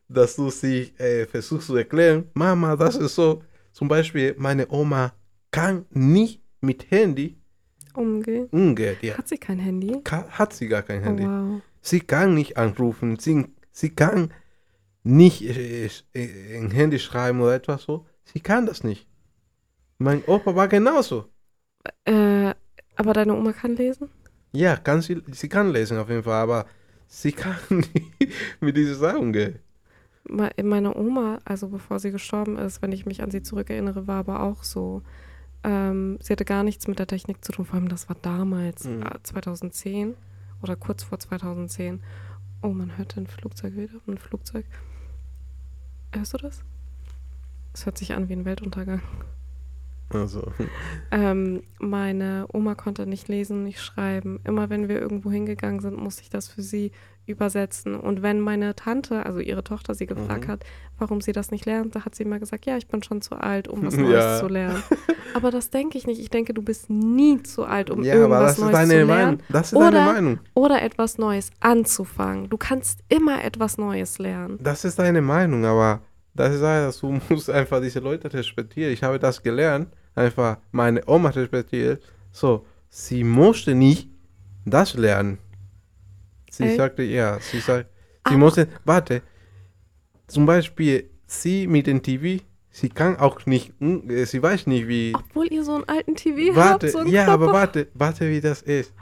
dass 0.07 0.35
du 0.35 0.49
sie 0.49 0.93
äh, 0.97 1.25
versuchst 1.25 1.67
zu 1.67 1.75
erklären. 1.75 2.29
Mama, 2.33 2.75
das 2.75 2.95
ist 2.95 3.15
so. 3.15 3.43
Zum 3.73 3.87
Beispiel, 3.87 4.35
meine 4.37 4.67
Oma 4.69 5.13
kann 5.51 5.85
nicht 5.91 6.41
mit 6.61 6.91
Handy 6.91 7.37
Umgehen. 7.95 8.47
umgehen. 8.51 8.97
Ja. 9.01 9.17
Hat 9.17 9.27
sie 9.27 9.37
kein 9.37 9.59
Handy? 9.59 10.01
Ka- 10.03 10.27
Hat 10.29 10.53
sie 10.53 10.67
gar 10.67 10.81
kein 10.83 11.01
Oh, 11.01 11.05
Handy. 11.05 11.23
wow. 11.23 11.61
Sie 11.81 11.99
kann 12.01 12.33
nicht 12.33 12.57
anrufen, 12.57 13.19
sie, 13.19 13.45
sie 13.71 13.89
kann 13.89 14.33
nicht 15.03 15.41
äh, 15.41 15.87
äh, 16.13 16.57
ein 16.57 16.71
Handy 16.71 16.99
schreiben 16.99 17.41
oder 17.41 17.55
etwas 17.55 17.83
so. 17.83 18.05
Sie 18.25 18.39
kann 18.39 18.65
das 18.65 18.83
nicht. 18.83 19.07
Mein 19.97 20.23
Opa 20.25 20.55
war 20.55 20.67
genauso. 20.67 21.25
Äh, 22.05 22.53
aber 22.95 23.13
deine 23.13 23.33
Oma 23.35 23.53
kann 23.53 23.75
lesen? 23.75 24.09
Ja, 24.51 24.75
kann 24.77 25.01
sie, 25.01 25.21
sie 25.31 25.49
kann 25.49 25.71
lesen 25.71 25.97
auf 25.97 26.09
jeden 26.09 26.23
Fall, 26.23 26.41
aber 26.41 26.65
sie 27.07 27.31
kann 27.31 27.55
nicht 27.69 28.33
mit 28.59 28.77
diesen 28.77 28.95
Sachen 28.95 29.19
umgehen. 29.19 29.59
Me- 30.25 30.51
Meine 30.63 30.95
Oma, 30.95 31.39
also 31.45 31.67
bevor 31.69 31.99
sie 31.99 32.11
gestorben 32.11 32.57
ist, 32.57 32.81
wenn 32.81 32.91
ich 32.91 33.05
mich 33.05 33.21
an 33.23 33.31
sie 33.31 33.41
zurückerinnere, 33.43 34.07
war 34.07 34.19
aber 34.19 34.43
auch 34.43 34.63
so. 34.63 35.01
Ähm, 35.63 36.17
sie 36.21 36.33
hatte 36.33 36.45
gar 36.45 36.63
nichts 36.63 36.87
mit 36.87 36.99
der 36.99 37.07
Technik 37.07 37.43
zu 37.43 37.51
tun, 37.51 37.65
vor 37.65 37.75
allem 37.75 37.89
das 37.89 38.09
war 38.09 38.17
damals, 38.21 38.85
Mhm. 38.85 39.03
äh, 39.03 39.23
2010 39.23 40.15
oder 40.61 40.75
kurz 40.75 41.03
vor 41.03 41.19
2010. 41.19 42.01
Oh, 42.61 42.69
man 42.69 42.97
hört 42.97 43.17
ein 43.17 43.27
Flugzeug 43.27 43.75
wieder, 43.75 43.99
ein 44.07 44.17
Flugzeug. 44.17 44.65
Hörst 46.13 46.33
du 46.33 46.37
das? 46.37 46.63
Es 47.73 47.85
hört 47.85 47.97
sich 47.97 48.13
an 48.13 48.29
wie 48.29 48.33
ein 48.33 48.45
Weltuntergang. 48.45 49.01
Also, 50.09 50.43
Ähm, 51.11 51.63
meine 51.79 52.45
Oma 52.53 52.75
konnte 52.75 53.07
nicht 53.07 53.27
lesen, 53.27 53.63
nicht 53.63 53.81
schreiben. 53.81 54.39
Immer 54.43 54.69
wenn 54.69 54.87
wir 54.87 54.99
irgendwo 55.01 55.31
hingegangen 55.31 55.79
sind, 55.79 55.97
musste 55.97 56.21
ich 56.21 56.29
das 56.29 56.47
für 56.47 56.61
sie 56.61 56.91
übersetzen. 57.25 57.95
Und 57.95 58.21
wenn 58.21 58.39
meine 58.41 58.75
Tante, 58.75 59.25
also 59.25 59.39
ihre 59.39 59.63
Tochter, 59.63 59.95
sie 59.95 60.05
gefragt 60.05 60.45
Mhm. 60.47 60.51
hat, 60.51 60.65
warum 60.99 61.21
sie 61.21 61.31
das 61.31 61.51
nicht 61.51 61.65
lernt, 61.65 61.95
da 61.95 62.03
hat 62.05 62.15
sie 62.15 62.23
immer 62.23 62.37
gesagt, 62.37 62.65
ja, 62.65 62.75
ich 62.77 62.87
bin 62.87 63.01
schon 63.01 63.21
zu 63.21 63.35
alt, 63.35 63.67
um 63.69 63.83
was 63.85 63.95
Neues 63.97 64.13
Ja. 64.23 64.39
zu 64.39 64.47
lernen. 64.47 64.83
Aber 65.33 65.49
das 65.49 65.69
denke 65.69 65.97
ich 65.97 66.05
nicht. 66.05 66.19
Ich 66.19 66.29
denke, 66.29 66.53
du 66.53 66.61
bist 66.61 66.89
nie 66.89 67.41
zu 67.41 67.63
alt, 67.65 67.89
um 67.89 68.03
ja, 68.03 68.13
irgendwas 68.15 68.57
Neues 68.59 68.71
zu 68.77 68.85
lernen 68.87 69.07
Meinung. 69.07 69.39
Das 69.49 69.67
ist 69.71 69.75
Oder- 69.77 69.91
deine 69.91 70.11
Meinung. 70.13 70.39
oder 70.53 70.81
etwas 70.81 71.17
Neues 71.17 71.49
anzufangen. 71.61 72.49
Du 72.49 72.57
kannst 72.57 72.99
immer 73.09 73.43
etwas 73.43 73.77
Neues 73.77 74.19
lernen. 74.19 74.59
Das 74.61 74.83
ist 74.85 74.99
deine 74.99 75.21
Meinung, 75.21 75.63
aber 75.65 76.01
das 76.35 76.55
ist 76.55 76.63
einfach, 76.63 76.99
du 76.99 77.19
musst 77.29 77.49
einfach 77.49 77.81
diese 77.81 77.99
Leute 77.99 78.31
respektieren. 78.33 78.91
Ich 78.93 79.03
habe 79.03 79.19
das 79.19 79.41
gelernt, 79.41 79.89
einfach 80.15 80.57
meine 80.71 81.01
Oma 81.07 81.29
respektiert. 81.29 82.01
So, 82.31 82.65
sie 82.89 83.23
musste 83.23 83.75
nicht 83.75 84.09
das 84.65 84.93
lernen. 84.95 85.37
Sie 86.49 86.63
Echt? 86.63 86.77
sagte, 86.77 87.03
ja, 87.03 87.39
sie 87.39 87.59
sagt, 87.59 87.89
sie 88.27 88.33
Aber- 88.33 88.37
musste, 88.37 88.67
warte, 88.85 89.21
zum 90.27 90.45
Beispiel 90.45 91.09
sie 91.25 91.67
mit 91.67 91.87
dem 91.87 92.01
TV, 92.01 92.43
sie 92.69 92.89
kann 92.89 93.17
auch 93.17 93.45
nicht, 93.45 93.73
äh, 93.81 94.25
sie 94.25 94.41
weiß 94.41 94.67
nicht, 94.67 94.87
wie, 94.87 95.13
Obwohl 95.15 95.47
ihr 95.51 95.63
so 95.63 95.75
einen 95.75 95.83
alten 95.89 96.15
TV 96.15 96.55
warte, 96.55 96.87
habt, 96.87 96.91
so 96.93 97.03
ja, 97.11 97.23
Knopf. 97.25 97.33
aber 97.33 97.53
warte, 97.53 97.87
warte, 97.93 98.29
wie 98.29 98.41
das 98.41 98.61
ist. 98.61 98.93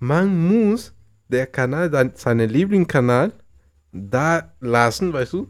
Man 0.00 0.48
muss 0.48 0.92
der 1.28 1.46
Kanal, 1.46 1.90
seinen 2.16 2.50
Lieblingskanal, 2.50 3.32
da 3.92 4.52
lassen, 4.60 5.12
weißt 5.12 5.32
du? 5.32 5.48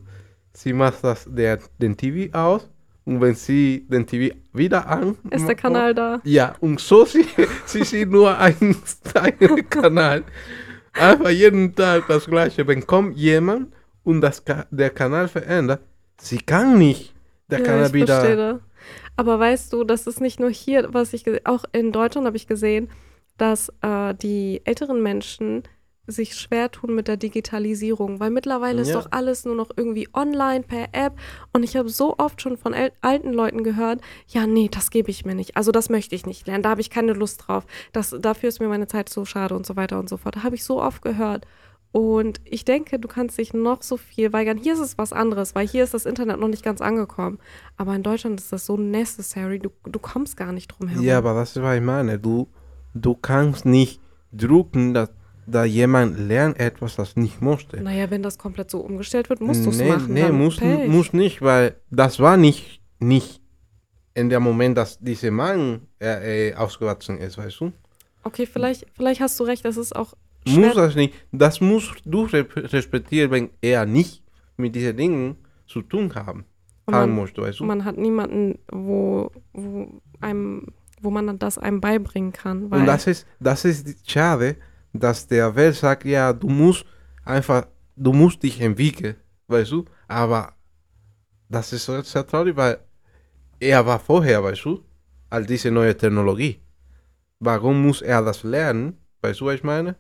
Sie 0.55 0.73
macht 0.73 1.03
das, 1.03 1.29
der, 1.29 1.59
den 1.79 1.97
TV 1.97 2.33
aus 2.37 2.69
und 3.05 3.21
wenn 3.21 3.35
sie 3.35 3.85
den 3.89 4.07
TV 4.07 4.35
wieder 4.53 4.87
an... 4.89 5.17
Ist 5.31 5.47
der 5.47 5.57
Kanal 5.57 5.95
da? 5.95 6.21
Ja, 6.25 6.55
und 6.61 6.81
so 6.81 7.05
sie, 7.05 7.27
sie 7.67 7.85
sieht 7.85 8.09
nur 8.09 8.39
einen, 8.39 8.77
einen 9.15 9.69
Kanal. 9.69 10.25
Einfach 10.93 11.31
jeden 11.31 11.75
Tag 11.75 12.05
das 12.07 12.27
Gleiche. 12.27 12.67
Wenn 12.67 12.87
kommt 12.87 13.17
jemand 13.17 13.73
und 14.05 14.21
das, 14.21 14.43
der 14.71 14.91
Kanal 14.91 15.29
verändert, 15.29 15.81
sie 16.19 16.39
kann 16.39 16.79
nicht 16.79 17.13
der 17.51 17.59
ja, 17.59 17.65
Kanal 17.65 17.91
verstehe 17.91 18.03
wieder... 18.03 18.53
das. 18.53 18.61
Aber 19.17 19.39
weißt 19.39 19.73
du, 19.73 19.85
das 19.85 20.07
ist 20.07 20.21
nicht 20.21 20.41
nur 20.41 20.51
hier, 20.51 20.89
was 20.93 21.13
ich 21.13 21.25
auch 21.47 21.65
in 21.73 21.93
Deutschland 21.93 22.27
habe 22.27 22.37
ich 22.37 22.47
gesehen, 22.47 22.91
dass 23.39 23.73
äh, 23.83 24.15
die 24.15 24.61
älteren 24.65 25.03
Menschen 25.03 25.63
sich 26.07 26.35
schwer 26.37 26.71
tun 26.71 26.95
mit 26.95 27.09
der 27.09 27.17
Digitalisierung, 27.17 28.21
weil 28.21 28.31
mittlerweile 28.31 28.83
ist 28.83 28.89
Ja. 28.89 29.01
doch 29.01 29.09
alles 29.11 29.45
nur 29.45 29.55
noch 29.55 29.71
irgendwie 29.77 30.09
online 30.13 30.63
per 30.63 30.89
App 30.93 31.15
und 31.53 31.63
ich 31.63 31.77
habe 31.77 31.89
so 31.89 32.17
oft 32.19 32.43
schon 32.43 32.57
von 32.57 32.75
alten 33.01 33.33
Leuten 33.33 33.65
gehört, 33.65 34.01
ja, 34.29 34.47
nee, 34.47 34.69
das 34.71 34.91
gebe 34.91 35.11
ich 35.11 35.25
mir 35.25 35.35
nicht. 35.35 35.57
Also 35.57 35.73
das 35.73 35.89
möchte 35.89 36.15
ich 36.15 36.27
nicht 36.27 36.47
lernen, 36.47 36.63
da 36.63 36.71
habe 36.71 36.81
ich 36.81 36.91
keine 36.91 37.13
Lust 37.15 37.45
drauf. 37.47 37.67
Das, 37.93 38.15
dafür 38.21 38.49
ist 38.51 38.61
mir 38.61 38.69
meine 38.69 38.87
Zeit 38.87 39.09
so 39.09 39.25
schade 39.25 39.55
und 39.57 39.65
so 39.67 39.77
weiter 39.77 39.99
und 39.99 40.09
so 40.09 40.17
fort. 40.17 40.43
Habe 40.43 40.55
ich 40.57 40.65
so 40.65 40.83
oft 40.83 41.03
gehört. 41.03 41.47
Und 41.93 42.41
ich 42.45 42.65
denke, 42.65 42.99
du 42.99 43.07
kannst 43.07 43.39
dich 43.39 43.55
noch 43.55 43.81
so 43.83 43.97
viel 43.97 44.33
weigern. 44.33 44.59
Hier 44.59 44.73
ist 44.73 44.81
es 44.81 44.99
was 44.99 45.13
anderes, 45.13 45.55
weil 45.55 45.65
hier 45.69 45.85
ist 45.85 45.95
das 45.95 46.07
Internet 46.07 46.41
noch 46.41 46.49
nicht 46.49 46.65
ganz 46.65 46.81
angekommen. 46.81 47.39
Aber 47.77 47.95
in 47.95 48.03
Deutschland 48.03 48.41
ist 48.41 48.53
das 48.53 48.67
so 48.67 48.77
necessary, 48.77 49.61
du, 49.61 49.71
du 49.85 50.01
kommst 50.01 50.37
gar 50.37 50.51
nicht 50.51 50.67
drum 50.69 50.89
herum. 50.89 51.05
Ja, 51.05 51.19
aber 51.19 51.35
das 51.35 51.55
ist, 51.57 51.63
was 51.63 51.77
ich 51.77 51.83
meine. 51.83 52.19
Du, 52.19 52.49
du 52.95 53.15
kannst 53.15 53.65
nicht 53.65 54.01
drucken, 54.33 54.93
dass 54.93 55.11
da 55.47 55.65
jemand 55.65 56.19
lernt 56.19 56.59
etwas, 56.59 56.97
das 56.97 57.17
nicht 57.17 57.41
musste. 57.41 57.83
Naja, 57.83 58.11
wenn 58.11 58.23
das 58.23 58.39
komplett 58.39 58.71
so 58.71 58.81
umgestellt 58.81 59.29
wird, 59.29 59.41
musst 59.41 59.65
du 59.65 59.71
es 59.71 59.79
nee, 59.79 59.89
machen. 59.89 60.13
Nee, 60.13 60.23
dann 60.23 60.39
muss, 60.39 60.61
muss 60.61 61.13
nicht, 61.13 61.43
weil 61.43 61.77
das 61.91 62.19
war 62.21 62.37
nicht, 62.37 62.81
nicht 62.99 63.41
in 64.15 64.29
dem 64.31 64.43
Moment, 64.43 64.79
dass 64.79 64.99
dieser 64.99 65.31
Mann 65.31 65.89
äh, 66.01 66.51
äh, 66.51 66.55
ausgewachsen 66.55 67.19
ist, 67.19 67.37
weißt 67.37 67.61
du? 67.61 67.73
Okay, 68.23 68.47
vielleicht, 68.47 68.87
vielleicht 68.95 69.21
hast 69.21 69.39
du 69.39 69.45
recht, 69.45 69.65
das 69.65 69.77
ist 69.77 69.95
auch 69.95 70.15
schwer. 70.47 70.67
Muss 70.69 70.75
das 70.77 70.95
nicht. 70.95 71.15
Das 71.33 71.61
musst 71.61 71.95
du 72.05 72.23
re- 72.25 72.47
respektieren, 72.57 73.31
wenn 73.31 73.51
er 73.61 73.87
nicht 73.87 74.23
mit 74.57 74.75
diesen 74.75 74.97
Dingen 74.97 75.37
zu 75.67 75.83
tun 75.83 76.15
haben, 76.15 76.45
man- 76.87 77.11
musste, 77.11 77.43
weißt 77.43 77.61
du? 77.61 77.65
Man 77.65 77.85
hat 77.85 77.99
niemanden, 77.99 78.59
wo, 78.71 79.31
wo 79.53 80.01
einem, 80.21 80.69
wo 81.01 81.11
man 81.11 81.39
das 81.39 81.59
einem 81.59 81.81
beibringen 81.81 82.33
kann. 82.33 82.67
Und 82.67 82.87
das 82.87 83.07
ist, 83.07 83.27
das 83.41 83.65
ist 83.65 84.09
schade, 84.11 84.57
dass 84.95 85.27
der 85.27 85.55
Welt 85.55 85.75
sagt, 85.75 86.05
ja, 86.05 86.33
du 86.33 86.49
musst 86.49 86.87
einfach, 87.25 87.67
du 87.97 88.13
musst 88.13 88.43
dich 88.43 88.61
entwickeln, 88.61 89.17
weißt 89.49 89.73
du? 89.73 89.85
Aber 90.09 90.55
das 91.49 91.73
ist 91.73 91.85
so 91.85 92.01
sehr 92.01 92.27
traurig, 92.27 92.57
weil 92.57 92.79
er 93.61 93.85
war 93.85 93.99
vorher, 93.99 94.43
weißt 94.43 94.65
du, 94.65 94.85
als 95.29 95.47
diese 95.47 95.71
neue 95.71 95.97
Technologie. 95.97 96.61
Warum 97.41 97.83
muss 97.83 98.01
er 98.03 98.23
das 98.23 98.45
lernen? 98.45 98.99
Weißt 99.21 99.41
du, 99.41 99.47
was 99.47 99.57
ich 99.57 99.65
meine? 99.65 99.97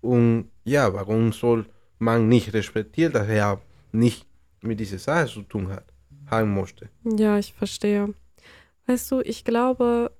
Und 0.00 0.50
ja, 0.64 0.92
warum 0.92 1.32
soll 1.32 1.66
man 1.98 2.28
nicht 2.28 2.52
respektieren, 2.52 3.12
dass 3.12 3.28
er 3.28 3.60
nicht 3.92 4.26
mit 4.62 4.80
dieser 4.80 4.98
Sache 4.98 5.26
zu 5.26 5.42
tun 5.42 5.68
hat, 5.70 5.92
haben 6.26 6.50
musste? 6.50 6.88
Ja, 7.04 7.38
ich 7.38 7.52
verstehe. 7.52 8.14
Weißt 8.86 9.10
du, 9.10 9.20
ich 9.20 9.44
glaube, 9.44 10.10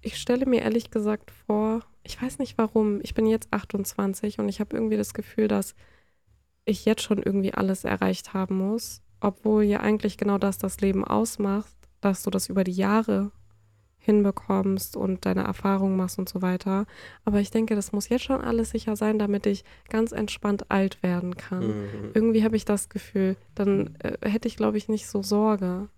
ich 0.00 0.16
stelle 0.18 0.46
mir 0.46 0.62
ehrlich 0.62 0.90
gesagt 0.90 1.30
vor, 1.30 1.82
ich 2.06 2.20
weiß 2.20 2.38
nicht 2.38 2.56
warum, 2.56 3.00
ich 3.02 3.14
bin 3.14 3.26
jetzt 3.26 3.52
28 3.52 4.38
und 4.38 4.48
ich 4.48 4.60
habe 4.60 4.76
irgendwie 4.76 4.96
das 4.96 5.12
Gefühl, 5.12 5.48
dass 5.48 5.74
ich 6.64 6.84
jetzt 6.84 7.02
schon 7.02 7.22
irgendwie 7.22 7.54
alles 7.54 7.84
erreicht 7.84 8.34
haben 8.34 8.56
muss, 8.56 9.02
obwohl 9.20 9.64
ja 9.64 9.80
eigentlich 9.80 10.16
genau 10.16 10.38
das 10.38 10.58
das 10.58 10.80
Leben 10.80 11.04
ausmacht, 11.04 11.74
dass 12.00 12.22
du 12.22 12.30
das 12.30 12.48
über 12.48 12.64
die 12.64 12.72
Jahre 12.72 13.32
hinbekommst 13.98 14.96
und 14.96 15.26
deine 15.26 15.42
Erfahrungen 15.42 15.96
machst 15.96 16.18
und 16.18 16.28
so 16.28 16.40
weiter. 16.40 16.86
Aber 17.24 17.40
ich 17.40 17.50
denke, 17.50 17.74
das 17.74 17.92
muss 17.92 18.08
jetzt 18.08 18.24
schon 18.24 18.40
alles 18.40 18.70
sicher 18.70 18.94
sein, 18.94 19.18
damit 19.18 19.46
ich 19.46 19.64
ganz 19.88 20.12
entspannt 20.12 20.70
alt 20.70 21.02
werden 21.02 21.36
kann. 21.36 21.66
Mhm. 21.66 22.10
Irgendwie 22.14 22.44
habe 22.44 22.56
ich 22.56 22.64
das 22.64 22.88
Gefühl, 22.88 23.36
dann 23.56 23.96
äh, 23.98 24.16
hätte 24.28 24.46
ich, 24.46 24.56
glaube 24.56 24.78
ich, 24.78 24.88
nicht 24.88 25.08
so 25.08 25.22
Sorge. 25.22 25.88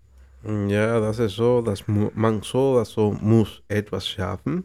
Ja, 0.43 0.99
das 0.99 1.19
ist 1.19 1.35
so, 1.35 1.61
dass 1.61 1.83
man 1.87 2.41
so 2.41 2.71
oder 2.71 2.85
so 2.85 3.11
muss 3.21 3.61
etwas 3.67 4.07
schaffen, 4.07 4.63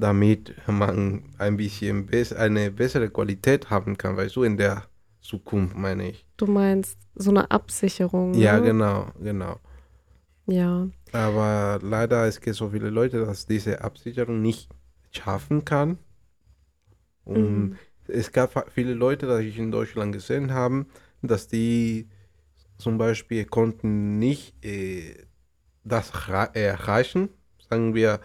damit 0.00 0.54
man 0.66 1.24
ein 1.38 1.56
bisschen 1.56 2.06
bess 2.06 2.32
eine 2.32 2.70
bessere 2.70 3.10
Qualität 3.10 3.70
haben 3.70 3.96
kann, 3.98 4.16
weißt 4.16 4.36
du, 4.36 4.44
in 4.44 4.56
der 4.56 4.84
Zukunft, 5.20 5.76
meine 5.76 6.10
ich. 6.10 6.24
Du 6.36 6.46
meinst 6.46 6.98
so 7.14 7.30
eine 7.30 7.50
Absicherung. 7.50 8.32
Ja, 8.32 8.58
ne? 8.58 8.62
genau, 8.62 9.12
genau. 9.20 9.58
Ja, 10.46 10.88
Aber 11.12 11.78
leider 11.82 12.26
es 12.26 12.40
gibt 12.40 12.56
so 12.56 12.70
viele 12.70 12.90
Leute, 12.90 13.24
dass 13.24 13.46
diese 13.46 13.80
Absicherung 13.82 14.40
nicht 14.42 14.68
schaffen 15.10 15.64
kann. 15.64 15.98
Und 17.24 17.70
Mhm. 17.70 17.78
es 18.08 18.32
gab 18.32 18.70
viele 18.72 18.94
Leute, 18.94 19.26
die 19.40 19.48
ich 19.48 19.58
in 19.58 19.70
Deutschland 19.70 20.12
gesehen 20.12 20.52
habe, 20.52 20.86
dass 21.22 21.48
die 21.48 22.08
zum 22.78 22.98
Beispiel 22.98 23.44
konnten 23.46 24.18
nicht 24.18 24.54
äh, 24.64 25.16
das 25.84 26.12
erreichen. 26.54 27.30
Sagen 27.70 27.94
wir, 27.94 28.20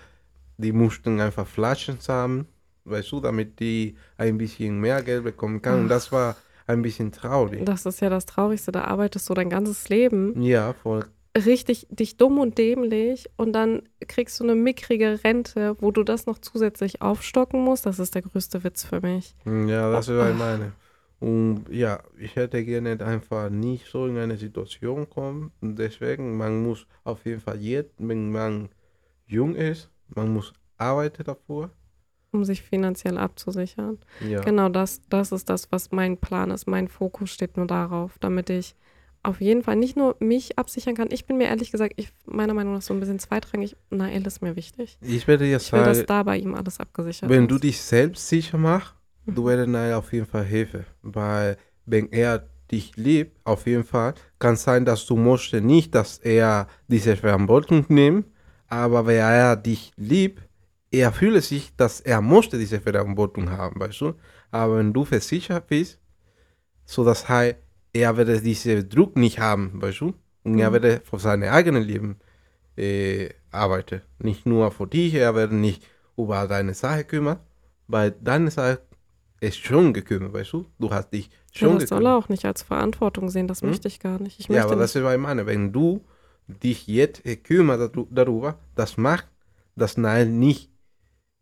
die 0.57 0.71
mussten 0.71 1.19
einfach 1.19 1.47
Flaschen 1.47 1.97
haben, 2.07 2.47
weißt 2.85 3.11
du, 3.11 3.19
damit 3.19 3.59
die 3.59 3.95
ein 4.17 4.37
bisschen 4.37 4.79
mehr 4.79 5.01
Geld 5.01 5.23
bekommen 5.23 5.61
kann. 5.61 5.81
Und 5.81 5.89
das 5.89 6.11
war 6.11 6.35
ein 6.67 6.81
bisschen 6.81 7.11
traurig. 7.11 7.65
das 7.65 7.85
ist 7.85 7.99
ja 8.01 8.09
das 8.09 8.25
Traurigste. 8.25 8.71
Da 8.71 8.85
arbeitest 8.85 9.29
du 9.29 9.33
dein 9.33 9.49
ganzes 9.49 9.89
Leben 9.89 10.41
Ja, 10.41 10.73
voll. 10.73 11.05
richtig 11.35 11.87
dich 11.89 12.15
dumm 12.17 12.39
und 12.39 12.57
dämlich 12.57 13.29
und 13.37 13.53
dann 13.53 13.81
kriegst 14.07 14.39
du 14.39 14.43
eine 14.43 14.55
mickrige 14.55 15.19
Rente, 15.23 15.75
wo 15.81 15.91
du 15.91 16.03
das 16.03 16.25
noch 16.25 16.39
zusätzlich 16.39 17.01
aufstocken 17.01 17.61
musst. 17.63 17.85
Das 17.85 17.99
ist 17.99 18.15
der 18.15 18.21
größte 18.21 18.63
Witz 18.63 18.83
für 18.85 19.01
mich. 19.01 19.35
Ja, 19.45 19.91
das 19.91 20.07
ist, 20.07 20.15
was 20.17 20.31
ich 20.31 20.37
meine. 20.37 20.71
Und 21.19 21.65
ja, 21.69 21.99
ich 22.19 22.35
hätte 22.35 22.63
gerne 22.65 22.99
einfach 23.03 23.49
nicht 23.49 23.85
so 23.89 24.07
in 24.07 24.17
eine 24.17 24.35
Situation 24.37 25.09
kommen. 25.09 25.51
Und 25.61 25.79
deswegen, 25.79 26.35
man 26.37 26.61
muss 26.61 26.85
auf 27.05 27.25
jeden 27.25 27.39
Fall 27.39 27.61
jetzt, 27.61 27.93
wenn 27.97 28.29
man 28.31 28.69
jung 29.25 29.55
ist, 29.55 29.89
man 30.09 30.33
muss 30.33 30.53
arbeiten 30.77 31.23
davor. 31.23 31.69
Um 32.31 32.43
sich 32.43 32.63
finanziell 32.63 33.17
abzusichern. 33.17 33.99
Ja. 34.27 34.41
Genau 34.41 34.69
das, 34.69 35.01
das 35.09 35.31
ist 35.31 35.49
das, 35.49 35.71
was 35.71 35.91
mein 35.91 36.17
Plan 36.17 36.49
ist. 36.49 36.67
Mein 36.67 36.87
Fokus 36.87 37.29
steht 37.29 37.57
nur 37.57 37.67
darauf, 37.67 38.17
damit 38.19 38.49
ich 38.49 38.75
auf 39.21 39.39
jeden 39.39 39.63
Fall 39.63 39.75
nicht 39.77 39.95
nur 39.95 40.15
mich 40.19 40.57
absichern 40.57 40.95
kann. 40.95 41.07
Ich 41.11 41.25
bin 41.25 41.37
mir 41.37 41.45
ehrlich 41.47 41.71
gesagt, 41.71 41.93
ich, 41.95 42.11
meiner 42.25 42.53
Meinung 42.53 42.73
nach 42.73 42.81
so 42.81 42.93
ein 42.93 42.99
bisschen 42.99 43.19
zweitrangig. 43.19 43.77
Nael 43.89 44.25
ist 44.27 44.41
mir 44.41 44.55
wichtig. 44.55 44.97
Ich 45.01 45.27
werde 45.27 45.45
jetzt 45.45 45.67
Ich 45.67 45.73
will, 45.73 45.83
dass 45.83 45.97
sagen, 45.97 46.07
da 46.07 46.23
bei 46.23 46.37
ihm 46.37 46.55
alles 46.55 46.79
abgesichert 46.79 47.29
wenn 47.29 47.43
ist. 47.43 47.51
du 47.51 47.59
dich 47.59 47.79
selbst 47.81 48.27
sicher 48.27 48.57
machst, 48.57 48.95
du 49.25 49.45
wirst 49.45 49.69
Nein 49.69 49.93
auf 49.93 50.11
jeden 50.11 50.25
Fall 50.25 50.43
helfen. 50.43 50.85
Weil 51.01 51.57
wenn 51.85 52.11
er 52.11 52.47
dich 52.71 52.95
liebt, 52.97 53.39
auf 53.45 53.65
jeden 53.67 53.83
Fall, 53.83 54.15
kann 54.39 54.55
sein, 54.55 54.83
dass 54.83 55.05
du 55.05 55.15
musst 55.15 55.53
nicht, 55.53 55.95
dass 55.95 56.17
er 56.17 56.67
diese 56.87 57.15
Verantwortung 57.15 57.85
nimmt, 57.89 58.25
aber 58.73 59.05
wenn 59.05 59.17
er 59.19 59.55
dich 59.55 59.91
liebt, 59.97 60.41
er 60.91 61.11
fühlt 61.11 61.43
sich, 61.43 61.75
dass 61.75 62.01
er 62.01 62.21
musste 62.21 62.57
diese 62.57 62.79
Verantwortung 62.81 63.49
haben, 63.51 63.79
weißt 63.79 64.01
du? 64.01 64.13
Aber 64.51 64.77
wenn 64.77 64.93
du 64.93 65.05
versichert 65.05 65.67
bist, 65.67 65.99
so 66.85 67.03
das 67.05 67.27
heißt, 67.29 67.57
er 67.93 68.17
wird 68.17 68.43
diesen 68.45 68.89
Druck 68.89 69.15
nicht 69.15 69.39
haben, 69.39 69.81
weißt 69.81 70.01
du? 70.01 70.13
Und 70.43 70.59
er 70.59 70.69
Mhm. 70.69 70.83
wird 70.83 71.07
für 71.07 71.19
sein 71.19 71.43
eigenes 71.43 71.85
Leben 71.85 72.19
äh, 72.77 73.29
arbeiten. 73.51 74.01
Nicht 74.19 74.45
nur 74.45 74.71
für 74.71 74.87
dich, 74.87 75.13
er 75.15 75.35
wird 75.35 75.51
nicht 75.51 75.83
über 76.17 76.47
deine 76.47 76.73
Sache 76.73 77.03
kümmern, 77.03 77.39
weil 77.87 78.11
deine 78.11 78.51
Sache 78.51 78.81
ist 79.41 79.57
schon 79.57 79.93
gekümmert, 79.93 80.33
weißt 80.33 80.53
du? 80.53 80.65
Du 80.79 80.91
hast 80.91 81.11
dich 81.11 81.29
Ja, 81.55 81.67
schon 81.67 81.79
das 81.79 81.89
soll 81.89 82.05
er 82.07 82.17
auch 82.17 82.29
nicht 82.29 82.45
als 82.45 82.63
Verantwortung 82.63 83.29
sehen, 83.29 83.47
das 83.47 83.61
Hm? 83.61 83.69
möchte 83.69 83.87
ich 83.87 83.99
gar 83.99 84.19
nicht. 84.19 84.39
Ich 84.39 84.49
Ja, 84.49 84.63
aber 84.63 84.75
das 84.75 84.91
nicht. 84.91 84.95
ist, 84.95 85.03
was 85.03 85.13
ich 85.15 85.19
meine. 85.21 85.45
Wenn 85.45 85.71
du 85.71 86.03
dich 86.47 86.87
jetzt 86.87 87.25
äh, 87.25 87.35
kümmerst 87.35 87.81
daru- 87.95 88.07
darüber, 88.11 88.59
das 88.75 88.97
macht, 88.97 89.27
dass 89.75 89.97
Nein 89.97 90.39
nicht 90.39 90.69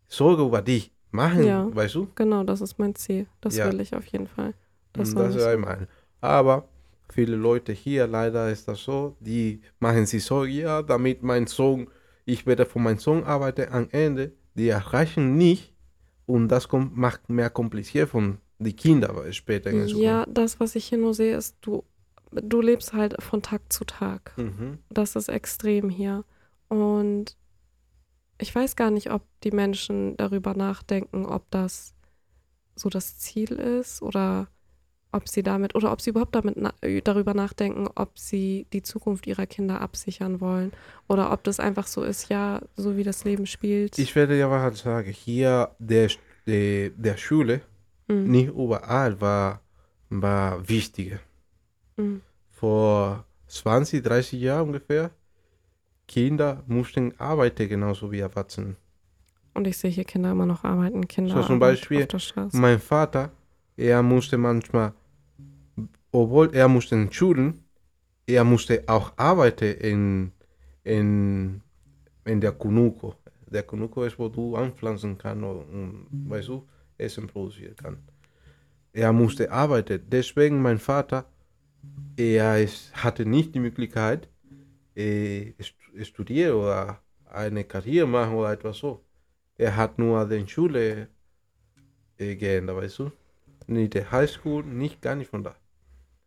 Sorge 0.08 0.44
über 0.44 0.62
dich 0.62 0.92
machen, 1.12 1.44
Ja. 1.44 1.68
weißt 1.74 1.96
du? 1.96 2.08
Genau, 2.16 2.44
das 2.44 2.62
ist 2.62 2.78
mein 2.80 2.96
Ziel. 2.96 3.28
Das 3.42 3.58
Ja. 3.58 3.72
will 3.72 3.80
ich 3.82 3.96
auf 3.96 4.06
jeden 4.08 4.28
Fall. 4.28 4.54
Das 4.94 5.14
Das, 5.14 5.34
soll 5.34 5.44
das 5.44 5.54
ist, 5.54 5.60
meine. 5.60 5.88
Aber 6.22 6.68
viele 7.10 7.36
Leute 7.36 7.74
hier, 7.74 8.08
leider 8.08 8.50
ist 8.52 8.68
das 8.68 8.84
so, 8.84 9.16
die 9.20 9.62
machen 9.80 10.06
sich 10.06 10.24
Sorge, 10.24 10.52
ja, 10.52 10.82
damit 10.82 11.24
mein 11.24 11.48
Sohn, 11.48 11.88
ich 12.26 12.46
werde 12.46 12.66
von 12.66 12.84
meinem 12.84 13.00
Sohn 13.00 13.24
arbeiten 13.24 13.72
am 13.72 13.88
Ende, 13.92 14.32
die 14.54 14.70
erreichen 14.70 15.38
nicht 15.38 15.74
und 16.26 16.50
das 16.50 16.68
kommt, 16.68 16.96
macht 16.96 17.30
mehr 17.30 17.50
kompliziert 17.50 18.10
von 18.10 18.38
die 18.60 18.74
Kinder 18.76 19.16
weil 19.16 19.34
später 19.34 19.72
in 19.72 19.78
der 19.80 19.88
Ja, 19.88 20.26
das, 20.28 20.60
was 20.60 20.76
ich 20.76 20.86
hier 20.86 20.98
nur 21.00 21.14
sehe, 21.14 21.36
ist, 21.36 21.58
du, 21.62 21.84
du 22.32 22.62
lebst 22.62 22.94
halt 22.94 23.22
von 23.22 23.42
Tag 23.42 23.62
zu 23.72 23.86
Tag. 23.86 24.34
Mhm. 24.38 24.80
Das 24.90 25.16
ist 25.16 25.30
extrem 25.30 25.90
hier. 25.90 26.24
Und 26.68 27.36
ich 28.38 28.54
weiß 28.54 28.76
gar 28.76 28.92
nicht, 28.92 29.12
ob 29.12 29.24
die 29.44 29.52
Menschen 29.52 30.18
darüber 30.18 30.54
nachdenken, 30.54 31.26
ob 31.26 31.50
das 31.52 31.94
so 32.76 32.90
das 32.90 33.18
Ziel 33.18 33.52
ist 33.52 34.02
oder 34.02 34.48
ob 35.12 35.28
sie 35.28 35.44
damit 35.44 35.76
oder 35.76 35.92
ob 35.92 36.00
sie 36.00 36.12
überhaupt 36.12 36.36
damit 36.36 36.56
na 36.56 36.74
darüber 37.04 37.34
nachdenken, 37.34 37.90
ob 37.96 38.18
sie 38.18 38.66
die 38.72 38.82
Zukunft 38.82 39.28
ihrer 39.28 39.46
Kinder 39.46 39.82
absichern 39.82 40.40
wollen 40.40 40.72
oder 41.10 41.34
ob 41.34 41.44
das 41.44 41.60
einfach 41.60 41.86
so 41.86 42.04
ist, 42.04 42.30
ja, 42.30 42.62
so 42.78 42.96
wie 42.96 43.04
das 43.04 43.26
Leben 43.26 43.46
spielt. 43.46 44.00
Ich 44.00 44.16
werde 44.16 44.40
ja 44.40 44.50
was 44.50 44.80
sagen, 44.80 45.12
hier 45.12 45.76
der, 45.80 46.10
der, 46.48 46.92
der 46.92 47.18
Schule, 47.18 47.62
Mm, 48.12 48.30
nicht 48.30 48.50
überall 48.50 49.20
war, 49.22 49.62
war 50.10 50.68
wichtiger. 50.68 51.20
Mm. 52.02 52.22
Vor 52.50 53.26
20, 53.48 54.04
30 54.04 54.40
Jahren 54.40 54.68
ungefähr, 54.68 55.12
Kinder 56.08 56.64
mussten 56.68 57.14
arbeiten, 57.20 57.68
genauso 57.68 58.12
wie 58.12 58.20
Erwachsene. 58.20 58.76
Und 59.54 59.68
ich 59.68 59.78
sehe 59.78 59.90
hier 59.92 60.04
Kinder 60.04 60.32
immer 60.32 60.46
noch 60.46 60.64
arbeiten, 60.64 61.08
Kinder 61.08 61.36
So 61.36 61.44
zum 61.44 61.60
Beispiel 61.60 62.04
auf 62.04 62.08
der 62.08 62.20
Straße. 62.20 62.58
Mein 62.58 62.80
Vater, 62.80 63.32
er 63.76 64.02
musste 64.02 64.38
manchmal, 64.38 64.94
obwohl 66.12 66.54
er 66.54 66.68
musste 66.68 66.96
in 66.96 67.12
Schulen, 67.12 67.64
er 68.26 68.44
musste 68.44 68.84
auch 68.88 69.14
arbeiten 69.18 69.74
in, 69.80 70.32
in, 70.84 71.62
in 72.26 72.42
der 72.42 72.52
Kunuko. 72.54 73.16
Der 73.48 73.64
Kunuko 73.64 74.04
ist, 74.04 74.18
wo 74.18 74.30
du 74.30 74.56
anpflanzen 74.56 75.18
kannst 75.18 75.44
und, 75.44 76.08
weißt 76.30 76.48
du, 76.48 76.68
Essen 76.98 77.28
produzieren 77.28 77.76
kann. 77.76 77.98
Er 78.94 79.12
musste 79.12 79.52
arbeiten. 79.52 80.02
Deswegen 80.08 80.62
mein 80.62 80.80
Vater, 80.80 81.26
er 82.18 82.62
ist, 82.62 82.94
hatte 83.04 83.26
nicht 83.26 83.56
die 83.56 83.60
Möglichkeit, 83.60 84.30
äh, 84.96 85.54
stu- 85.62 86.04
studieren 86.04 86.56
oder 86.56 87.02
eine 87.26 87.64
Karriere 87.64 88.08
machen 88.08 88.36
oder 88.36 88.52
etwas 88.52 88.78
so. 88.78 89.04
Er 89.58 89.76
hat 89.76 89.98
nur 90.00 90.26
den 90.28 90.48
Schule 90.48 91.08
äh, 92.18 92.36
geändert, 92.36 92.78
weißt 92.78 93.00
du? 93.00 93.12
Nicht 93.68 93.94
der 93.94 94.12
Highschool, 94.12 94.64
nicht 94.66 95.02
gar 95.02 95.16
nicht 95.16 95.30
von 95.30 95.44
da. 95.44 95.56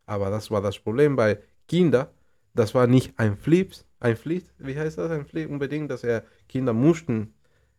Aber 0.07 0.31
das 0.31 0.51
war 0.51 0.63
das 0.63 0.79
Problem 0.79 1.17
bei 1.17 1.39
Kindern. 1.69 2.07
Das 2.55 2.75
war 2.75 2.87
nicht 2.87 3.19
ein 3.19 3.37
Pflicht, 3.37 3.85
ein 4.01 4.17
Pflicht, 4.17 4.47
wie 4.59 4.79
heißt 4.79 4.99
das, 4.99 5.11
ein 5.11 5.27
Pflicht 5.27 5.49
unbedingt, 5.51 5.91
dass 5.91 6.05
er 6.05 6.25
Kinder 6.49 6.73
mussten 6.73 7.35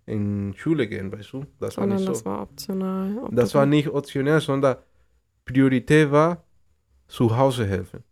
in 0.06 0.54
Schule 0.58 0.88
gehen, 0.88 1.12
weißt 1.12 1.34
du? 1.34 1.46
Das 1.60 1.78
war 1.78 1.84
Sondern 1.84 1.98
nicht 1.98 2.06
so. 2.06 2.14
das 2.14 2.26
war 2.26 2.42
optional. 2.42 3.18
Ob 3.20 3.36
Das 3.36 3.52
du- 3.52 3.58
war 3.58 3.66
nicht 3.66 3.88
optional, 3.90 4.42
sondern 4.42 4.78
Priorität 5.46 6.12
war 6.12 6.44
zu 7.08 7.38
Hause 7.38 7.66
helfen. 7.68 8.03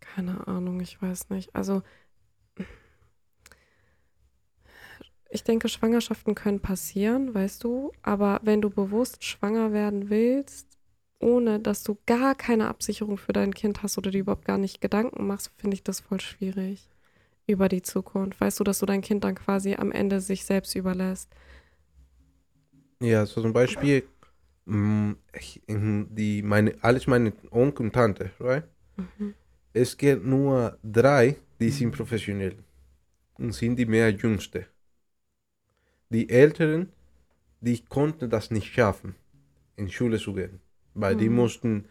Keine 0.00 0.46
Ahnung, 0.46 0.80
ich 0.80 1.00
weiß 1.00 1.30
nicht. 1.30 1.54
Also, 1.54 1.82
ich 5.30 5.44
denke, 5.44 5.68
Schwangerschaften 5.68 6.34
können 6.34 6.60
passieren, 6.60 7.34
weißt 7.34 7.64
du, 7.64 7.92
aber 8.02 8.40
wenn 8.42 8.60
du 8.60 8.68
bewusst 8.68 9.24
schwanger 9.24 9.72
werden 9.72 10.10
willst, 10.10 10.66
ohne 11.18 11.60
dass 11.60 11.84
du 11.84 11.96
gar 12.06 12.34
keine 12.34 12.68
Absicherung 12.68 13.16
für 13.16 13.32
dein 13.32 13.54
Kind 13.54 13.82
hast 13.82 13.96
oder 13.96 14.10
dir 14.10 14.20
überhaupt 14.20 14.44
gar 14.44 14.58
nicht 14.58 14.80
Gedanken 14.80 15.26
machst, 15.26 15.50
finde 15.56 15.74
ich 15.74 15.82
das 15.82 16.00
voll 16.00 16.20
schwierig 16.20 16.88
über 17.46 17.68
die 17.68 17.82
Zukunft. 17.82 18.40
Weißt 18.40 18.60
du, 18.60 18.64
dass 18.64 18.80
du 18.80 18.86
dein 18.86 19.00
Kind 19.00 19.24
dann 19.24 19.34
quasi 19.34 19.74
am 19.74 19.92
Ende 19.92 20.20
sich 20.20 20.44
selbst 20.44 20.74
überlässt. 20.74 21.30
Ja, 23.00 23.26
so 23.26 23.42
zum 23.42 23.52
Beispiel, 23.52 24.04
die, 24.66 26.42
meine, 26.42 26.74
alles 26.82 27.06
meine 27.06 27.32
Onkel 27.50 27.86
und 27.86 27.92
Tante, 27.92 28.30
right? 28.40 28.64
Mhm. 28.96 29.34
Es 29.72 29.96
gibt 29.96 30.24
nur 30.24 30.78
drei, 30.82 31.36
die 31.60 31.70
sind 31.70 31.92
professionell 31.92 32.56
und 33.38 33.52
sind 33.52 33.76
die 33.76 33.86
mehr 33.86 34.10
Jüngste. 34.10 34.66
Die 36.10 36.28
Älteren, 36.28 36.90
die 37.60 37.82
konnten 37.88 38.28
das 38.28 38.50
nicht 38.50 38.72
schaffen, 38.72 39.14
in 39.76 39.88
Schule 39.90 40.18
zu 40.18 40.34
gehen, 40.34 40.60
weil 40.94 41.16
die 41.16 41.28
Mhm. 41.28 41.36
mussten 41.36 41.84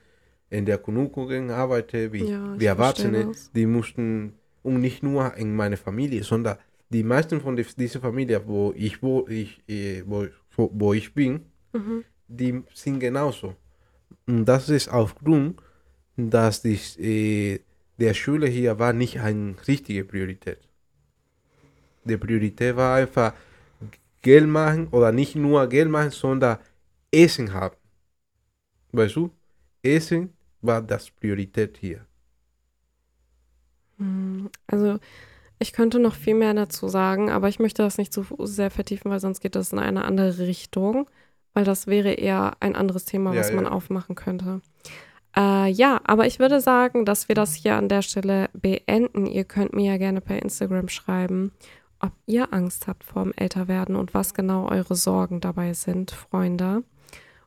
in 0.50 0.66
der 0.66 0.78
Kunuko 0.78 1.28
gehen, 1.28 1.50
arbeiten, 1.50 2.12
wie, 2.14 2.26
Ja, 2.26 2.56
wie 2.60 2.66
Erwachsene, 2.66 3.26
das. 3.26 3.52
die 3.54 3.66
mussten, 3.66 4.34
und 4.64 4.80
nicht 4.82 5.02
nur 5.02 5.34
in 5.36 5.56
meine 5.56 5.78
Familie, 5.78 6.24
sondern 6.24 6.58
die 6.90 7.04
meisten 7.04 7.42
von 7.42 7.56
die- 7.56 7.66
dieser 7.78 8.00
Familie, 8.02 8.46
wo 8.46 8.74
ich, 8.76 9.02
wo 9.02 9.26
ich, 9.28 9.64
wo, 10.06 10.28
wo 10.56 10.94
ich 10.94 11.14
bin, 11.14 11.46
Mhm. 11.74 12.04
Die 12.40 12.64
sind 12.74 13.00
genauso. 13.00 13.56
Und 14.28 14.46
das 14.46 14.70
ist 14.70 14.90
aufgrund, 14.90 15.62
dass 16.18 16.62
die, 16.64 16.80
äh, 17.00 17.60
der 18.00 18.14
Schule 18.16 18.48
hier 18.48 18.80
war 18.80 18.94
nicht 18.94 19.20
eine 19.22 19.56
richtige 19.68 20.06
Priorität. 20.06 20.60
Die 22.04 22.18
Priorität 22.18 22.76
war 22.76 22.96
einfach 22.96 23.34
Geld 24.22 24.48
machen 24.48 24.88
oder 24.90 25.12
nicht 25.12 25.36
nur 25.36 25.68
Geld 25.68 25.90
machen, 25.90 26.12
sondern 26.12 26.60
Essen 27.12 27.54
haben. 27.54 27.76
Weißt 28.94 29.18
du? 29.18 29.32
Essen 29.84 30.34
war 30.62 30.82
das 30.82 31.12
Priorität 31.12 31.78
hier. 31.78 32.06
Hm, 33.98 34.50
Also, 34.68 35.00
ich 35.60 35.74
könnte 35.74 36.00
noch 36.00 36.16
viel 36.16 36.36
mehr 36.36 36.54
dazu 36.56 36.88
sagen, 36.90 37.30
aber 37.32 37.50
ich 37.50 37.60
möchte 37.60 37.84
das 37.84 37.98
nicht 37.98 38.14
zu 38.14 38.26
sehr 38.42 38.72
vertiefen, 38.72 39.12
weil 39.12 39.20
sonst 39.22 39.42
geht 39.42 39.56
das 39.56 39.74
in 39.74 39.80
eine 39.80 40.06
andere 40.06 40.40
Richtung, 40.40 41.10
weil 41.54 41.64
das 41.64 41.88
wäre 41.88 42.14
eher 42.14 42.54
ein 42.60 42.76
anderes 42.76 43.06
Thema, 43.06 43.34
Ja, 43.34 43.40
was 43.40 43.52
man 43.52 43.66
ja. 43.66 43.72
aufmachen 43.72 44.16
könnte. 44.16 44.62
Äh, 45.36 45.70
ja, 45.72 46.02
aber 46.04 46.28
ich 46.28 46.40
würde 46.40 46.60
sagen, 46.60 47.06
dass 47.06 47.30
wir 47.30 47.36
das 47.36 47.54
hier 47.56 47.76
an 47.76 47.88
der 47.88 48.02
Stelle 48.02 48.50
beenden. 48.54 49.26
Ihr 49.26 49.46
könnt 49.46 49.74
mir 49.74 49.92
ja 49.92 49.98
gerne 49.98 50.20
per 50.22 50.42
Instagram 50.42 50.90
schreiben, 50.90 51.52
ob 52.00 52.12
ihr 52.26 52.54
Angst 52.54 52.88
habt 52.88 53.04
vorm 53.04 53.32
Älterwerden 53.36 53.96
und 53.96 54.14
was 54.14 54.34
genau 54.34 54.68
eure 54.70 54.96
Sorgen 54.96 55.40
dabei 55.40 55.74
sind, 55.74 56.12
Freunde. 56.12 56.84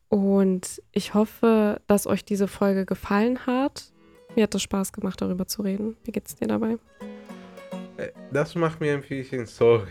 Und 0.09 0.81
ich 0.93 1.13
hoffe, 1.15 1.81
dass 1.87 2.07
euch 2.07 2.25
diese 2.25 2.49
Folge 2.49 2.87
gefallen 2.87 3.47
hat. 3.47 3.93
Mir 4.37 4.45
hat 4.45 4.55
es 4.55 4.63
Spaß 4.63 4.93
gemacht, 4.93 5.21
darüber 5.21 5.47
zu 5.47 5.63
reden. 5.63 5.97
Wie 6.05 6.13
geht's 6.13 6.37
dir 6.37 6.47
dabei? 6.47 6.79
Äh, 7.97 8.09
Das 8.33 8.55
macht 8.55 8.81
mir 8.81 8.95
ein 8.95 9.03
bisschen 9.03 9.47
Sorge. 9.47 9.87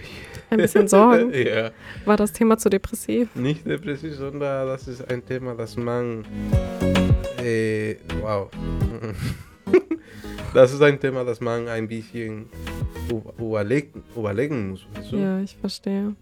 Ein 0.49 0.57
bisschen 0.57 0.87
Sorgen. 0.87 1.31
ja. 1.33 1.71
War 2.05 2.17
das 2.17 2.31
Thema 2.33 2.57
zu 2.57 2.69
depressiv? 2.69 3.33
Nicht 3.35 3.65
depressiv, 3.65 4.15
sondern 4.15 4.67
das 4.67 4.87
ist 4.87 5.09
ein 5.09 5.25
Thema, 5.25 5.55
das 5.55 5.75
man. 5.77 6.25
Äh, 7.41 7.95
wow. 8.21 8.49
Das 10.53 10.71
ist 10.71 10.83
ein 10.83 10.99
Thema, 10.99 11.23
das 11.23 11.41
man 11.41 11.67
ein 11.67 11.87
bisschen 11.87 12.47
über- 13.09 13.33
überlegen, 13.39 14.03
überlegen 14.15 14.69
muss. 14.69 14.85
du? 15.09 15.17
Ja, 15.17 15.39
ich 15.39 15.57
verstehe. 15.57 16.15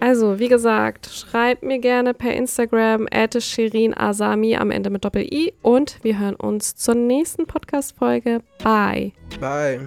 Also, 0.00 0.40
wie 0.40 0.48
gesagt, 0.48 1.06
schreibt 1.06 1.62
mir 1.62 1.78
gerne 1.78 2.12
per 2.12 2.34
Instagram 2.34 3.06
Shirin 3.38 3.94
Asami 3.96 4.56
am 4.56 4.72
Ende 4.72 4.90
mit 4.90 5.04
Doppel-I 5.04 5.52
und 5.62 6.02
wir 6.02 6.18
hören 6.18 6.34
uns 6.34 6.74
zur 6.74 6.96
nächsten 6.96 7.46
Podcast-Folge. 7.46 8.40
Bye. 8.64 9.12
Bye. 9.38 9.80